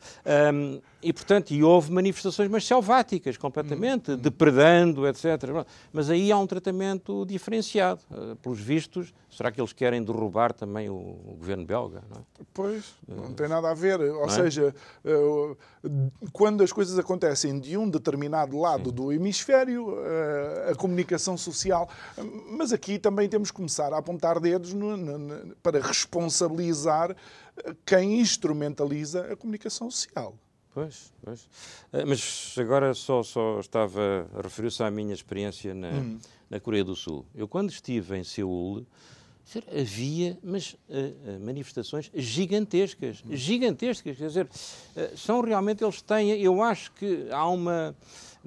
Um, 0.54 0.80
e, 1.01 1.12
portanto, 1.12 1.53
e 1.53 1.62
houve 1.62 1.92
manifestações, 1.92 2.51
mas 2.51 2.66
selváticas, 2.66 3.36
completamente, 3.36 4.11
hum. 4.12 4.16
depredando, 4.16 5.07
etc. 5.07 5.26
Mas 5.92 6.11
aí 6.11 6.32
há 6.32 6.38
um 6.38 6.46
tratamento 6.46 7.24
diferenciado. 7.24 8.01
Uh, 8.11 8.34
pelos 8.36 8.59
vistos, 8.59 9.14
será 9.30 9.53
que 9.53 9.61
eles 9.61 9.72
querem 9.72 10.03
derrubar 10.03 10.53
também 10.53 10.88
o, 10.88 10.94
o 10.94 11.36
governo 11.38 11.64
belga? 11.64 12.03
Não 12.11 12.20
é? 12.20 12.44
Pois, 12.53 12.96
não 13.07 13.26
uh, 13.26 13.32
tem 13.32 13.49
nada 13.49 13.70
a 13.70 13.74
ver. 13.74 14.01
Ou 14.01 14.26
é? 14.26 14.28
seja, 14.28 14.74
uh, 15.05 15.57
quando 16.32 16.64
as 16.64 16.72
coisas 16.72 16.99
acontecem 16.99 17.61
de 17.61 17.76
um 17.76 17.88
determinado 17.88 18.59
lado 18.59 18.90
Sim. 18.90 18.96
do 18.96 19.12
hemisfério, 19.12 19.94
a 20.68 20.74
comunicação 20.74 21.36
social. 21.36 21.88
Mas 22.51 22.72
aqui 22.72 22.99
também 22.99 23.28
temos 23.28 23.51
que 23.51 23.57
começar 23.57 23.92
a 23.92 23.99
apontar 23.99 24.40
dedos 24.40 24.74
no, 24.74 24.96
no, 24.96 25.55
para 25.62 25.80
responsabilizar 25.80 27.14
quem 27.86 28.20
instrumentaliza 28.20 29.32
a 29.32 29.36
comunicação 29.36 29.90
social. 29.90 30.34
Pois, 30.78 31.12
pois. 31.24 31.48
Eh, 31.92 32.04
mas 32.04 32.54
agora 32.56 32.94
só, 32.94 33.24
só 33.24 33.58
estava 33.58 34.28
a 34.32 34.42
referir-se 34.42 34.80
à 34.80 34.88
minha 34.88 35.12
experiência 35.12 35.74
na, 35.74 35.88
hum. 35.88 36.18
na 36.48 36.60
Coreia 36.60 36.84
do 36.84 36.94
Sul. 36.94 37.26
Eu, 37.34 37.48
quando 37.48 37.70
estive 37.70 38.16
em 38.16 38.22
Seul, 38.22 38.86
havia 39.76 40.38
mas, 40.40 40.74
uh, 40.88 41.40
manifestações 41.40 42.12
gigantescas, 42.14 43.24
hum. 43.26 43.34
gigantescas, 43.34 44.16
quer 44.16 44.28
dizer, 44.28 44.46
uh, 44.46 45.16
são 45.16 45.40
realmente, 45.40 45.82
eles 45.82 46.00
têm, 46.00 46.30
eu 46.40 46.62
acho 46.62 46.92
que 46.92 47.26
há 47.32 47.48
uma 47.48 47.96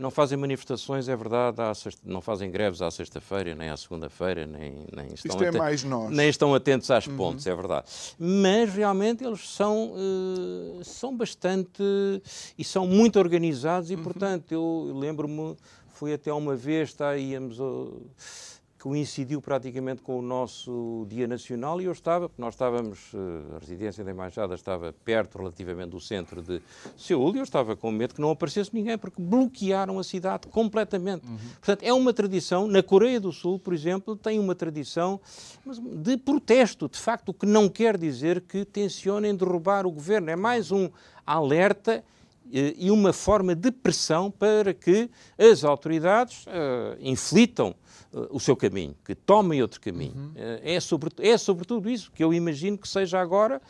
não 0.02 0.10
fazem 0.10 0.38
manifestações, 0.38 1.08
é 1.08 1.16
verdade, 1.16 1.58
sexta, 1.76 2.02
não 2.04 2.22
fazem 2.22 2.50
greves 2.50 2.82
à 2.82 2.90
sexta-feira, 2.90 3.54
nem 3.54 3.70
à 3.70 3.78
segunda-feira, 3.78 4.48
nem, 4.48 4.86
nem, 4.94 5.14
estão 5.14 5.32
Isto 5.32 5.44
é 5.44 5.52
mais 5.52 5.84
nós. 5.84 6.10
nem 6.10 6.28
estão 6.28 6.56
atentos 6.56 6.90
às 6.90 7.06
uhum. 7.06 7.16
pontes, 7.16 7.46
é 7.46 7.56
verdade. 7.56 7.86
Mas 8.18 8.74
realmente 8.74 9.24
eles 9.24 9.48
são, 9.48 9.92
uh, 9.92 10.84
são 10.84 11.16
bastante 11.16 11.84
e 12.58 12.64
são 12.64 12.88
muito 12.88 13.20
organizados 13.20 13.92
e, 13.92 13.96
uhum. 13.96 14.04
portanto, 14.04 14.52
eu 14.52 14.92
lembro-me, 14.96 15.56
fui 15.94 16.14
até 16.14 16.34
uma 16.34 16.56
vez, 16.56 16.90
está, 16.90 17.16
íamos. 17.16 17.60
Uh, 17.60 18.02
coincidiu 18.82 19.40
praticamente 19.40 20.02
com 20.02 20.18
o 20.18 20.22
nosso 20.24 21.06
Dia 21.08 21.28
Nacional 21.28 21.80
e 21.80 21.86
eu 21.86 21.92
estava, 21.92 22.28
porque 22.28 22.42
nós 22.42 22.56
estávamos, 22.56 23.12
eh, 23.14 23.56
a 23.56 23.60
residência 23.60 24.04
da 24.04 24.10
Embaixada 24.10 24.56
estava 24.56 24.92
perto 25.06 25.38
relativamente 25.38 25.92
do 25.92 26.00
centro 26.00 26.42
de 26.42 26.60
Seul 26.98 27.36
e 27.36 27.38
eu 27.38 27.44
estava 27.44 27.76
com 27.76 27.92
medo 27.92 28.16
que 28.16 28.22
não 28.22 28.32
aparecesse 28.32 28.72
ninguém, 28.74 28.98
porque 28.98 29.22
bloquearam 29.22 30.00
a 30.00 30.04
cidade 30.04 30.48
completamente. 30.48 31.28
Uhum. 31.28 31.38
Portanto, 31.60 31.84
é 31.84 31.94
uma 31.94 32.12
tradição, 32.12 32.66
na 32.66 32.82
Coreia 32.82 33.20
do 33.20 33.32
Sul, 33.32 33.60
por 33.60 33.72
exemplo, 33.72 34.16
tem 34.16 34.40
uma 34.40 34.56
tradição 34.56 35.20
de 36.04 36.18
protesto, 36.18 36.90
de 36.90 36.98
facto, 36.98 37.30
o 37.30 37.34
que 37.36 37.46
não 37.46 37.70
quer 37.70 37.98
dizer 38.00 38.42
que 38.42 38.66
tencionem 38.66 39.36
derrubar 39.36 39.86
o 39.86 39.92
governo, 39.92 40.32
é 40.32 40.36
mais 40.36 40.72
um 40.72 40.90
alerta 41.24 42.04
eh, 42.52 42.74
e 42.76 42.90
uma 42.90 43.14
forma 43.14 43.54
de 43.54 43.72
pressão 43.72 44.32
para 44.32 44.74
que 44.74 45.08
as 45.38 45.64
autoridades 45.64 46.46
uh, 46.48 46.98
inflitam 47.00 47.76
o 48.30 48.40
seu 48.40 48.56
caminho, 48.56 48.96
que 49.06 49.16
tomem 49.16 49.62
outro 49.62 49.80
caminho. 49.80 50.14
Uhum. 50.16 50.32
É, 50.36 50.80
sobre, 50.80 51.10
é 51.20 51.38
sobretudo 51.38 51.90
isso 51.90 52.12
que 52.12 52.24
eu 52.24 52.34
imagino 52.34 52.78
que 52.78 52.88
seja 52.88 53.20
agora, 53.20 53.62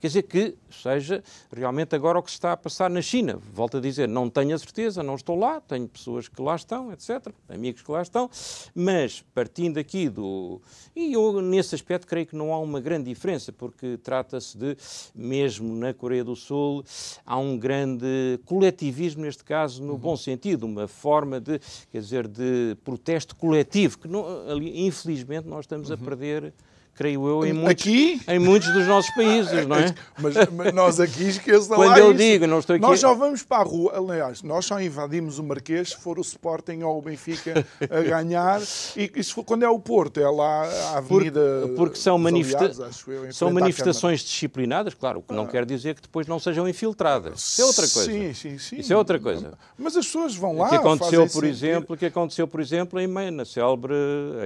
quer 0.00 0.06
dizer, 0.06 0.22
que 0.22 0.56
seja 0.70 1.22
realmente 1.54 1.94
agora 1.94 2.18
o 2.18 2.22
que 2.22 2.30
se 2.30 2.36
está 2.36 2.52
a 2.52 2.56
passar 2.56 2.88
na 2.88 3.02
China. 3.02 3.38
Volto 3.52 3.76
a 3.76 3.80
dizer, 3.80 4.08
não 4.08 4.30
tenho 4.30 4.54
a 4.54 4.58
certeza, 4.58 5.02
não 5.02 5.16
estou 5.16 5.38
lá, 5.38 5.60
tenho 5.60 5.86
pessoas 5.86 6.28
que 6.28 6.40
lá 6.40 6.56
estão, 6.56 6.90
etc., 6.92 7.28
amigos 7.48 7.82
que 7.82 7.90
lá 7.90 8.00
estão, 8.00 8.30
mas 8.74 9.22
partindo 9.34 9.78
aqui 9.78 10.08
do. 10.08 10.60
E 10.96 11.12
eu, 11.12 11.42
nesse 11.42 11.74
aspecto, 11.74 12.06
creio 12.06 12.26
que 12.26 12.36
não 12.36 12.54
há 12.54 12.58
uma 12.58 12.80
grande 12.80 13.04
diferença, 13.04 13.52
porque 13.52 13.98
trata-se 13.98 14.56
de, 14.56 14.76
mesmo 15.14 15.76
na 15.76 15.92
Coreia 15.92 16.24
do 16.24 16.34
Sul, 16.34 16.82
há 17.26 17.38
um 17.38 17.58
grande 17.58 18.40
coletivismo, 18.46 19.22
neste 19.22 19.44
caso, 19.44 19.82
no 19.82 19.92
uhum. 19.92 19.98
bom 19.98 20.16
sentido, 20.16 20.64
uma 20.64 20.88
forma 20.88 21.38
de, 21.38 21.60
quer 21.92 22.00
dizer, 22.00 22.26
de 22.26 22.76
protesto 22.82 23.36
coletivo 23.36 23.89
que 23.98 24.08
não, 24.08 24.48
ali, 24.48 24.86
infelizmente 24.86 25.46
nós 25.46 25.60
estamos 25.60 25.90
a 25.90 25.94
uhum. 25.94 26.00
perder 26.00 26.52
creio 27.00 27.26
eu, 27.26 27.46
em 27.46 27.54
muitos, 27.54 27.70
aqui? 27.70 28.20
em 28.28 28.38
muitos 28.38 28.70
dos 28.74 28.86
nossos 28.86 29.10
países, 29.14 29.66
não 29.66 29.76
é? 29.76 29.94
Mas, 30.18 30.34
mas 30.54 30.74
nós 30.74 31.00
aqui 31.00 31.28
esqueçam 31.28 31.74
Quando 31.74 31.96
eu 31.96 32.10
isso. 32.10 32.18
digo, 32.18 32.46
não 32.46 32.58
estou 32.58 32.76
aqui... 32.76 32.82
Nós 32.82 33.00
só 33.00 33.14
vamos 33.14 33.42
para 33.42 33.62
a 33.62 33.64
rua, 33.64 33.96
aliás, 33.96 34.42
nós 34.42 34.66
só 34.66 34.78
invadimos 34.78 35.38
o 35.38 35.42
Marquês 35.42 35.90
se 35.90 35.96
for 35.96 36.18
o 36.18 36.20
Sporting 36.20 36.82
ou 36.82 36.98
o 36.98 37.00
Benfica 37.00 37.66
a 37.80 38.00
ganhar, 38.04 38.60
e 38.94 39.10
isso 39.16 39.32
for, 39.32 39.44
quando 39.44 39.62
é 39.62 39.68
o 39.70 39.80
Porto, 39.80 40.20
é 40.20 40.28
lá 40.28 40.64
a 40.92 40.98
Avenida... 40.98 41.40
Porque, 41.62 41.76
porque 41.76 41.96
são, 41.96 42.18
manifesta 42.18 42.66
aliados, 42.66 43.04
eu, 43.08 43.32
são 43.32 43.50
manifestações 43.50 44.20
disciplinadas, 44.20 44.92
claro, 44.92 45.20
o 45.20 45.22
que 45.22 45.32
não 45.32 45.44
ah. 45.44 45.48
quer 45.48 45.64
dizer 45.64 45.94
que 45.94 46.02
depois 46.02 46.26
não 46.26 46.38
sejam 46.38 46.68
infiltradas. 46.68 47.40
Isso 47.40 47.62
é 47.62 47.64
outra 47.64 47.88
coisa. 47.88 48.12
Sim, 48.12 48.34
sim, 48.34 48.58
sim. 48.58 48.76
Isso 48.76 48.92
é 48.92 48.96
outra 48.96 49.18
coisa. 49.18 49.54
Mas 49.78 49.96
as 49.96 50.04
pessoas 50.04 50.34
vão 50.36 50.54
lá, 50.58 50.66
o 50.66 50.68
que 50.68 50.76
aconteceu, 50.76 51.26
por 51.30 51.44
exemplo, 51.44 51.96
que 51.96 52.04
aconteceu, 52.04 52.46
por 52.46 52.60
exemplo, 52.60 53.00
em, 53.00 53.30
na 53.30 53.46
célebre 53.46 53.94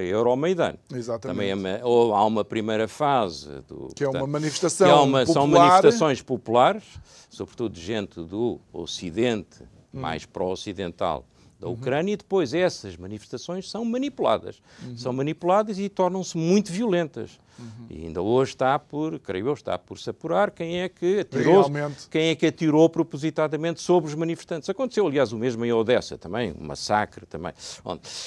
Euromaidan. 0.08 0.74
Exatamente. 0.94 1.36
Também 1.36 1.50
é 1.50 1.80
ou 1.82 2.14
há 2.14 2.24
uma 2.24 2.43
primeira 2.44 2.86
fase 2.86 3.24
fase. 3.24 3.62
Do, 3.68 3.88
que 3.94 4.04
é 4.04 4.08
uma 4.08 4.26
manifestação 4.26 4.88
é 4.88 4.94
uma, 4.94 5.26
São 5.26 5.46
manifestações 5.46 6.22
populares, 6.22 6.84
sobretudo 7.28 7.74
de 7.74 7.80
gente 7.80 8.20
do 8.20 8.60
Ocidente, 8.72 9.62
hum. 9.92 10.00
mais 10.00 10.24
pró-ocidental 10.24 11.24
da 11.60 11.68
uhum. 11.68 11.74
Ucrânia, 11.74 12.10
uhum. 12.10 12.14
e 12.14 12.16
depois 12.16 12.52
essas 12.52 12.96
manifestações 12.96 13.70
são 13.70 13.84
manipuladas. 13.84 14.60
Uhum. 14.82 14.96
São 14.96 15.12
manipuladas 15.12 15.78
e 15.78 15.88
tornam-se 15.88 16.36
muito 16.36 16.72
violentas. 16.72 17.38
Uhum. 17.58 17.86
E 17.90 18.06
ainda 18.06 18.20
hoje 18.20 18.52
está 18.52 18.78
por, 18.78 19.18
creio 19.18 19.48
eu, 19.48 19.54
está 19.54 19.78
por 19.78 19.98
se 19.98 20.10
apurar 20.10 20.50
quem 20.50 20.80
é 20.80 20.88
que 20.88 21.20
atirou, 21.20 21.70
quem 22.10 22.28
é 22.28 22.34
que 22.34 22.46
atirou 22.46 22.88
propositadamente 22.88 23.80
sobre 23.80 24.08
os 24.08 24.14
manifestantes. 24.14 24.68
Aconteceu, 24.68 25.06
aliás, 25.06 25.32
o 25.32 25.38
mesmo 25.38 25.64
em 25.64 25.72
Odessa 25.72 26.18
também, 26.18 26.54
um 26.58 26.66
massacre 26.66 27.26
também. 27.26 27.52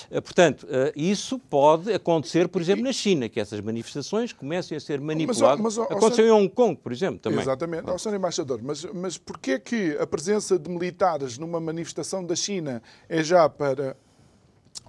Eh, 0.09 0.21
portanto, 0.21 0.67
eh, 0.69 0.93
isso 0.95 1.37
pode 1.37 1.91
acontecer, 1.93 2.47
por 2.47 2.61
exemplo, 2.61 2.83
na 2.83 2.93
China, 2.93 3.27
que 3.27 3.39
essas 3.39 3.59
manifestações 3.59 4.31
comecem 4.33 4.77
a 4.77 4.79
ser 4.79 5.01
manipuladas. 5.01 5.59
Mas, 5.59 5.77
mas, 5.77 5.91
Aconteceu 5.91 6.25
em 6.25 6.31
Hong 6.31 6.49
Kong, 6.49 6.77
por 6.77 6.91
exemplo, 6.91 7.19
também. 7.19 7.39
Exatamente. 7.39 7.89
Ó, 7.89 7.97
Sr. 7.97 8.15
Embaixador, 8.15 8.59
mas, 8.61 8.85
mas 8.85 9.17
porquê 9.17 9.59
que 9.59 9.97
a 9.99 10.07
presença 10.07 10.57
de 10.57 10.69
militares 10.69 11.37
numa 11.37 11.59
manifestação 11.59 12.23
da 12.23 12.35
China 12.35 12.81
é 13.09 13.23
já 13.23 13.49
para 13.49 13.95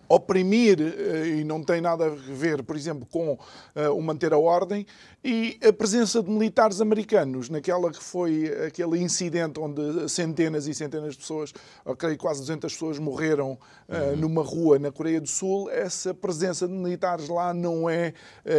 oprimir 0.08 0.80
eh, 0.80 1.40
e 1.40 1.44
não 1.44 1.62
tem 1.62 1.80
nada 1.80 2.06
a 2.06 2.08
ver, 2.08 2.62
por 2.62 2.74
exemplo, 2.74 3.06
com 3.06 3.38
eh, 3.74 3.88
o 3.90 4.00
manter 4.00 4.32
a 4.32 4.38
ordem 4.38 4.86
e 5.22 5.58
a 5.62 5.72
presença 5.72 6.22
de 6.22 6.30
militares 6.30 6.80
americanos 6.80 7.50
naquela 7.50 7.90
que 7.90 8.02
foi 8.02 8.46
aquele 8.66 8.98
incidente 8.98 9.60
onde 9.60 10.08
centenas 10.08 10.66
e 10.66 10.74
centenas 10.74 11.12
de 11.12 11.18
pessoas, 11.18 11.52
creio 11.98 12.16
quase 12.16 12.40
200 12.40 12.72
pessoas 12.72 12.98
morreram 12.98 13.58
eh, 13.88 14.12
uhum. 14.12 14.16
numa 14.16 14.42
rua 14.42 14.78
na 14.78 14.90
Coreia 14.90 15.20
do 15.20 15.28
Sul, 15.28 15.70
essa 15.70 16.14
presença 16.14 16.66
de 16.66 16.72
militares 16.72 17.28
lá 17.28 17.52
não 17.52 17.88
é 17.88 18.14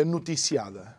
noticiada. 0.06 0.96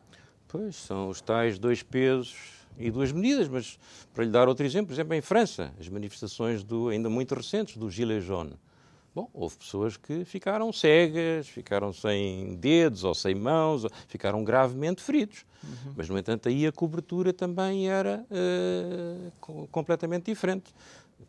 Pois, 0.49 0.75
são 0.75 1.09
os 1.09 1.21
tais 1.21 1.59
dois 1.59 1.83
pesos 1.83 2.35
e 2.79 2.91
duas 2.91 3.13
medidas, 3.13 3.49
mas 3.49 3.79
para 4.13 4.25
lhe 4.25 4.31
dar 4.31 4.49
outro 4.49 4.67
exemplo, 4.67 4.89
por 4.89 4.95
exemplo, 4.95 5.15
em 5.15 5.21
França, 5.21 5.73
as 5.79 5.89
manifestações 5.89 6.65
do, 6.65 6.89
ainda 6.89 7.09
muito 7.09 7.35
recentes 7.35 7.77
do 7.77 7.89
Gilets 7.91 8.25
jaunes. 8.25 8.55
Bom, 9.15 9.29
houve 9.35 9.57
pessoas 9.57 9.97
que 9.97 10.25
ficaram 10.25 10.73
cegas, 10.73 11.49
ficaram 11.49 11.93
sem 11.93 12.55
dedos 12.57 13.03
ou 13.03 13.15
sem 13.15 13.35
mãos, 13.35 13.85
ficaram 14.07 14.45
gravemente 14.45 15.03
feridos. 15.03 15.45
Uhum. 15.65 15.95
Mas, 15.97 16.09
no 16.09 16.17
entanto, 16.17 16.49
aí 16.49 16.67
a 16.67 16.73
cobertura 16.73 17.33
também 17.33 17.89
era 17.89 18.25
uh, 18.31 19.67
completamente 19.69 20.27
diferente. 20.27 20.73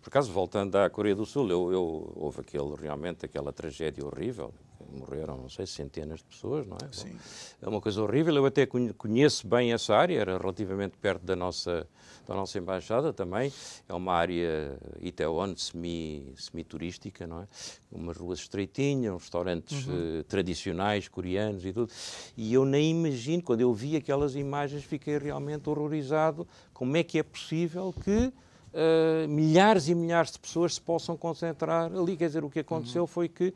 Por 0.01 0.09
acaso, 0.09 0.31
voltando 0.31 0.75
à 0.75 0.89
Coreia 0.89 1.15
do 1.15 1.25
Sul, 1.25 1.49
eu, 1.49 1.71
eu, 1.71 2.13
houve 2.15 2.41
aquele, 2.41 2.75
realmente 2.75 3.25
aquela 3.25 3.51
tragédia 3.51 4.05
horrível. 4.05 4.53
Morreram, 4.91 5.37
não 5.37 5.49
sei, 5.49 5.65
centenas 5.65 6.19
de 6.19 6.25
pessoas, 6.25 6.67
não 6.67 6.77
é? 6.77 6.91
Sim. 6.91 7.15
É 7.61 7.67
uma 7.67 7.79
coisa 7.79 8.01
horrível. 8.01 8.35
Eu 8.35 8.45
até 8.45 8.65
conheço 8.65 9.47
bem 9.47 9.71
essa 9.73 9.95
área, 9.95 10.19
era 10.19 10.37
relativamente 10.37 10.97
perto 10.97 11.25
da 11.25 11.35
nossa, 11.35 11.87
da 12.27 12.35
nossa 12.35 12.57
embaixada 12.57 13.13
também. 13.13 13.51
É 13.87 13.93
uma 13.93 14.13
área 14.13 14.77
Itaewon 14.99 15.55
semi-turística, 15.55 17.25
semi 17.25 17.29
não 17.29 17.41
é? 17.41 17.47
Umas 17.91 18.17
ruas 18.17 18.39
estreitinhas, 18.39 19.13
restaurantes 19.13 19.87
uhum. 19.87 20.19
uh, 20.19 20.23
tradicionais 20.23 21.07
coreanos 21.07 21.65
e 21.65 21.73
tudo. 21.73 21.91
E 22.35 22.53
eu 22.53 22.65
nem 22.65 22.91
imagino, 22.91 23.41
quando 23.41 23.61
eu 23.61 23.73
vi 23.73 23.95
aquelas 23.95 24.35
imagens, 24.35 24.83
fiquei 24.83 25.17
realmente 25.17 25.69
horrorizado. 25.69 26.47
Como 26.73 26.97
é 26.97 27.03
que 27.03 27.17
é 27.17 27.23
possível 27.23 27.93
que 28.03 28.31
uh, 28.73 29.27
milhares 29.27 29.87
e 29.87 29.95
milhares 29.95 30.31
de 30.31 30.39
pessoas 30.39 30.75
se 30.75 30.81
possam 30.81 31.17
concentrar 31.17 31.91
ali. 31.91 32.17
Quer 32.17 32.27
dizer, 32.27 32.43
o 32.43 32.49
que 32.49 32.59
aconteceu 32.59 33.03
uhum. 33.03 33.07
foi 33.07 33.29
que, 33.29 33.53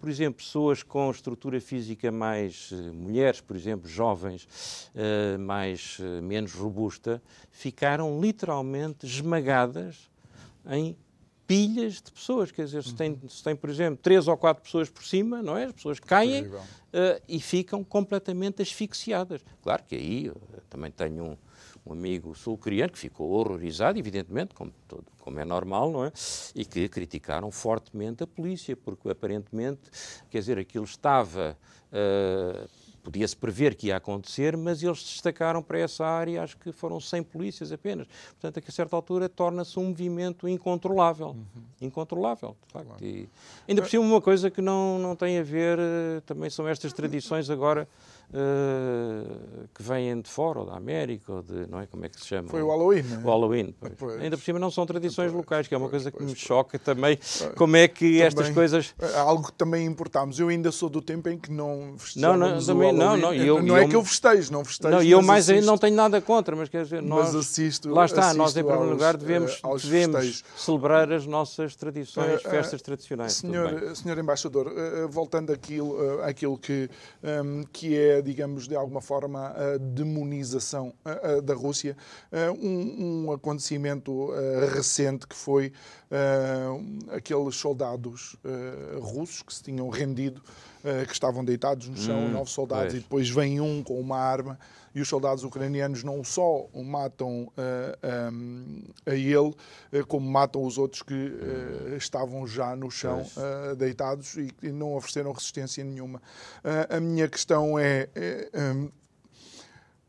por 0.00 0.08
exemplo, 0.08 0.42
pessoas 0.42 0.82
com 0.82 1.10
estrutura 1.10 1.60
física 1.60 2.10
mais, 2.10 2.70
uh, 2.72 2.92
mulheres, 2.94 3.40
por 3.40 3.56
exemplo, 3.56 3.88
jovens, 3.88 4.90
uh, 4.94 5.38
mais, 5.38 5.98
menos 6.22 6.52
robusta, 6.54 7.22
ficaram 7.50 8.20
literalmente 8.20 9.06
esmagadas 9.06 10.10
em 10.70 10.96
pilhas 11.46 11.94
de 11.94 12.12
pessoas. 12.12 12.52
Quer 12.52 12.66
dizer, 12.66 12.84
se 12.84 12.94
tem, 12.94 13.18
se 13.28 13.42
tem, 13.42 13.56
por 13.56 13.70
exemplo, 13.70 13.98
três 14.02 14.28
ou 14.28 14.36
quatro 14.36 14.62
pessoas 14.62 14.90
por 14.90 15.02
cima, 15.02 15.42
não 15.42 15.56
é? 15.56 15.64
As 15.64 15.72
pessoas 15.72 15.98
caem 15.98 16.46
uh, 16.46 16.60
e 17.26 17.40
ficam 17.40 17.82
completamente 17.82 18.60
asfixiadas. 18.60 19.40
Claro 19.62 19.82
que 19.84 19.96
aí 19.96 20.30
também 20.68 20.90
tenho 20.90 21.24
um, 21.24 21.36
um 21.88 21.92
amigo 21.92 22.34
sul-coreano 22.34 22.92
que 22.92 22.98
ficou 22.98 23.30
horrorizado, 23.30 23.98
evidentemente, 23.98 24.54
como, 24.54 24.72
todo, 24.86 25.04
como 25.20 25.40
é 25.40 25.44
normal, 25.44 25.90
não 25.90 26.04
é? 26.04 26.12
E 26.54 26.64
que 26.64 26.88
criticaram 26.88 27.50
fortemente 27.50 28.22
a 28.22 28.26
polícia, 28.26 28.76
porque 28.76 29.08
aparentemente, 29.08 29.90
quer 30.30 30.38
dizer, 30.38 30.58
aquilo 30.58 30.84
estava. 30.84 31.56
Uh, 31.90 32.68
Podia-se 33.08 33.34
prever 33.34 33.74
que 33.74 33.86
ia 33.86 33.96
acontecer, 33.96 34.54
mas 34.54 34.82
eles 34.82 34.98
destacaram 34.98 35.62
para 35.62 35.78
essa 35.78 36.04
área, 36.04 36.42
acho 36.42 36.58
que 36.58 36.70
foram 36.70 37.00
100 37.00 37.22
polícias 37.22 37.72
apenas. 37.72 38.06
Portanto, 38.38 38.62
a 38.66 38.70
certa 38.70 38.94
altura 38.94 39.30
torna-se 39.30 39.78
um 39.78 39.84
movimento 39.84 40.46
incontrolável. 40.46 41.28
Uhum. 41.28 41.62
Incontrolável, 41.80 42.54
de 42.66 42.72
facto. 42.72 42.88
Claro. 42.88 43.02
E 43.02 43.26
ainda 43.66 43.80
por 43.80 43.88
cima, 43.88 44.04
uma 44.04 44.20
coisa 44.20 44.50
que 44.50 44.60
não, 44.60 44.98
não 44.98 45.16
tem 45.16 45.38
a 45.38 45.42
ver, 45.42 45.78
eh, 45.78 46.20
também 46.26 46.50
são 46.50 46.68
estas 46.68 46.92
tradições 46.92 47.48
agora 47.48 47.88
uh, 48.30 49.68
que 49.74 49.82
vêm 49.82 50.20
de 50.20 50.28
fora, 50.28 50.60
ou 50.60 50.66
da 50.66 50.74
América, 50.74 51.32
ou 51.32 51.42
de, 51.42 51.66
não 51.70 51.80
é? 51.80 51.86
Como 51.86 52.04
é 52.04 52.08
que 52.08 52.20
se 52.20 52.26
chama? 52.26 52.48
Foi 52.48 52.62
o 52.62 52.68
Halloween, 52.68 53.02
não 53.02 53.16
é? 53.16 53.24
O 53.24 53.26
Halloween, 53.26 53.74
pois. 53.78 53.92
Pois. 53.98 54.20
Ainda 54.20 54.36
por 54.36 54.42
cima 54.42 54.58
não 54.58 54.70
são 54.70 54.86
tradições 54.86 55.30
pois, 55.30 55.36
locais, 55.36 55.68
que 55.68 55.74
é 55.74 55.78
uma 55.78 55.88
coisa 55.88 56.10
que 56.10 56.22
me 56.22 56.34
choca 56.34 56.78
também, 56.78 57.18
como 57.56 57.76
é 57.76 57.88
que 57.88 58.06
também, 58.06 58.22
estas 58.22 58.50
coisas... 58.50 58.94
É 59.00 59.18
algo 59.18 59.46
que 59.46 59.52
também 59.52 59.86
importámos. 59.86 60.38
Eu 60.38 60.48
ainda 60.48 60.70
sou 60.70 60.88
do 60.88 61.00
tempo 61.00 61.28
em 61.28 61.38
que 61.38 61.50
não 61.50 61.94
festejamos 61.98 62.38
não, 62.38 62.56
não, 62.56 62.64
também, 62.64 62.92
não, 62.92 63.16
não, 63.16 63.34
eu, 63.34 63.62
não 63.62 63.76
é 63.76 63.84
eu, 63.84 63.88
que 63.88 63.96
eu 63.96 64.04
festejo, 64.04 64.52
não 64.52 64.64
festejo, 64.64 64.94
Não, 64.94 65.02
e 65.02 65.10
eu 65.10 65.22
mais 65.22 65.48
aí 65.50 65.60
não 65.60 65.78
tenho 65.78 65.96
nada 65.96 66.20
contra, 66.20 66.54
mas 66.54 66.68
quer 66.68 66.84
dizer, 66.84 67.02
nós... 67.02 67.32
Mas 67.32 67.34
assisto, 67.34 67.90
lá 67.90 68.04
está, 68.04 68.20
assisto 68.20 68.38
nós 68.38 68.56
em 68.56 68.62
primeiro 68.62 68.82
aos, 68.82 68.90
lugar 68.90 69.16
devemos, 69.16 69.58
aos 69.62 69.82
devemos 69.82 70.44
celebrar 70.56 71.12
as 71.12 71.26
nossas 71.26 71.74
tradições, 71.76 72.44
uh, 72.44 72.50
festas 72.50 72.82
tradicionais. 72.82 73.34
Senhor, 73.34 73.96
senhor 73.96 74.18
Embaixador, 74.18 74.68
uh, 74.68 75.08
voltando 75.08 75.52
àquilo, 75.52 75.92
uh, 75.94 76.22
àquilo 76.22 76.58
que, 76.58 76.88
um, 77.22 77.64
que 77.72 77.96
é, 77.96 78.17
digamos, 78.22 78.68
de 78.68 78.76
alguma 78.76 79.00
forma 79.00 79.48
a 79.48 79.78
demonização 79.78 80.92
da 81.44 81.54
Rússia. 81.54 81.96
Um, 82.60 83.26
um 83.26 83.32
acontecimento 83.32 84.30
recente 84.74 85.26
que 85.26 85.34
foi 85.36 85.72
aqueles 87.10 87.56
soldados 87.56 88.36
russos 89.00 89.42
que 89.42 89.54
se 89.54 89.62
tinham 89.62 89.88
rendido, 89.88 90.42
que 91.06 91.12
estavam 91.12 91.44
deitados 91.44 91.88
no 91.88 91.96
chão, 91.96 92.18
hum, 92.18 92.30
nove 92.30 92.50
soldados, 92.50 92.92
pois. 92.92 92.94
e 92.94 93.00
depois 93.00 93.30
vem 93.30 93.60
um 93.60 93.82
com 93.82 94.00
uma 94.00 94.18
arma 94.18 94.58
e 94.98 95.00
os 95.00 95.08
soldados 95.08 95.44
ucranianos 95.44 96.02
não 96.02 96.24
só 96.24 96.66
o 96.72 96.82
matam 96.82 97.44
uh, 97.44 98.32
um, 98.32 98.82
a 99.06 99.14
ele, 99.14 99.54
uh, 99.92 100.06
como 100.08 100.28
matam 100.28 100.64
os 100.64 100.76
outros 100.76 101.02
que 101.02 101.14
uh, 101.14 101.96
estavam 101.96 102.46
já 102.48 102.74
no 102.74 102.90
chão 102.90 103.24
deitados 103.76 104.36
e, 104.36 104.50
e, 104.60 104.72
não 104.72 104.96
ofereceram 104.96 105.30
resistência 105.30 105.84
nenhuma. 105.84 106.20
a 106.88 106.98
minha 106.98 107.28
questão 107.28 107.78
é. 107.78 108.08
é 108.14 108.72
um, 108.74 108.90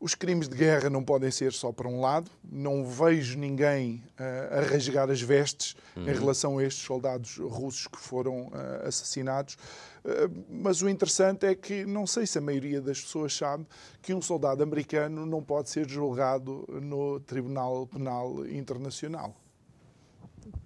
os 0.00 0.14
crimes 0.14 0.48
de 0.48 0.56
guerra 0.56 0.88
não 0.88 1.04
podem 1.04 1.30
ser 1.30 1.52
só 1.52 1.70
para 1.70 1.86
um 1.86 2.00
lado. 2.00 2.30
Não 2.42 2.86
vejo 2.86 3.38
ninguém 3.38 4.02
uh, 4.18 4.58
a 4.58 4.62
rasgar 4.62 5.10
as 5.10 5.20
vestes 5.20 5.76
uhum. 5.94 6.08
em 6.08 6.14
relação 6.14 6.58
a 6.58 6.64
estes 6.64 6.82
soldados 6.82 7.36
russos 7.36 7.86
que 7.86 7.98
foram 7.98 8.46
uh, 8.46 8.86
assassinados. 8.86 9.58
Uh, 10.04 10.44
mas 10.48 10.82
o 10.82 10.88
interessante 10.88 11.46
é 11.46 11.54
que 11.54 11.84
não 11.84 12.06
sei 12.06 12.26
se 12.26 12.38
a 12.38 12.40
maioria 12.40 12.80
das 12.80 13.00
pessoas 13.00 13.34
sabe 13.36 13.66
que 14.00 14.14
um 14.14 14.22
soldado 14.22 14.62
americano 14.62 15.26
não 15.26 15.42
pode 15.42 15.70
ser 15.70 15.88
julgado 15.88 16.66
no 16.82 17.20
Tribunal 17.20 17.86
Penal 17.86 18.46
Internacional. 18.46 19.34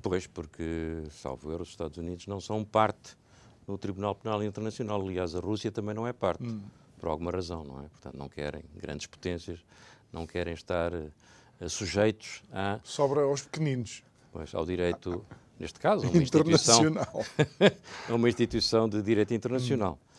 Pois, 0.01 0.27
porque, 0.27 1.03
salvo 1.11 1.53
erro, 1.53 1.63
os 1.63 1.71
Estados 1.71 1.99
Unidos 1.99 2.27
não 2.27 2.41
são 2.41 2.65
parte 2.65 3.17
no 3.67 3.77
Tribunal 3.77 4.15
Penal 4.15 4.43
Internacional. 4.43 5.01
Aliás, 5.01 5.35
a 5.35 5.41
Rússia 5.41 5.71
também 5.73 5.95
não 5.95 6.07
é 6.07 6.13
parte. 6.13 6.45
Hum 6.45 6.63
por 7.05 7.11
alguma 7.11 7.31
razão, 7.31 7.63
não 7.63 7.81
é? 7.81 7.89
Portanto, 7.89 8.17
não 8.17 8.31
querem, 8.31 8.65
grandes 8.75 9.07
potências, 9.07 9.63
não 10.11 10.27
querem 10.27 10.55
estar 10.55 10.91
uh, 10.95 11.69
sujeitos 11.69 12.43
a... 12.51 12.81
Sobra 12.83 13.25
aos 13.25 13.43
pequeninos. 13.43 14.03
Pois, 14.33 14.55
ao 14.55 14.65
direito, 14.65 15.23
neste 15.59 15.79
caso, 15.79 16.09
uma 16.09 16.23
instituição... 16.23 16.83
é 18.09 18.13
uma 18.13 18.29
instituição 18.29 18.89
de 18.89 19.03
direito 19.03 19.35
internacional. 19.35 19.99
Hum. 20.01 20.15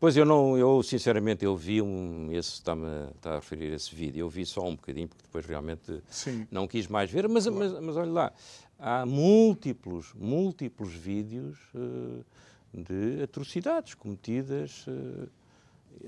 Pois 0.00 0.16
eu 0.16 0.24
não, 0.24 0.56
eu 0.56 0.80
sinceramente 0.82 1.44
eu 1.44 1.56
vi 1.56 1.82
um, 1.82 2.28
esse 2.30 2.52
está, 2.52 2.76
está 3.16 3.32
a 3.32 3.34
referir 3.36 3.72
esse 3.72 3.92
vídeo, 3.92 4.20
eu 4.20 4.28
vi 4.28 4.46
só 4.46 4.64
um 4.64 4.76
bocadinho 4.76 5.08
porque 5.08 5.24
depois 5.24 5.44
realmente 5.44 6.00
Sim. 6.08 6.46
não 6.52 6.68
quis 6.68 6.86
mais 6.86 7.10
ver, 7.10 7.28
mas, 7.28 7.48
claro. 7.48 7.58
mas, 7.58 7.80
mas 7.80 7.96
olha 7.96 8.12
lá, 8.12 8.32
há 8.78 9.04
múltiplos, 9.04 10.14
múltiplos 10.14 10.92
vídeos 10.92 11.58
uh, 11.74 12.24
de 12.72 13.24
atrocidades 13.24 13.94
cometidas 13.94 14.86
uh, 14.86 15.28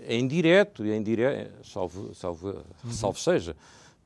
em 0.07 0.25
direto, 0.29 0.87
em 0.87 1.03
direto 1.03 1.67
salvo, 1.67 2.15
salvo, 2.15 2.65
uhum. 2.85 2.93
salvo 2.93 3.19
seja, 3.19 3.57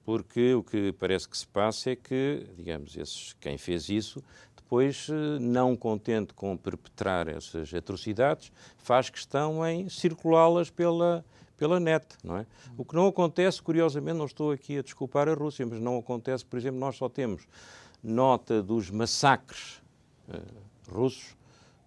porque 0.02 0.54
o 0.54 0.62
que 0.62 0.92
parece 0.92 1.28
que 1.28 1.36
se 1.36 1.46
passa 1.46 1.90
é 1.90 1.96
que, 1.96 2.46
digamos, 2.56 2.96
esses, 2.96 3.34
quem 3.38 3.58
fez 3.58 3.90
isso, 3.90 4.24
depois, 4.64 5.08
eh, 5.10 5.38
não 5.38 5.76
contente 5.76 6.32
com 6.32 6.56
perpetrar 6.56 7.28
essas 7.28 7.72
atrocidades, 7.72 8.50
faz 8.78 9.10
questão 9.10 9.64
em 9.64 9.88
circulá-las 9.88 10.70
pela, 10.70 11.24
pela 11.56 11.78
net, 11.78 12.06
não 12.24 12.38
é? 12.38 12.46
O 12.76 12.84
que 12.84 12.94
não 12.94 13.06
acontece, 13.06 13.62
curiosamente, 13.62 14.16
não 14.16 14.24
estou 14.24 14.50
aqui 14.50 14.78
a 14.78 14.82
desculpar 14.82 15.28
a 15.28 15.34
Rússia, 15.34 15.66
mas 15.66 15.78
não 15.78 15.98
acontece, 15.98 16.44
por 16.44 16.58
exemplo, 16.58 16.80
nós 16.80 16.96
só 16.96 17.08
temos 17.08 17.46
nota 18.02 18.62
dos 18.62 18.90
massacres 18.90 19.82
uh, 20.28 20.90
russos 20.90 21.36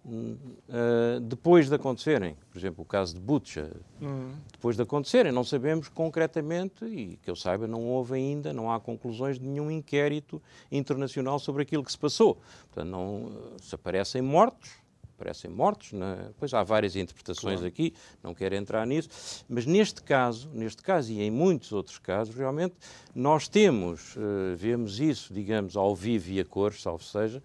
Uh, 0.04 1.20
depois 1.20 1.68
de 1.68 1.74
acontecerem, 1.74 2.36
por 2.50 2.58
exemplo, 2.58 2.82
o 2.82 2.84
caso 2.86 3.14
de 3.14 3.20
Butcha, 3.20 3.70
uhum. 4.00 4.32
depois 4.50 4.74
de 4.74 4.82
acontecerem, 4.82 5.30
não 5.30 5.44
sabemos 5.44 5.88
concretamente, 5.88 6.84
e 6.84 7.18
que 7.22 7.30
eu 7.30 7.36
saiba, 7.36 7.66
não 7.66 7.84
houve 7.84 8.14
ainda, 8.14 8.52
não 8.52 8.72
há 8.72 8.80
conclusões 8.80 9.38
de 9.38 9.46
nenhum 9.46 9.70
inquérito 9.70 10.40
internacional 10.72 11.38
sobre 11.38 11.62
aquilo 11.62 11.84
que 11.84 11.92
se 11.92 11.98
passou. 11.98 12.38
Portanto, 12.72 12.88
não, 12.88 13.30
se 13.60 13.74
aparecem 13.74 14.22
mortos, 14.22 14.70
aparecem 15.18 15.50
mortos, 15.50 15.92
né? 15.92 16.30
pois 16.38 16.54
há 16.54 16.62
várias 16.62 16.94
interpretações 16.94 17.56
claro. 17.56 17.66
aqui, 17.66 17.92
não 18.22 18.32
quero 18.32 18.54
entrar 18.54 18.86
nisso, 18.86 19.44
mas 19.48 19.66
neste 19.66 20.00
caso, 20.00 20.48
neste 20.54 20.80
caso 20.80 21.12
e 21.12 21.20
em 21.20 21.30
muitos 21.30 21.72
outros 21.72 21.98
casos, 21.98 22.34
realmente 22.34 22.76
nós 23.14 23.48
temos, 23.48 24.16
uh, 24.16 24.56
vemos 24.56 25.00
isso, 25.00 25.34
digamos, 25.34 25.76
ao 25.76 25.94
vivo 25.94 26.30
e 26.30 26.40
a 26.40 26.44
cores, 26.44 26.80
salvo 26.80 27.02
seja, 27.02 27.42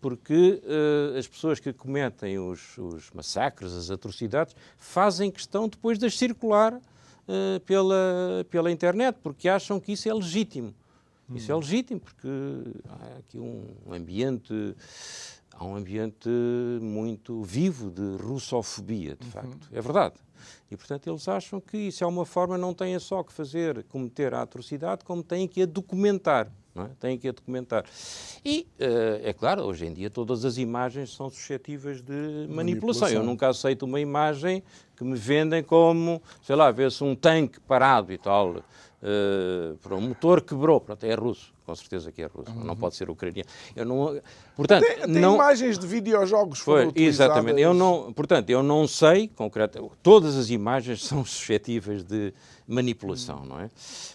porque 0.00 0.62
uh, 0.62 1.18
as 1.18 1.26
pessoas 1.26 1.58
que 1.58 1.72
cometem 1.72 2.38
os, 2.38 2.76
os, 2.78 3.10
massacres, 3.12 3.72
as 3.72 3.90
atrocidades, 3.90 4.54
fazem 4.76 5.30
questão 5.30 5.68
depois 5.68 5.98
de 5.98 6.06
as 6.06 6.16
circular 6.16 6.74
uh, 6.74 7.60
pela, 7.60 8.46
pela 8.50 8.70
internet, 8.70 9.18
porque 9.22 9.48
acham 9.48 9.80
que 9.80 9.92
isso 9.92 10.08
é 10.08 10.14
legítimo. 10.14 10.74
Hum. 11.28 11.36
Isso 11.36 11.50
é 11.50 11.54
legítimo, 11.54 12.00
porque 12.00 12.28
há 12.88 13.18
aqui 13.18 13.38
um 13.38 13.64
ambiente 13.90 14.74
há 15.56 15.64
um 15.64 15.76
ambiente 15.76 16.28
muito 16.80 17.42
vivo 17.42 17.90
de 17.90 18.16
russofobia, 18.22 19.16
de 19.16 19.26
facto. 19.26 19.68
É 19.72 19.80
verdade. 19.80 20.14
E, 20.70 20.76
portanto, 20.76 21.08
eles 21.08 21.28
acham 21.28 21.60
que 21.60 21.76
isso 21.76 22.02
é 22.02 22.06
uma 22.06 22.26
forma, 22.26 22.58
não 22.58 22.74
têm 22.74 22.98
só 22.98 23.22
que 23.22 23.32
fazer, 23.32 23.84
cometer 23.84 24.34
a 24.34 24.42
atrocidade, 24.42 25.04
como 25.04 25.22
têm 25.22 25.46
que 25.46 25.62
a 25.62 25.66
documentar. 25.66 26.50
Não 26.74 26.86
é? 26.86 26.90
Têm 26.98 27.16
que 27.16 27.28
a 27.28 27.32
documentar. 27.32 27.84
E, 28.44 28.66
uh, 28.80 29.20
é 29.22 29.32
claro, 29.32 29.62
hoje 29.62 29.86
em 29.86 29.92
dia 29.92 30.10
todas 30.10 30.44
as 30.44 30.58
imagens 30.58 31.14
são 31.14 31.30
suscetíveis 31.30 32.02
de 32.02 32.12
manipulação. 32.12 32.54
manipulação. 32.56 33.08
Eu 33.10 33.22
nunca 33.22 33.48
aceito 33.48 33.84
uma 33.84 34.00
imagem 34.00 34.62
que 34.96 35.04
me 35.04 35.16
vendem 35.16 35.62
como, 35.62 36.20
sei 36.42 36.56
lá, 36.56 36.70
vê-se 36.70 37.02
um 37.04 37.14
tanque 37.14 37.60
parado 37.60 38.12
e 38.12 38.18
tal, 38.18 38.62
uh, 39.04 39.76
para 39.78 39.94
um 39.94 40.00
motor 40.00 40.40
quebrou, 40.40 40.80
pronto, 40.80 41.04
é 41.04 41.14
russo 41.14 41.54
com 41.64 41.74
certeza 41.74 42.12
que 42.12 42.22
é 42.22 42.26
russo, 42.26 42.52
uhum. 42.52 42.64
não 42.64 42.76
pode 42.76 42.94
ser 42.94 43.08
ucraniano. 43.08 43.48
Eu 43.74 43.84
não, 43.84 44.20
portanto, 44.54 44.84
tem, 44.84 44.96
tem 44.96 45.08
não, 45.08 45.34
imagens 45.34 45.78
de 45.78 45.86
videojogos 45.86 46.58
foi, 46.58 46.92
Exatamente, 46.94 47.60
eu 47.60 47.72
não, 47.72 48.12
portanto, 48.12 48.50
eu 48.50 48.62
não 48.62 48.86
sei, 48.86 49.28
concreto, 49.28 49.90
todas 50.02 50.36
as 50.36 50.50
imagens 50.50 51.04
são 51.06 51.24
suscetíveis 51.24 52.04
de 52.04 52.34
manipulação, 52.66 53.38
uhum. 53.38 53.46
não 53.46 53.60
é? 53.60 53.70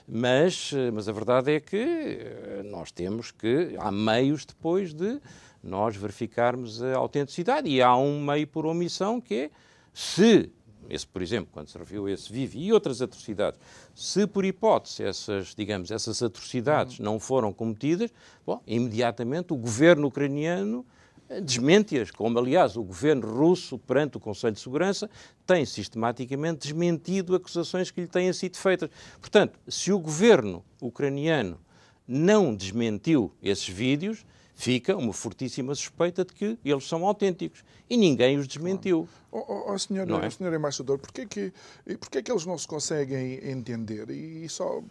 Mas, 0.07 0.71
mas 0.93 1.09
a 1.09 1.11
verdade 1.11 1.51
é 1.51 1.59
que 1.59 1.77
eh, 1.77 2.61
nós 2.65 2.91
temos 2.91 3.31
que, 3.31 3.75
há 3.79 3.91
meios 3.91 4.45
depois 4.45 4.93
de 4.93 5.19
nós 5.63 5.95
verificarmos 5.95 6.81
a 6.81 6.97
autenticidade 6.97 7.67
e 7.67 7.81
há 7.81 7.95
um 7.95 8.23
meio 8.23 8.47
por 8.47 8.65
omissão 8.65 9.19
que 9.19 9.35
é, 9.35 9.51
se 9.93 10.51
esse, 10.89 11.05
por 11.05 11.21
exemplo, 11.21 11.49
quando 11.53 11.69
se 11.69 11.77
reviu 11.77 12.09
esse 12.09 12.31
Vivi 12.31 12.65
e 12.65 12.73
outras 12.73 13.01
atrocidades, 13.01 13.59
se 13.93 14.25
por 14.25 14.43
hipótese 14.43 15.03
essas, 15.03 15.53
digamos, 15.55 15.91
essas 15.91 16.21
atrocidades 16.23 16.99
não 16.99 17.19
foram 17.19 17.53
cometidas, 17.53 18.11
bom, 18.45 18.61
imediatamente 18.65 19.53
o 19.53 19.55
governo 19.55 20.07
ucraniano 20.07 20.85
eh, 21.29 21.39
desmente-as, 21.39 22.09
como 22.09 22.39
aliás 22.39 22.75
o 22.75 22.83
governo 22.83 23.27
russo, 23.27 23.77
perante 23.77 24.17
o 24.17 24.19
Conselho 24.19 24.53
de 24.53 24.59
Segurança, 24.59 25.09
tem 25.45 25.63
sistematicamente 25.63 26.67
desmentido 26.67 27.35
acusações 27.35 27.91
que 27.91 28.01
lhe 28.01 28.07
têm 28.07 28.33
sido 28.33 28.57
feitas. 28.57 28.89
Portanto, 29.21 29.59
se 29.67 29.91
o 29.91 29.99
governo 29.99 30.65
ucraniano 30.81 31.59
não 32.07 32.55
desmentiu 32.55 33.31
esses 33.43 33.67
vídeos, 33.67 34.25
fica 34.59 34.97
uma 34.97 35.13
fortíssima 35.13 35.73
suspeita 35.73 36.25
de 36.25 36.33
que 36.33 36.59
eles 36.65 36.85
são 36.85 37.05
autênticos. 37.05 37.63
E 37.89 37.95
ninguém 37.95 38.37
os 38.37 38.45
desmentiu. 38.45 39.07
Oh, 39.31 39.37
oh, 39.47 39.71
oh 39.71 39.79
senhor, 39.79 40.05
não 40.05 40.21
é? 40.21 40.29
senhor 40.29 40.53
embaixador, 40.53 40.99
porquê 40.99 41.25
que, 41.25 41.53
porquê 41.97 42.21
que 42.21 42.29
eles 42.29 42.45
não 42.45 42.57
se 42.57 42.67
conseguem 42.67 43.39
entender? 43.49 44.09
E 44.09 44.49
só, 44.49 44.83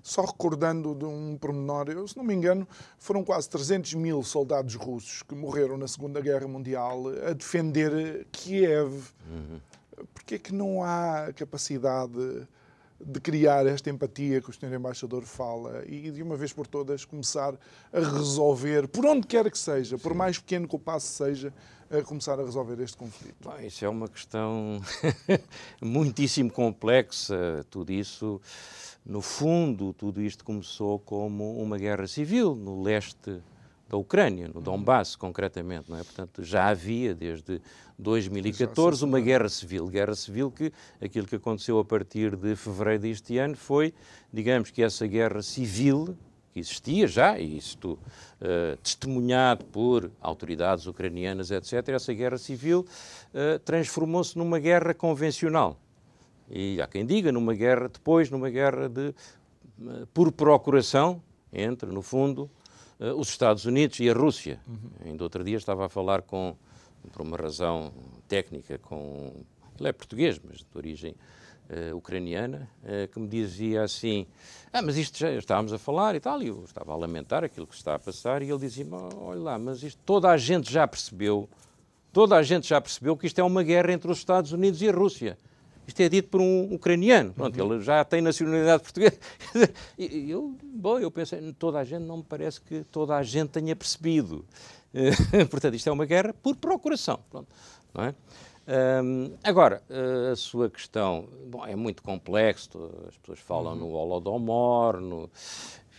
só 0.00 0.22
recordando 0.22 0.94
de 0.94 1.04
um 1.04 1.36
pormenor, 1.40 1.88
eu, 1.88 2.06
se 2.06 2.16
não 2.16 2.22
me 2.22 2.34
engano, 2.34 2.68
foram 3.00 3.24
quase 3.24 3.50
300 3.50 3.94
mil 3.94 4.22
soldados 4.22 4.76
russos 4.76 5.24
que 5.24 5.34
morreram 5.34 5.76
na 5.76 5.88
Segunda 5.88 6.20
Guerra 6.20 6.46
Mundial 6.46 7.08
a 7.28 7.32
defender 7.32 8.28
Kiev. 8.30 8.92
Uhum. 9.28 9.60
Porquê 10.14 10.38
que 10.38 10.54
não 10.54 10.84
há 10.84 11.32
capacidade 11.34 12.46
de 13.00 13.20
criar 13.20 13.66
esta 13.66 13.90
empatia 13.90 14.40
que 14.40 14.48
o 14.48 14.52
Sr. 14.52 14.72
Embaixador 14.74 15.22
fala 15.24 15.84
e, 15.86 16.10
de 16.10 16.22
uma 16.22 16.36
vez 16.36 16.52
por 16.52 16.66
todas, 16.66 17.04
começar 17.04 17.54
a 17.92 18.00
resolver, 18.00 18.88
por 18.88 19.04
onde 19.04 19.26
quer 19.26 19.50
que 19.50 19.58
seja, 19.58 19.98
por 19.98 20.14
mais 20.14 20.38
pequeno 20.38 20.66
que 20.66 20.76
o 20.76 20.78
passo 20.78 21.06
seja, 21.06 21.52
a 21.90 22.02
começar 22.02 22.38
a 22.40 22.44
resolver 22.44 22.80
este 22.82 22.96
conflito? 22.96 23.36
Bom, 23.42 23.58
isso 23.60 23.84
é 23.84 23.88
uma 23.88 24.08
questão 24.08 24.80
muitíssimo 25.80 26.50
complexa. 26.50 27.64
Tudo 27.70 27.92
isso, 27.92 28.40
no 29.04 29.20
fundo, 29.20 29.92
tudo 29.92 30.20
isto 30.20 30.44
começou 30.44 30.98
como 30.98 31.60
uma 31.60 31.78
guerra 31.78 32.06
civil 32.06 32.54
no 32.54 32.82
leste 32.82 33.40
da 33.88 33.96
Ucrânia, 33.96 34.48
no 34.52 34.60
Donbass 34.60 35.14
concretamente, 35.14 35.90
não 35.90 35.98
é? 35.98 36.02
Portanto, 36.02 36.42
já 36.42 36.66
havia 36.66 37.14
desde 37.14 37.60
2014 37.98 39.04
uma 39.04 39.20
guerra 39.20 39.48
civil, 39.48 39.86
guerra 39.86 40.14
civil 40.14 40.50
que 40.50 40.72
aquilo 41.00 41.26
que 41.26 41.36
aconteceu 41.36 41.78
a 41.78 41.84
partir 41.84 42.34
de 42.36 42.56
fevereiro 42.56 43.02
deste 43.02 43.38
ano 43.38 43.56
foi, 43.56 43.94
digamos 44.32 44.70
que 44.70 44.82
essa 44.82 45.06
guerra 45.06 45.40
civil 45.40 46.16
que 46.52 46.60
existia 46.60 47.06
já, 47.06 47.38
e 47.38 47.58
isto 47.58 47.92
uh, 48.40 48.76
testemunhado 48.82 49.62
por 49.66 50.10
autoridades 50.22 50.86
ucranianas, 50.86 51.50
etc., 51.50 51.90
essa 51.90 52.14
guerra 52.14 52.38
civil 52.38 52.86
uh, 53.34 53.58
transformou-se 53.58 54.38
numa 54.38 54.58
guerra 54.58 54.94
convencional. 54.94 55.78
E 56.48 56.80
há 56.80 56.86
quem 56.86 57.04
diga 57.04 57.30
numa 57.30 57.52
guerra, 57.52 57.88
depois 57.88 58.30
numa 58.30 58.48
guerra 58.48 58.88
de, 58.88 59.14
uh, 59.78 60.06
por 60.14 60.32
procuração 60.32 61.22
entre, 61.52 61.90
no 61.90 62.00
fundo, 62.00 62.50
uh, 63.00 63.14
os 63.18 63.28
Estados 63.28 63.64
Unidos 63.64 63.98
e 64.00 64.08
a 64.08 64.12
Rússia. 64.12 64.60
Uhum. 64.66 64.90
Ainda 65.04 65.24
outro 65.24 65.44
dia 65.44 65.56
estava 65.56 65.86
a 65.86 65.88
falar 65.88 66.22
com, 66.22 66.56
por 67.12 67.22
uma 67.22 67.36
razão 67.36 67.92
técnica, 68.28 68.78
com. 68.78 69.32
Ele 69.78 69.88
é 69.88 69.92
português, 69.92 70.40
mas 70.42 70.58
de 70.58 70.66
origem 70.74 71.14
uh, 71.70 71.96
ucraniana, 71.96 72.68
uh, 72.82 73.08
que 73.08 73.18
me 73.18 73.28
dizia 73.28 73.82
assim: 73.82 74.26
Ah, 74.72 74.82
mas 74.82 74.96
isto 74.96 75.18
já 75.18 75.30
estávamos 75.32 75.72
a 75.72 75.78
falar 75.78 76.14
e 76.14 76.20
tal, 76.20 76.42
e 76.42 76.48
eu 76.48 76.64
estava 76.64 76.92
a 76.92 76.96
lamentar 76.96 77.44
aquilo 77.44 77.66
que 77.66 77.74
está 77.74 77.94
a 77.94 77.98
passar, 77.98 78.42
e 78.42 78.50
ele 78.50 78.58
dizia-me: 78.58 78.94
Olha 78.94 79.40
lá, 79.40 79.58
mas 79.58 79.82
isto 79.82 80.00
toda 80.04 80.30
a 80.30 80.36
gente 80.36 80.72
já 80.72 80.86
percebeu, 80.86 81.48
toda 82.12 82.36
a 82.36 82.42
gente 82.42 82.68
já 82.68 82.80
percebeu 82.80 83.16
que 83.16 83.26
isto 83.26 83.38
é 83.38 83.44
uma 83.44 83.62
guerra 83.62 83.92
entre 83.92 84.10
os 84.10 84.18
Estados 84.18 84.52
Unidos 84.52 84.80
e 84.80 84.88
a 84.88 84.92
Rússia. 84.92 85.38
Isto 85.86 86.00
é 86.00 86.08
dito 86.08 86.28
por 86.28 86.40
um 86.40 86.74
ucraniano. 86.74 87.32
Pronto, 87.32 87.62
uhum. 87.62 87.74
ele 87.74 87.84
já 87.84 88.04
tem 88.04 88.20
nacionalidade 88.20 88.82
portuguesa. 88.82 89.18
E 89.98 90.30
eu, 90.30 90.56
bom, 90.62 90.98
eu 90.98 91.10
pensei, 91.10 91.40
toda 91.58 91.78
a 91.78 91.84
gente, 91.84 92.02
não 92.02 92.18
me 92.18 92.22
parece 92.22 92.60
que 92.60 92.84
toda 92.84 93.16
a 93.16 93.22
gente 93.22 93.50
tenha 93.50 93.74
percebido. 93.74 94.44
Portanto, 95.50 95.74
isto 95.74 95.88
é 95.88 95.92
uma 95.92 96.04
guerra 96.04 96.34
por 96.34 96.56
procuração. 96.56 97.20
Pronto, 97.30 97.48
não 97.94 98.04
é? 98.04 98.14
Um, 98.68 99.32
agora, 99.44 99.80
a 100.32 100.34
sua 100.34 100.68
questão 100.68 101.28
bom, 101.46 101.64
é 101.64 101.76
muito 101.76 102.02
complexo, 102.02 102.90
as 103.06 103.16
pessoas 103.18 103.38
falam 103.38 103.74
uhum. 103.74 103.78
no 103.78 103.92
Holodomor, 103.92 105.00
no, 105.00 105.30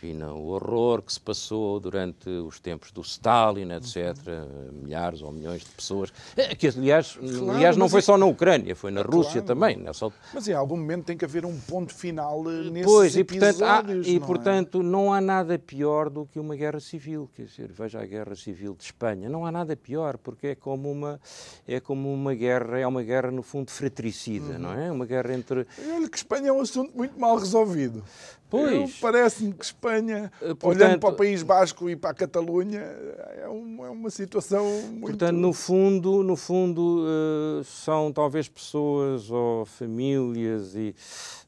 o 0.05 0.47
horror 0.47 1.01
que 1.01 1.11
se 1.11 1.19
passou 1.19 1.79
durante 1.79 2.29
os 2.29 2.59
tempos 2.59 2.91
do 2.91 3.01
Stalin, 3.01 3.71
etc., 3.71 4.15
uhum. 4.27 4.81
milhares 4.83 5.21
ou 5.21 5.31
milhões 5.31 5.61
de 5.61 5.69
pessoas, 5.69 6.13
eh, 6.35 6.55
que 6.55 6.67
aliás, 6.67 7.15
claro, 7.15 7.51
aliás 7.51 7.77
não 7.77 7.89
foi 7.89 7.99
é... 7.99 8.01
só 8.03 8.17
na 8.17 8.25
Ucrânia, 8.25 8.75
foi 8.75 8.91
na 8.91 9.01
Rússia 9.01 9.41
claro, 9.41 9.47
também. 9.47 9.77
Nessa... 9.77 10.11
Mas 10.33 10.47
em 10.47 10.53
algum 10.53 10.77
momento 10.77 11.05
tem 11.05 11.17
que 11.17 11.25
haver 11.25 11.45
um 11.45 11.59
ponto 11.59 11.93
final 11.93 12.43
eh, 12.49 12.69
nesses 12.69 12.85
pois, 12.85 13.15
e 13.15 13.23
portanto, 13.23 13.65
há, 13.65 13.83
e, 13.87 14.19
não 14.19 14.23
é? 14.23 14.27
portanto 14.27 14.79
é? 14.79 14.83
não 14.83 15.13
há 15.13 15.19
nada 15.19 15.57
pior 15.57 16.09
do 16.09 16.25
que 16.25 16.39
uma 16.39 16.55
guerra 16.55 16.79
civil, 16.79 17.29
quer 17.35 17.45
dizer, 17.45 17.71
veja 17.71 17.99
a 17.99 18.05
guerra 18.05 18.35
civil 18.35 18.75
de 18.75 18.83
Espanha, 18.83 19.27
não 19.29 19.45
há 19.45 19.51
nada 19.51 19.75
pior, 19.75 20.17
porque 20.17 20.47
é 20.47 20.55
como 20.55 20.91
uma, 20.91 21.19
é 21.67 21.79
como 21.79 22.13
uma 22.13 22.33
guerra, 22.33 22.79
é 22.79 22.85
uma 22.85 23.03
guerra 23.03 23.31
no 23.31 23.41
fundo 23.41 23.71
fratricida, 23.71 24.53
uhum. 24.53 24.59
não 24.59 24.73
é? 24.73 24.91
Uma 24.91 25.05
guerra 25.05 25.33
entre... 25.33 25.65
Olha 25.93 26.07
que 26.07 26.17
Espanha 26.17 26.49
é 26.49 26.53
um 26.53 26.61
assunto 26.61 26.95
muito 26.95 27.19
mal 27.19 27.37
resolvido. 27.37 28.03
Pois. 28.49 28.97
Parece-me 28.99 29.53
que 29.53 29.65
Espanha, 29.65 30.31
eh, 30.41 30.53
Portanto, 30.53 30.65
olhando 30.65 30.99
para 30.99 31.09
o 31.09 31.13
País 31.13 31.43
Basco 31.43 31.89
e 31.89 31.95
para 31.95 32.11
a 32.11 32.13
Catalunha, 32.13 32.79
é 32.79 33.47
uma, 33.47 33.87
é 33.87 33.89
uma 33.89 34.09
situação 34.09 34.65
muito... 34.83 35.01
Portanto, 35.01 35.37
no 35.37 35.51
fundo, 35.51 36.23
no 36.23 36.35
fundo 36.35 37.03
uh, 37.05 37.63
são 37.63 38.11
talvez 38.11 38.47
pessoas 38.47 39.29
ou 39.29 39.65
famílias 39.65 40.75
e, 40.75 40.95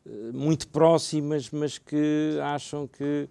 uh, 0.06 0.34
muito 0.34 0.68
próximas, 0.68 1.50
mas 1.52 1.78
que 1.78 2.38
acham 2.42 2.86
que... 2.88 3.30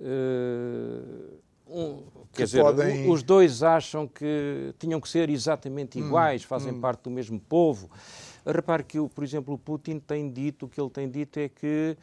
Um, 0.00 1.34
que 1.66 2.38
quer 2.38 2.44
dizer, 2.44 2.62
podem... 2.62 3.10
os 3.10 3.22
dois 3.22 3.62
acham 3.62 4.06
que 4.06 4.74
tinham 4.78 5.00
que 5.00 5.08
ser 5.08 5.30
exatamente 5.30 5.98
hum, 5.98 6.06
iguais, 6.06 6.42
hum, 6.42 6.46
fazem 6.46 6.72
hum. 6.72 6.80
parte 6.80 7.04
do 7.04 7.10
mesmo 7.10 7.40
povo. 7.40 7.90
Repare 8.44 8.84
que, 8.84 8.98
por 9.08 9.24
exemplo, 9.24 9.54
o 9.54 9.58
Putin 9.58 9.98
tem 9.98 10.30
dito, 10.30 10.66
o 10.66 10.68
que 10.68 10.78
ele 10.78 10.90
tem 10.90 11.08
dito 11.08 11.38
é 11.38 11.48
que 11.48 11.96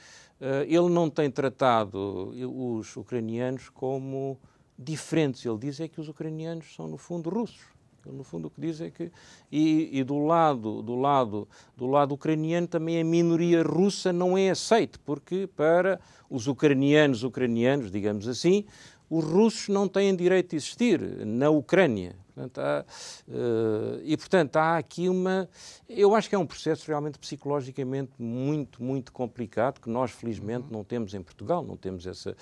ele 0.68 0.90
não 0.90 1.10
tem 1.10 1.30
tratado 1.30 2.34
os 2.50 2.96
ucranianos 2.98 3.70
como 3.70 4.40
diferentes. 4.78 5.46
Ele 5.46 5.58
diz 5.58 5.80
é 5.80 5.88
que 5.88 6.02
os 6.02 6.10
ucranianos 6.10 6.74
são, 6.76 6.88
no 6.88 6.98
fundo, 6.98 7.30
russos. 7.30 7.72
Ele, 8.06 8.18
no 8.18 8.24
fundo, 8.24 8.48
o 8.48 8.50
que 8.50 8.60
diz 8.60 8.82
é 8.82 8.90
que. 8.90 9.12
E, 9.52 9.90
e, 10.00 10.04
do, 10.04 10.18
lado, 10.18 10.82
do, 10.82 10.96
lado, 10.96 11.48
do 11.78 11.86
lado 11.86 12.16
ucraniano 12.16 12.68
também 12.68 13.00
a 13.00 13.04
minoria 13.04 13.62
russa 13.62 14.12
não 14.12 14.38
é 14.38 14.50
aceite, 14.50 14.98
porque 15.00 15.48
para 15.48 16.00
os 16.30 16.48
ucranianos, 16.48 17.24
ucranianos, 17.24 17.92
digamos 17.92 18.28
assim, 18.28 18.66
os 19.10 19.24
russos 19.24 19.68
não 19.68 19.88
têm 19.88 20.16
direito 20.16 20.52
de 20.52 20.56
existir 20.56 21.00
na 21.26 21.50
Ucrânia. 21.50 22.16
Portanto, 22.42 22.60
há, 22.60 22.86
uh, 23.28 24.02
e, 24.04 24.18
portanto, 24.18 24.56
há 24.58 24.78
aqui 24.78 25.08
uma. 25.08 25.48
Eu 25.88 26.16
acho 26.16 26.28
que 26.28 26.36
é 26.36 26.38
um 26.38 26.46
processo 26.46 26.88
realmente 26.88 27.20
psicologicamente 27.20 28.12
muito, 28.18 28.82
muito 28.82 29.12
complicado, 29.12 29.80
que 29.80 29.90
nós, 29.90 30.12
felizmente, 30.12 30.68
não 30.72 30.84
temos 30.84 31.14
em 31.14 31.22
Portugal, 31.22 31.64
não 31.64 31.78
temos 31.78 32.08
essa. 32.08 32.36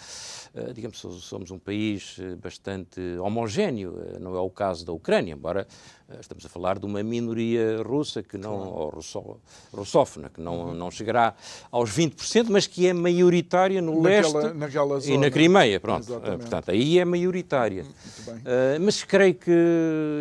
Uh, 0.54 0.74
digamos, 0.74 1.00
somos 1.00 1.52
um 1.52 1.60
país 1.60 2.18
eh, 2.20 2.36
bastante 2.36 3.02
homogéneo, 3.20 4.20
não 4.20 4.36
é 4.36 4.39
o 4.39 4.50
caso 4.50 4.86
da 4.86 4.93
Ucrânia, 4.93 5.34
embora 5.34 5.68
estamos 6.20 6.45
a 6.45 6.50
falar 6.50 6.80
de 6.80 6.86
uma 6.86 7.04
minoria 7.04 7.82
russa, 7.84 8.24
que 8.24 8.38
não, 8.38 8.58
claro. 8.58 8.72
ou 8.72 8.89
russo, 8.89 9.38
russófona, 9.72 10.30
que 10.30 10.41
não, 10.41 10.70
uhum. 10.70 10.74
não 10.74 10.89
chegará 10.89 11.36
aos 11.72 11.91
20%, 11.91 12.47
mas 12.50 12.66
que 12.66 12.88
é 12.88 12.93
maioritária 12.93 13.82
no 13.82 14.02
naquela, 14.02 14.39
leste 14.41 14.58
naquela 14.58 15.00
e 15.06 15.18
na 15.18 15.30
Crimeia. 15.30 15.80
Pronto. 15.80 16.20
Portanto, 16.20 16.72
aí 16.72 16.97
é 16.97 17.06
maioritária. 17.06 17.84
Uh, 17.84 18.80
mas 18.82 19.04
creio 19.04 19.36
que 19.36 19.52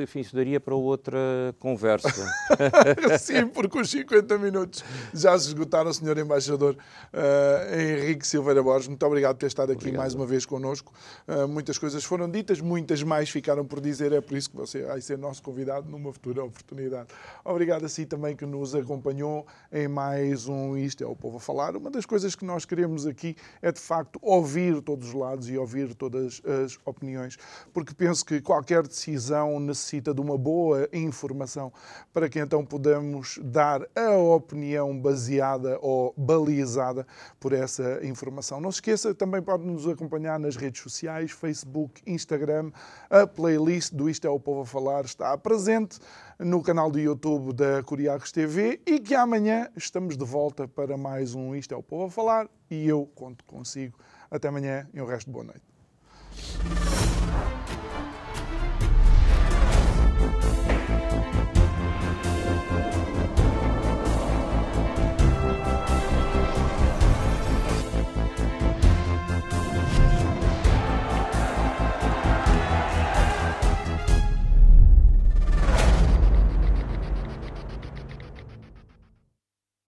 enfim, 0.03 0.21
isso 0.21 0.35
daria 0.35 0.61
para 0.61 0.75
outra 0.75 1.19
conversa. 1.59 2.27
Sim, 3.19 3.47
porque 3.49 3.79
os 3.79 3.91
50 3.91 4.39
minutos 4.39 4.85
já 5.13 5.39
se 5.39 5.49
esgotaram, 5.49 5.93
Sr. 5.93 6.19
Embaixador 6.19 6.77
uh, 6.77 7.75
Henrique 7.75 8.27
Silveira 8.27 8.63
Borges. 8.63 8.89
Muito 8.89 9.05
obrigado 9.05 9.37
por 9.37 9.41
ter 9.41 9.47
estado 9.47 9.73
aqui 9.73 9.81
obrigado. 9.81 10.01
mais 10.01 10.15
uma 10.15 10.27
vez 10.27 10.47
connosco. 10.47 10.93
Uh, 11.27 11.47
muitas 11.49 11.79
coisas 11.79 12.05
foram 12.05 12.31
ditas, 12.31 12.61
muitas 12.61 13.03
mais 13.03 13.31
ficaram 13.31 13.65
por 13.65 13.81
dizer. 13.81 14.13
É 14.13 14.21
por 14.21 14.37
isso 14.37 14.51
que 14.51 14.57
você 14.57 14.83
vai 14.83 15.01
ser 15.01 15.19
nosso 15.19 15.43
convidado 15.43 15.91
numa 15.91 16.13
futura 16.13 16.45
oportunidade. 16.45 17.09
Obrigado 17.45 17.85
a 17.85 17.89
si 17.89 18.07
também 18.07 18.37
que 18.37 18.47
nos 18.47 18.75
acompanhou 18.75 19.47
em 19.73 19.89
mais 19.89 20.49
um 20.49 20.77
Isto 20.77 21.05
é 21.05 21.07
o 21.07 21.17
Povo 21.17 21.39
a 21.39 21.41
Falar. 21.41 21.77
Uma 21.77 21.91
das 21.91 22.07
coisas 22.07 22.35
que 22.35 22.45
nós 22.45 22.65
queremos 22.65 23.07
aqui 23.07 23.37
é, 23.63 23.73
de 23.73 23.81
facto, 23.81 24.19
ouvir 24.23 24.81
todos 24.83 25.09
os 25.09 25.15
lados 25.15 25.49
e 25.49 25.57
ouvir 25.57 25.95
todas 25.95 26.41
as 26.45 26.79
opiniões, 26.85 27.37
porque 27.73 27.95
penso 27.95 28.25
que 28.25 28.41
qualquer 28.41 28.87
decisão 28.87 29.48
necessita 29.61 30.13
de 30.13 30.21
uma 30.21 30.37
boa 30.37 30.89
informação 30.93 31.73
para 32.13 32.29
que 32.29 32.41
então 32.41 32.65
podamos 32.65 33.39
dar 33.43 33.83
a 33.95 34.17
opinião 34.17 34.99
baseada 34.99 35.79
ou 35.81 36.13
balizada 36.17 37.07
por 37.39 37.53
essa 37.53 38.05
informação. 38.05 38.61
Não 38.61 38.73
se 38.73 38.79
esqueça, 38.79 39.15
também 39.15 39.41
pode 39.41 39.65
nos 39.65 39.87
acompanhar 39.87 40.41
nas 40.41 40.57
redes 40.57 40.83
sociais, 40.83 41.31
Facebook, 41.31 42.03
Instagram. 42.05 42.73
A 43.09 43.27
playlist 43.27 43.95
do 43.95 44.11
Isto 44.11 44.27
é 44.27 44.31
o 44.31 44.41
Povo 44.41 44.63
a 44.63 44.67
Falar 44.67 45.05
está 45.05 45.39
presente 45.39 45.99
no 46.39 46.63
canal 46.63 46.91
do 46.91 46.99
YouTube 46.99 47.53
da 47.53 47.83
Curiacos 47.83 48.33
TV 48.33 48.81
e 48.87 48.99
que 48.99 49.15
amanhã 49.15 49.69
estamos 49.77 50.17
de 50.17 50.25
volta 50.25 50.67
para 50.67 50.97
mais 50.97 51.35
um 51.35 51.55
Isto 51.55 51.75
é 51.75 51.77
o 51.77 51.83
Povo 51.83 52.07
a 52.07 52.11
Falar 52.11 52.49
e 52.71 52.89
eu 52.89 53.09
conto 53.15 53.45
consigo. 53.45 53.99
Até 54.31 54.49
amanhã 54.49 54.89
e 54.93 55.01
o 55.01 55.07
resto 55.07 55.27
de 55.27 55.33
boa 55.33 55.45
noite. 55.45 56.88